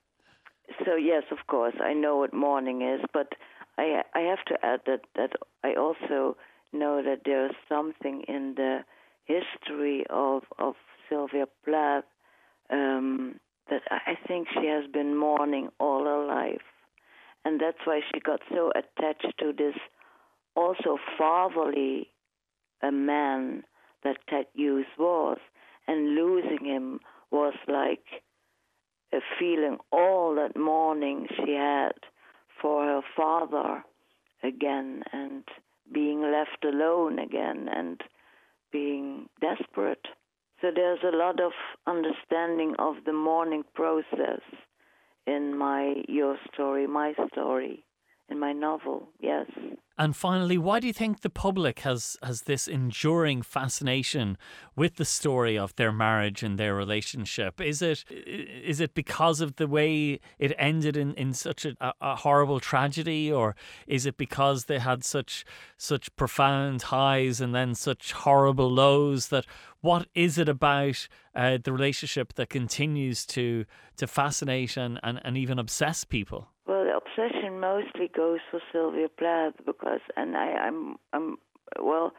so 0.85 0.95
yes, 0.95 1.25
of 1.31 1.39
course, 1.49 1.75
I 1.83 1.93
know 1.93 2.17
what 2.17 2.33
mourning 2.33 2.83
is, 2.83 3.01
but 3.13 3.35
I 3.77 4.03
I 4.15 4.21
have 4.21 4.45
to 4.47 4.65
add 4.65 4.81
that 4.87 5.03
that 5.17 5.33
I 5.65 5.75
also 5.75 6.37
know 6.73 7.03
that 7.03 7.23
there's 7.25 7.55
something 7.69 8.23
in 8.29 8.55
the 8.57 8.85
history 9.31 10.05
of 10.11 10.43
of 10.59 10.75
Sylvia 11.09 11.47
Plath 11.65 12.05
um, 12.71 13.37
that 13.69 13.83
I 13.91 14.15
think 14.27 14.49
she 14.53 14.67
has 14.67 14.85
been 14.93 15.17
mourning 15.17 15.69
all 15.79 16.05
her 16.05 16.27
life, 16.27 16.69
and 17.45 17.61
that's 17.61 17.85
why 17.85 18.01
she 18.13 18.21
got 18.21 18.41
so 18.53 18.73
attached 18.75 19.33
to 19.39 19.53
this 19.57 19.77
also 20.57 20.99
fatherly 21.19 22.11
a 22.83 22.91
man 22.91 23.65
that 24.05 24.17
Ted 24.29 24.47
Hughes 24.55 24.87
was, 24.99 25.39
and 25.87 26.15
losing 26.15 26.65
him 26.65 27.01
was 27.31 27.55
like 27.69 28.05
a 29.13 29.19
feeling 29.39 29.79
all 29.93 30.35
that 30.37 30.57
mourning 30.57 31.27
she 31.37 31.53
had 31.53 31.93
for 32.61 32.85
her 32.85 33.03
father 33.17 33.85
again 34.43 35.03
and 35.13 35.45
being 35.93 36.23
left 36.23 36.65
alone 36.65 37.19
again 37.19 37.69
and 37.73 38.01
being 38.73 39.29
desperate. 39.41 40.05
So 40.61 40.71
there's 40.75 41.01
a 41.03 41.17
lot 41.17 41.41
of 41.41 41.53
understanding 41.87 42.75
of 42.79 42.97
the 43.07 43.13
mourning 43.13 43.65
process 43.75 44.41
in 45.27 45.57
my 45.57 46.03
your 46.09 46.37
story, 46.53 46.87
my 46.87 47.15
story, 47.33 47.85
in 48.31 48.39
my 48.39 48.53
novel. 48.53 49.09
Yes. 49.21 49.47
And 49.99 50.17
finally, 50.17 50.57
why 50.57 50.81
do 50.81 50.87
you 50.87 50.95
think 50.95 51.21
the 51.21 51.29
public 51.29 51.81
has 51.81 52.17
has 52.23 52.43
this 52.43 52.67
enduring 52.67 53.43
fascination 53.43 54.39
with 54.75 54.97
the 54.97 55.05
story 55.05 55.59
of 55.59 55.77
their 55.77 55.93
marriage 55.93 56.43
and 56.43 56.57
their 56.57 56.75
relationship? 56.75 57.61
Is 57.61 57.83
it 57.83 58.05
is 58.11 58.81
it 58.81 58.95
because 58.95 59.43
of 59.43 59.57
the 59.57 59.67
way 59.67 60.21
it 60.39 60.55
ended 60.59 60.97
in, 60.97 61.13
in 61.15 61.35
such 61.35 61.67
a, 61.67 61.77
a 62.01 62.17
horrible 62.17 62.61
tragedy, 62.61 63.31
or 63.31 63.55
is 63.87 64.07
it 64.07 64.17
because 64.17 64.65
they 64.65 64.79
had 64.79 65.05
such 65.05 65.45
such 65.77 66.17
profound 66.17 66.81
highs 66.83 67.43
and 67.43 67.55
then 67.55 67.75
such 67.75 68.13
horrible 68.13 68.71
lows? 68.71 69.29
That 69.29 69.45
what 69.83 70.07
is 70.15 70.39
it 70.39 70.49
about 70.49 71.09
uh, 71.35 71.59
the 71.63 71.73
relationship 71.73 72.33
that 72.35 72.49
continues 72.49 73.27
to 73.27 73.67
to 73.97 74.07
fascinate 74.07 74.79
and, 74.79 74.99
and, 75.03 75.21
and 75.23 75.37
even 75.37 75.59
obsess 75.59 76.05
people? 76.05 76.49
Obsession 77.21 77.61
mostly 77.61 78.09
goes 78.15 78.39
for 78.51 78.61
Sylvia 78.73 79.09
Plath 79.09 79.55
because, 79.67 80.01
and 80.17 80.37
I, 80.37 80.53
I'm, 80.53 80.97
I'm, 81.13 81.37
well, 81.83 82.13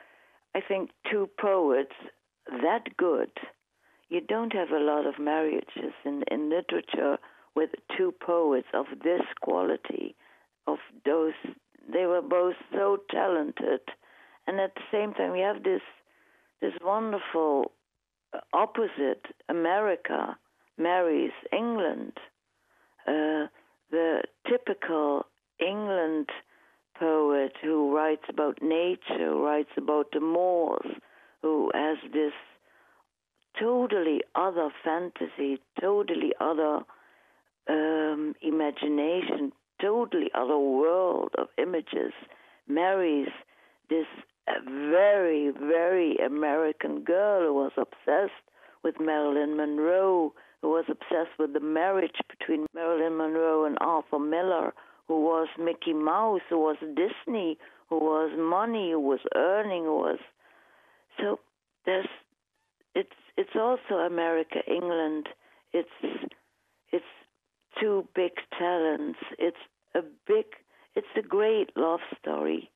I 0.56 0.60
think 0.66 0.92
two 1.10 1.30
poets 1.40 1.94
that 2.62 2.96
good. 2.98 3.32
You 4.10 4.22
don't 4.22 4.54
have 4.54 4.70
a 4.72 4.80
lot 4.80 5.08
of 5.08 5.20
marriages 5.20 5.94
in 6.06 6.24
in 6.30 6.50
literature 6.50 7.18
with 7.56 7.70
two 7.98 8.14
poets 8.26 8.68
of 8.74 8.86
this 9.04 9.22
quality, 9.42 10.16
of 10.68 10.78
those. 11.06 11.34
They 11.92 12.06
were 12.06 12.22
both 12.22 12.56
so 12.74 12.98
talented, 13.10 13.82
and 14.48 14.60
at 14.60 14.76
the 14.76 14.82
same 14.92 15.14
time, 15.14 15.32
we 15.32 15.40
have 15.40 15.64
this 15.64 15.82
this 16.62 16.74
wonderful 16.84 17.72
opposite. 18.54 19.26
America 19.50 20.38
marries 20.78 21.32
England. 21.52 22.14
Uh, 23.08 23.48
the 23.92 24.22
typical 24.50 25.26
England 25.60 26.30
poet 26.98 27.54
who 27.62 27.96
writes 27.96 28.24
about 28.30 28.62
nature, 28.62 29.18
who 29.18 29.44
writes 29.44 29.72
about 29.78 30.08
the 30.14 30.20
moors, 30.20 30.86
who 31.42 31.72
has 31.74 31.98
this 32.14 32.34
totally 33.60 34.22
other 34.36 34.70
fantasy, 34.84 35.60
totally 35.80 36.32
other 36.40 36.80
um, 37.70 38.34
imagination, 38.42 39.52
totally 39.82 40.30
other 40.34 40.58
world 40.58 41.32
of 41.38 41.48
images, 41.58 42.14
marries 42.68 43.30
this 43.90 44.06
very, 44.66 45.52
very 45.52 46.18
American 46.18 47.02
girl 47.02 47.48
who 47.48 47.54
was 47.54 47.72
obsessed 47.78 48.32
with 48.84 48.96
Marilyn 49.00 49.56
Monroe, 49.56 50.34
who 50.62 50.70
was 50.70 50.86
obsessed 50.90 51.38
with 51.40 51.54
the 51.54 51.60
marriage 51.60 52.18
between 52.30 52.66
Marilyn 52.74 53.18
Monroe 53.18 53.66
and 53.66 53.78
Arthur 53.82 54.20
Miller, 54.20 54.74
who 55.08 55.22
was 55.22 55.48
Mickey 55.60 55.94
Mouse, 55.94 56.42
who 56.50 56.60
was 56.60 56.78
Disney, 56.80 57.58
who 57.90 57.98
was 57.98 58.32
money, 58.38 58.92
who 58.92 59.00
was 59.00 59.20
earning, 59.36 59.84
who 59.84 59.98
was 59.98 60.20
so 61.20 61.40
there's 61.86 62.08
it's 62.96 63.10
it's 63.38 63.56
also 63.56 63.96
America, 63.96 64.60
England. 64.68 65.28
It's 65.74 65.90
it's 66.92 67.06
two 67.80 68.08
big 68.16 68.32
talents. 68.58 69.20
It's 69.40 69.58
a 69.96 70.02
big 70.28 70.46
it's 70.96 71.08
a 71.18 71.22
great 71.22 71.76
love 71.76 72.02
story, 72.20 72.70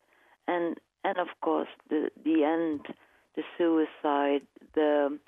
and 0.47 0.77
and 1.03 1.17
of 1.17 1.27
course 1.41 1.69
the 1.89 2.09
the 2.23 2.43
end, 2.43 2.87
the 3.35 3.43
suicide, 3.57 4.41
the 4.73 5.19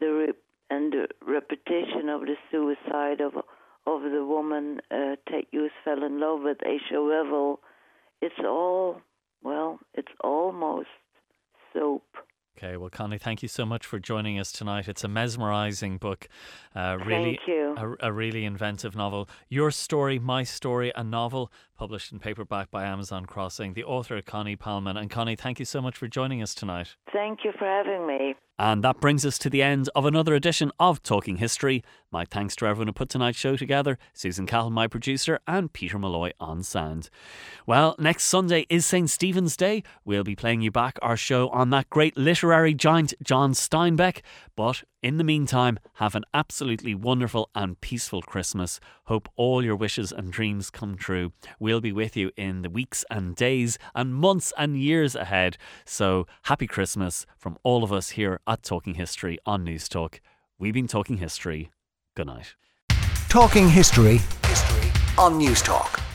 the 0.00 0.34
and 0.70 0.92
the 0.92 1.08
repetition 1.26 2.08
of 2.08 2.22
the 2.22 2.36
suicide 2.50 3.20
of 3.20 3.34
of 3.86 4.02
the 4.02 4.24
woman 4.24 4.80
uh, 4.90 5.16
Ted 5.28 5.44
Hughes 5.50 5.70
fell 5.84 6.04
in 6.04 6.20
love 6.20 6.40
with 6.42 6.58
Assia 6.58 6.98
Wevill. 6.98 7.56
It's 8.22 8.38
all 8.44 9.00
well, 9.42 9.80
it's 9.94 10.12
almost 10.22 10.88
soap. 11.72 12.04
Okay, 12.62 12.76
well, 12.76 12.90
Connie, 12.90 13.16
thank 13.16 13.40
you 13.40 13.48
so 13.48 13.64
much 13.64 13.86
for 13.86 13.98
joining 13.98 14.38
us 14.38 14.52
tonight. 14.52 14.86
It's 14.86 15.02
a 15.02 15.08
mesmerising 15.08 15.96
book, 15.96 16.28
uh, 16.76 16.98
really, 17.06 17.38
a, 17.48 17.94
a, 18.00 18.12
really 18.12 18.44
inventive 18.44 18.94
novel. 18.94 19.30
Your 19.48 19.70
story, 19.70 20.18
my 20.18 20.42
story, 20.42 20.92
a 20.94 21.02
novel 21.02 21.50
published 21.80 22.12
in 22.12 22.18
paperback 22.18 22.70
by 22.70 22.84
Amazon 22.84 23.24
Crossing. 23.24 23.72
The 23.72 23.84
author 23.84 24.20
Connie 24.20 24.56
Palmen, 24.56 24.98
and 24.98 25.08
Connie, 25.08 25.36
thank 25.36 25.58
you 25.58 25.64
so 25.64 25.80
much 25.80 25.96
for 25.96 26.06
joining 26.06 26.42
us 26.42 26.54
tonight. 26.54 26.96
Thank 27.10 27.38
you 27.44 27.52
for 27.58 27.64
having 27.64 28.06
me. 28.06 28.34
And 28.58 28.84
that 28.84 29.00
brings 29.00 29.24
us 29.24 29.38
to 29.38 29.48
the 29.48 29.62
end 29.62 29.88
of 29.94 30.04
another 30.04 30.34
edition 30.34 30.70
of 30.78 31.02
Talking 31.02 31.38
History. 31.38 31.82
My 32.12 32.26
thanks 32.26 32.54
to 32.56 32.66
everyone 32.66 32.88
who 32.88 32.92
put 32.92 33.08
tonight's 33.08 33.38
show 33.38 33.56
together 33.56 33.96
Susan 34.12 34.44
Cahill, 34.44 34.68
my 34.68 34.86
producer, 34.86 35.40
and 35.46 35.72
Peter 35.72 35.98
Malloy 35.98 36.32
on 36.38 36.62
sound. 36.62 37.08
Well, 37.64 37.96
next 37.98 38.24
Sunday 38.24 38.66
is 38.68 38.84
St. 38.84 39.08
Stephen's 39.08 39.56
Day. 39.56 39.82
We'll 40.04 40.24
be 40.24 40.36
playing 40.36 40.60
you 40.60 40.70
back 40.70 40.98
our 41.00 41.16
show 41.16 41.48
on 41.48 41.70
that 41.70 41.88
great 41.88 42.18
literary 42.18 42.49
giant, 42.74 43.14
John 43.22 43.52
Steinbeck. 43.52 44.22
But 44.56 44.82
in 45.02 45.16
the 45.16 45.24
meantime, 45.24 45.78
have 45.94 46.14
an 46.14 46.24
absolutely 46.34 46.94
wonderful 46.94 47.48
and 47.54 47.80
peaceful 47.80 48.22
Christmas. 48.22 48.80
Hope 49.04 49.28
all 49.36 49.64
your 49.64 49.76
wishes 49.76 50.12
and 50.12 50.32
dreams 50.32 50.70
come 50.70 50.96
true. 50.96 51.32
We'll 51.58 51.80
be 51.80 51.92
with 51.92 52.16
you 52.16 52.30
in 52.36 52.62
the 52.62 52.70
weeks 52.70 53.04
and 53.10 53.36
days 53.36 53.78
and 53.94 54.14
months 54.14 54.52
and 54.58 54.76
years 54.76 55.14
ahead. 55.14 55.56
So, 55.84 56.26
happy 56.44 56.66
Christmas 56.66 57.26
from 57.38 57.56
all 57.62 57.84
of 57.84 57.92
us 57.92 58.10
here 58.10 58.40
at 58.46 58.62
Talking 58.62 58.94
History 58.94 59.38
on 59.46 59.64
Newstalk. 59.64 60.20
We've 60.58 60.74
been 60.74 60.88
talking 60.88 61.18
history. 61.18 61.70
Good 62.16 62.26
night. 62.26 62.54
Talking 63.28 63.68
history, 63.68 64.20
history 64.44 64.90
on 65.16 65.40
Newstalk. 65.40 66.09